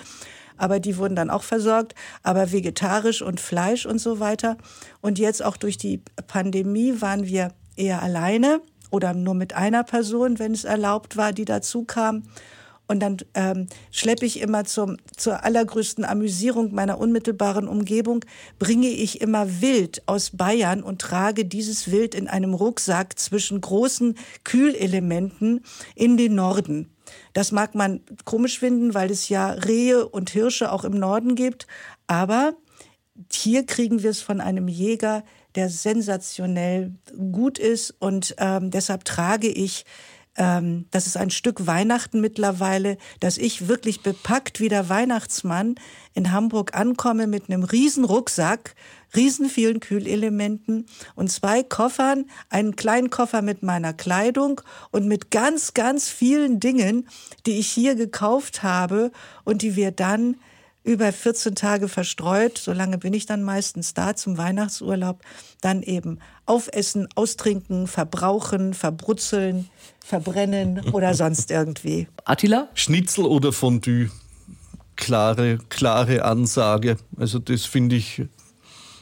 aber 0.59 0.81
die 0.81 0.97
wurden 0.99 1.17
dann 1.17 1.31
auch 1.31 1.43
versorgt, 1.43 1.95
aber 2.23 2.53
vegetarisch 2.53 3.23
und 3.23 3.41
Fleisch 3.41 3.87
und 3.87 3.99
so 3.99 4.21
weiter. 4.21 4.59
Und 5.01 5.19
jetzt 5.19 5.43
auch 5.43 5.57
durch 5.57 5.79
die 5.79 6.03
Pandemie 6.27 7.01
waren 7.01 7.27
wir 7.27 7.53
eher 7.77 8.03
alleine 8.03 8.61
oder 8.91 9.15
nur 9.15 9.35
mit 9.35 9.55
einer 9.55 9.85
Person, 9.85 10.39
wenn 10.39 10.53
es 10.53 10.65
erlaubt 10.65 11.17
war, 11.17 11.33
die 11.33 11.45
dazu 11.45 11.85
kam. 11.85 12.25
Und 12.91 13.01
dann 13.01 13.19
ähm, 13.35 13.67
schleppe 13.91 14.25
ich 14.25 14.41
immer 14.41 14.65
zum, 14.65 14.97
zur 15.15 15.45
allergrößten 15.45 16.07
Amüsierung 16.07 16.73
meiner 16.75 16.99
unmittelbaren 16.99 17.69
Umgebung, 17.69 18.25
bringe 18.59 18.89
ich 18.89 19.21
immer 19.21 19.61
Wild 19.61 20.03
aus 20.07 20.31
Bayern 20.31 20.83
und 20.83 21.03
trage 21.03 21.45
dieses 21.45 21.91
Wild 21.91 22.15
in 22.15 22.29
einem 22.29 22.55
Rucksack 22.55 23.19
zwischen 23.19 23.61
großen 23.61 24.17
Kühlelementen 24.43 25.61
in 25.95 26.17
den 26.17 26.35
Norden. 26.35 26.89
Das 27.39 27.53
mag 27.53 27.77
man 27.77 28.01
komisch 28.25 28.59
finden, 28.59 28.95
weil 28.95 29.13
es 29.13 29.29
ja 29.29 29.51
Rehe 29.51 30.09
und 30.09 30.31
Hirsche 30.31 30.73
auch 30.73 30.83
im 30.83 30.99
Norden 30.99 31.37
gibt. 31.37 31.69
Aber 32.09 32.55
hier 33.31 33.65
kriegen 33.65 34.03
wir 34.03 34.11
es 34.11 34.21
von 34.21 34.41
einem 34.41 34.67
Jäger, 34.67 35.23
der 35.55 35.69
sensationell 35.69 36.97
gut 37.31 37.61
ist. 37.61 37.95
Und 38.01 38.35
ähm, 38.39 38.73
deshalb 38.73 39.05
trage 39.05 39.47
ich 39.47 39.85
ähm, 40.37 40.87
das 40.91 41.07
ist 41.07 41.17
ein 41.17 41.31
Stück 41.31 41.69
Weihnachten 41.69 42.21
mittlerweile, 42.21 42.99
dass 43.21 43.39
ich 43.39 43.69
wirklich 43.69 44.03
bepackt 44.03 44.59
wie 44.59 44.69
der 44.69 44.89
Weihnachtsmann 44.89 45.77
in 46.15 46.33
Hamburg 46.33 46.75
ankomme 46.75 47.29
mit 47.29 47.49
einem 47.49 47.63
riesen 47.63 48.05
Rucksack, 48.05 48.75
riesen 49.15 49.49
vielen 49.49 49.81
Kühlelementen 49.81 50.87
und 51.15 51.31
zwei 51.31 51.63
Koffern, 51.63 52.27
einen 52.51 52.77
kleinen 52.77 53.11
Koffer 53.11 53.43
mit 53.43 53.63
meiner 53.63 53.93
Kleidung 53.93 54.61
und 54.91 55.07
mit 55.07 55.31
ganz, 55.31 55.75
ganz 55.75 56.09
vielen 56.09 56.61
Dingen, 56.61 57.09
die 57.47 57.59
ich 57.59 57.69
hier 57.69 57.95
gekauft 57.95 58.63
habe 58.63 59.11
und 59.45 59.63
die 59.63 59.77
wir 59.77 59.91
dann 59.91 60.37
über 60.85 61.13
14 61.13 61.55
Tage 61.55 61.87
verstreut, 61.87 62.57
so 62.57 62.73
lange 62.73 62.97
bin 62.97 63.13
ich 63.13 63.27
dann 63.27 63.43
meistens 63.43 63.93
da 63.93 64.17
zum 64.17 64.39
Weihnachtsurlaub, 64.39 65.21
dann 65.61 65.83
eben 65.83 66.19
aufessen, 66.47 67.09
austrinken, 67.15 67.87
verbrauchen, 67.87 68.73
verbrutzeln, 68.73 69.69
verbrennen 70.03 70.81
oder 70.93 71.13
sonst 71.15 71.51
irgendwie. 71.51 72.09
Attila? 72.25 72.69
Schnitzel 72.73 73.27
oder 73.27 73.53
Fondue? 73.53 74.11
Klare, 74.97 75.59
klare 75.69 76.25
Ansage. 76.25 76.97
Also 77.19 77.39
das 77.39 77.67
finde 77.67 77.97
ich 77.97 78.23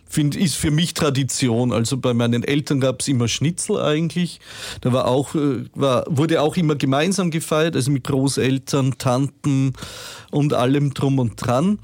find, 0.09 0.37
ist 0.37 0.57
für 0.57 0.71
mich 0.71 0.95
Tradition. 0.95 1.73
Also 1.73 1.97
bei 1.99 2.15
meinen 2.15 2.45
Eltern 2.45 2.81
gab 2.81 3.01
es 3.01 3.09
immer 3.09 3.29
Schnitzel 3.29 3.81
eigentlich. 3.81 4.41
Da 4.81 4.93
war 4.93 5.07
auch, 5.07 5.35
äh, 5.35 5.65
war, 5.75 6.05
wurde 6.09 6.41
auch 6.41 6.57
immer 6.57 6.77
gemeinsam 6.77 7.31
gefeiert, 7.31 7.77
also 7.77 7.91
mit 7.91 8.05
Großeltern, 8.05 8.99
Tanten 8.99 9.75
und 10.31 10.55
allem 10.55 10.95
drum 10.95 11.19
und 11.19 11.35
dran. 11.37 11.79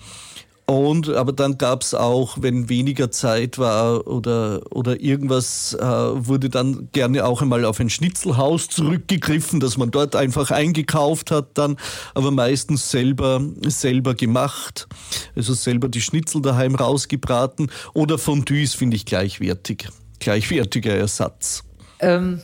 Und, 0.72 1.10
aber 1.10 1.34
dann 1.34 1.58
gab 1.58 1.82
es 1.82 1.92
auch, 1.92 2.38
wenn 2.40 2.70
weniger 2.70 3.10
Zeit 3.10 3.58
war 3.58 4.06
oder, 4.06 4.62
oder 4.70 5.02
irgendwas, 5.02 5.74
äh, 5.74 5.84
wurde 5.84 6.48
dann 6.48 6.88
gerne 6.92 7.26
auch 7.26 7.42
einmal 7.42 7.66
auf 7.66 7.78
ein 7.78 7.90
Schnitzelhaus 7.90 8.68
zurückgegriffen, 8.68 9.60
dass 9.60 9.76
man 9.76 9.90
dort 9.90 10.16
einfach 10.16 10.50
eingekauft 10.50 11.30
hat 11.30 11.58
dann, 11.58 11.76
aber 12.14 12.30
meistens 12.30 12.90
selber, 12.90 13.42
selber 13.66 14.14
gemacht. 14.14 14.88
Also 15.36 15.52
selber 15.52 15.90
die 15.90 16.00
Schnitzel 16.00 16.40
daheim 16.40 16.74
rausgebraten 16.74 17.70
oder 17.92 18.16
Fondues 18.16 18.72
finde 18.72 18.96
ich 18.96 19.04
gleichwertig. 19.04 19.88
Gleichwertiger 20.20 20.94
Ersatz. 20.94 21.64
Ähm, 22.00 22.40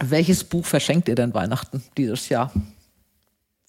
welches 0.00 0.42
Buch 0.42 0.66
verschenkt 0.66 1.06
ihr 1.06 1.14
denn 1.14 1.32
Weihnachten 1.32 1.80
dieses 1.96 2.28
Jahr? 2.28 2.52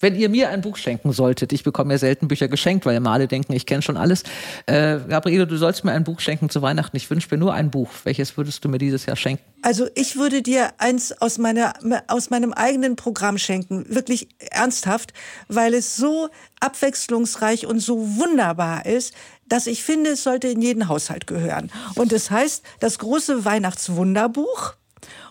Wenn 0.04 0.16
ihr 0.16 0.28
mir 0.28 0.50
ein 0.50 0.60
Buch 0.60 0.76
schenken 0.76 1.12
solltet, 1.12 1.54
ich 1.54 1.64
bekomme 1.64 1.94
ja 1.94 1.98
selten 1.98 2.28
Bücher 2.28 2.46
geschenkt, 2.46 2.84
weil 2.84 2.94
immer 2.94 3.12
alle 3.12 3.26
denken, 3.26 3.54
ich 3.54 3.64
kenne 3.64 3.80
schon 3.80 3.96
alles. 3.96 4.22
Äh, 4.66 4.98
Gabriele, 5.08 5.46
du 5.46 5.56
sollst 5.56 5.82
mir 5.82 5.92
ein 5.92 6.04
Buch 6.04 6.20
schenken 6.20 6.50
zu 6.50 6.60
Weihnachten. 6.60 6.94
Ich 6.94 7.08
wünsche 7.08 7.28
mir 7.30 7.38
nur 7.38 7.54
ein 7.54 7.70
Buch. 7.70 7.88
Welches 8.04 8.36
würdest 8.36 8.62
du 8.62 8.68
mir 8.68 8.76
dieses 8.76 9.06
Jahr 9.06 9.16
schenken? 9.16 9.42
Also 9.62 9.88
ich 9.94 10.16
würde 10.16 10.42
dir 10.42 10.74
eins 10.76 11.12
aus, 11.22 11.38
meiner, 11.38 11.72
aus 12.08 12.28
meinem 12.28 12.52
eigenen 12.52 12.96
Programm 12.96 13.38
schenken. 13.38 13.86
Wirklich 13.88 14.28
ernsthaft, 14.50 15.14
weil 15.48 15.72
es 15.72 15.96
so 15.96 16.28
abwechslungsreich 16.60 17.66
und 17.66 17.78
so 17.78 18.18
wunderbar 18.18 18.84
ist, 18.84 19.14
dass 19.48 19.66
ich 19.66 19.84
finde, 19.84 20.10
es 20.10 20.22
sollte 20.22 20.48
in 20.48 20.60
jeden 20.60 20.88
Haushalt 20.88 21.26
gehören. 21.26 21.70
Und 21.94 22.12
es 22.12 22.30
heißt 22.30 22.62
das 22.78 22.98
große 22.98 23.46
Weihnachtswunderbuch 23.46 24.74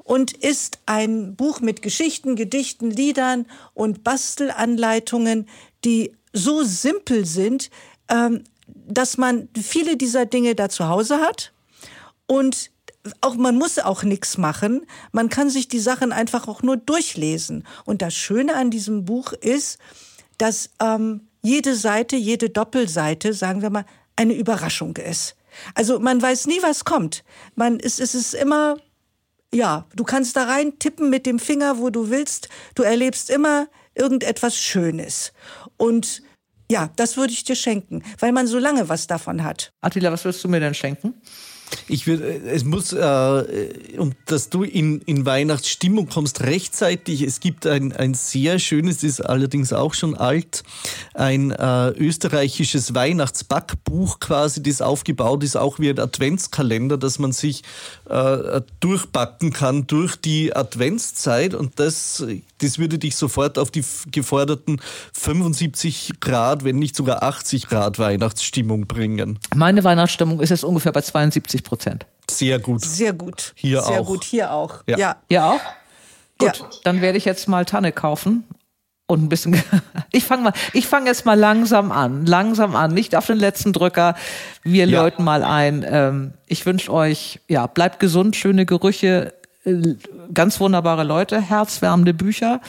und 0.04 0.34
ist 0.34 0.80
ein 0.86 1.36
Buch 1.36 1.62
mit 1.62 1.82
Geschichten, 1.82 2.36
Gedichten, 2.36 2.92
Liedern 2.92 3.46
und 3.74 4.04
Bastelanleitungen, 4.04 5.48
die 5.84 6.14
so 6.34 6.64
simpel 6.64 7.26
sind, 7.26 7.70
ähm, 8.10 8.44
dass 8.68 9.18
man 9.18 9.50
viele 9.62 9.98
dieser 9.98 10.26
Dinge 10.26 10.56
da 10.56 10.70
zu 10.70 10.88
Hause 10.88 11.18
hat 11.18 11.54
und 12.28 12.72
auch 13.22 13.36
man 13.36 13.58
muss 13.58 13.80
auch 13.80 14.04
nichts 14.04 14.38
machen. 14.38 14.86
Man 15.12 15.30
kann 15.30 15.50
sich 15.50 15.68
die 15.68 15.80
Sachen 15.80 16.12
einfach 16.12 16.48
auch 16.48 16.64
nur 16.64 16.78
durchlesen. 16.78 17.66
Und 17.86 18.02
das 18.02 18.14
Schöne 18.14 18.56
an 18.56 18.72
diesem 18.72 19.04
Buch 19.04 19.34
ist, 19.34 19.78
dass 20.38 20.70
ähm, 20.82 21.28
jede 21.42 21.76
Seite, 21.76 22.16
jede 22.16 22.50
Doppelseite, 22.50 23.34
sagen 23.34 23.62
wir 23.62 23.70
mal, 23.70 23.86
eine 24.16 24.34
Überraschung 24.34 24.96
ist. 24.98 25.36
Also 25.76 26.00
man 26.00 26.22
weiß 26.22 26.48
nie, 26.48 26.62
was 26.62 26.86
kommt. 26.86 27.24
Man 27.56 27.80
ist, 27.80 28.00
es 28.00 28.16
ist 28.16 28.34
immer, 28.34 28.78
ja, 29.54 29.86
du 29.96 30.04
kannst 30.04 30.36
da 30.36 30.46
rein 30.46 30.80
tippen 30.80 31.10
mit 31.10 31.26
dem 31.26 31.40
Finger, 31.40 31.78
wo 31.78 31.90
du 31.90 32.10
willst. 32.10 32.50
Du 32.76 32.84
erlebst 32.84 33.30
immer 33.30 33.68
irgendetwas 33.96 34.58
Schönes. 34.58 35.32
Und 35.78 36.24
ja, 36.72 36.90
das 36.96 37.18
würde 37.18 37.34
ich 37.34 37.44
dir 37.44 37.56
schenken, 37.56 38.04
weil 38.20 38.32
man 38.32 38.48
so 38.48 38.58
lange 38.58 38.90
was 38.90 39.08
davon 39.08 39.44
hat. 39.44 39.72
Attila, 39.82 40.12
was 40.12 40.26
würdest 40.26 40.44
du 40.44 40.48
mir 40.48 40.60
denn 40.60 40.74
schenken? 40.74 41.14
Ich 41.88 42.08
würde, 42.08 42.42
es 42.46 42.64
muss, 42.64 42.94
äh, 42.94 43.74
und 43.98 44.16
dass 44.26 44.50
du 44.50 44.64
in, 44.64 45.02
in 45.02 45.26
Weihnachtsstimmung 45.26 46.08
kommst 46.08 46.42
rechtzeitig. 46.42 47.22
Es 47.22 47.40
gibt 47.40 47.68
ein, 47.68 47.92
ein 47.94 48.14
sehr 48.14 48.60
schönes, 48.60 49.04
ist 49.04 49.22
allerdings 49.22 49.74
auch 49.74 49.94
schon 49.94 50.16
alt, 50.16 50.64
ein 51.14 51.52
äh, 51.52 51.90
österreichisches 51.90 52.96
Weihnachtsbackbuch 52.96 54.20
quasi, 54.20 54.64
das 54.64 54.82
aufgebaut 54.82 55.44
ist, 55.44 55.58
auch 55.58 55.80
wie 55.80 55.90
ein 55.90 56.00
Adventskalender, 56.00 56.98
dass 56.98 57.20
man 57.20 57.32
sich 57.32 57.64
äh, 58.10 58.62
durchbacken 58.80 59.52
kann 59.52 59.88
durch 59.88 60.16
die 60.16 60.56
Adventszeit. 60.56 61.54
Und 61.54 61.80
das, 61.80 62.24
das 62.60 62.80
würde 62.80 62.98
dich 62.98 63.16
sofort 63.16 63.58
auf 63.60 63.72
die 63.72 63.84
geforderten 64.12 64.82
75 65.14 66.14
Grad, 66.20 66.64
wenn 66.64 66.78
nicht 66.78 66.96
sogar 66.96 67.24
80 67.24 67.68
Grad 67.68 68.00
Weihnachtsstimmung 68.00 68.88
bringen. 68.88 69.40
Meine 69.56 69.84
Weihnachtsstimmung 69.84 70.40
ist 70.40 70.50
jetzt 70.50 70.64
ungefähr 70.64 70.92
bei 70.92 71.02
72 71.02 71.53
Prozent. 71.62 72.06
Sehr 72.30 72.58
gut. 72.60 72.84
Sehr 72.84 73.14
gut. 73.14 73.54
Hier 73.56 73.82
Sehr 73.82 74.02
auch. 74.02 74.08
gut, 74.08 74.24
hier 74.24 74.52
auch. 74.52 74.84
Ja. 74.88 74.98
ja. 74.98 75.16
Ja 75.30 75.52
auch? 75.52 75.60
Gut, 76.40 76.58
Ja. 76.58 76.66
dann 76.84 77.02
werde 77.02 77.18
ich 77.18 77.26
jetzt 77.26 77.48
mal 77.48 77.66
Tanne 77.66 77.92
kaufen 77.92 78.46
und 79.08 79.24
ein 79.24 79.30
bisschen. 79.30 79.62
Ich 80.16 80.26
fange 80.26 80.44
mal, 80.44 80.54
ich 80.74 80.86
fange 80.88 81.08
jetzt 81.08 81.26
mal 81.26 81.34
langsam 81.38 81.92
an, 81.92 82.28
langsam 82.28 82.76
an, 82.76 82.94
nicht 82.94 83.16
auf 83.16 83.26
den 83.26 83.40
letzten 83.40 83.74
Drücker. 83.74 84.14
Wir 84.64 84.86
Ja. 84.86 85.02
läuten 85.02 85.24
mal 85.24 85.44
ein. 85.44 85.84
Ähm, 85.88 86.34
Ich 86.48 86.66
wünsche 86.68 86.94
euch, 86.94 87.40
ja, 87.48 87.66
bleibt 87.66 88.00
gesund, 88.00 88.36
schöne 88.36 88.66
Gerüche, 88.68 89.34
äh, 89.66 89.96
ganz 90.34 90.60
wunderbare 90.60 91.04
Leute, 91.04 91.42
herzwärmende 91.42 92.14
Bücher, 92.14 92.62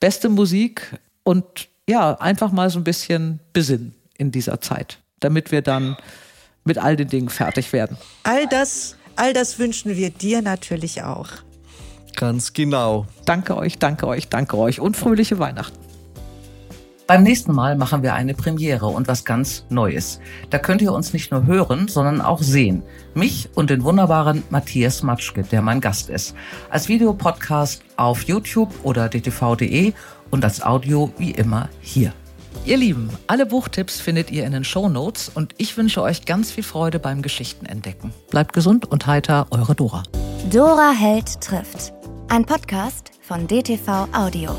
beste 0.00 0.28
Musik 0.28 0.98
und 1.22 1.44
ja, 1.88 2.14
einfach 2.18 2.50
mal 2.50 2.70
so 2.70 2.80
ein 2.80 2.84
bisschen 2.84 3.38
besinnen 3.52 3.94
in 4.18 4.32
dieser 4.32 4.60
Zeit, 4.60 4.98
damit 5.20 5.52
wir 5.52 5.62
dann 5.62 5.96
mit 6.64 6.78
all 6.78 6.96
den 6.96 7.08
Dingen 7.08 7.28
fertig 7.28 7.72
werden. 7.72 7.96
All 8.22 8.46
das, 8.46 8.96
all 9.16 9.32
das 9.32 9.58
wünschen 9.58 9.96
wir 9.96 10.10
dir 10.10 10.42
natürlich 10.42 11.02
auch. 11.02 11.28
Ganz 12.16 12.52
genau. 12.52 13.06
Danke 13.24 13.56
euch, 13.56 13.78
danke 13.78 14.06
euch, 14.06 14.28
danke 14.28 14.56
euch 14.56 14.80
und 14.80 14.96
fröhliche 14.96 15.38
Weihnachten. 15.38 15.84
Beim 17.06 17.22
nächsten 17.22 17.52
Mal 17.52 17.76
machen 17.76 18.02
wir 18.02 18.14
eine 18.14 18.32
Premiere 18.32 18.86
und 18.86 19.08
was 19.08 19.26
ganz 19.26 19.66
Neues. 19.68 20.20
Da 20.48 20.58
könnt 20.58 20.80
ihr 20.80 20.90
uns 20.90 21.12
nicht 21.12 21.30
nur 21.30 21.44
hören, 21.44 21.86
sondern 21.86 22.22
auch 22.22 22.40
sehen. 22.40 22.82
Mich 23.12 23.50
und 23.54 23.68
den 23.68 23.84
wunderbaren 23.84 24.42
Matthias 24.48 25.02
Matschke, 25.02 25.42
der 25.42 25.60
mein 25.60 25.82
Gast 25.82 26.08
ist. 26.08 26.34
Als 26.70 26.88
Videopodcast 26.88 27.82
auf 27.96 28.22
YouTube 28.22 28.72
oder 28.84 29.10
dtv.de 29.10 29.92
und 30.30 30.44
als 30.44 30.62
Audio 30.62 31.12
wie 31.18 31.32
immer 31.32 31.68
hier. 31.82 32.14
Ihr 32.66 32.78
Lieben, 32.78 33.10
alle 33.26 33.44
Buchtipps 33.44 34.00
findet 34.00 34.30
ihr 34.30 34.46
in 34.46 34.52
den 34.52 34.64
Shownotes 34.64 35.30
und 35.34 35.54
ich 35.58 35.76
wünsche 35.76 36.00
euch 36.00 36.24
ganz 36.24 36.50
viel 36.50 36.64
Freude 36.64 36.98
beim 36.98 37.20
Geschichtenentdecken. 37.20 38.10
Bleibt 38.30 38.54
gesund 38.54 38.86
und 38.90 39.06
heiter, 39.06 39.46
eure 39.50 39.74
Dora. 39.74 40.02
Dora 40.50 40.92
Held 40.92 41.42
trifft. 41.42 41.92
Ein 42.28 42.46
Podcast 42.46 43.10
von 43.20 43.46
DTV 43.46 44.08
Audio. 44.14 44.56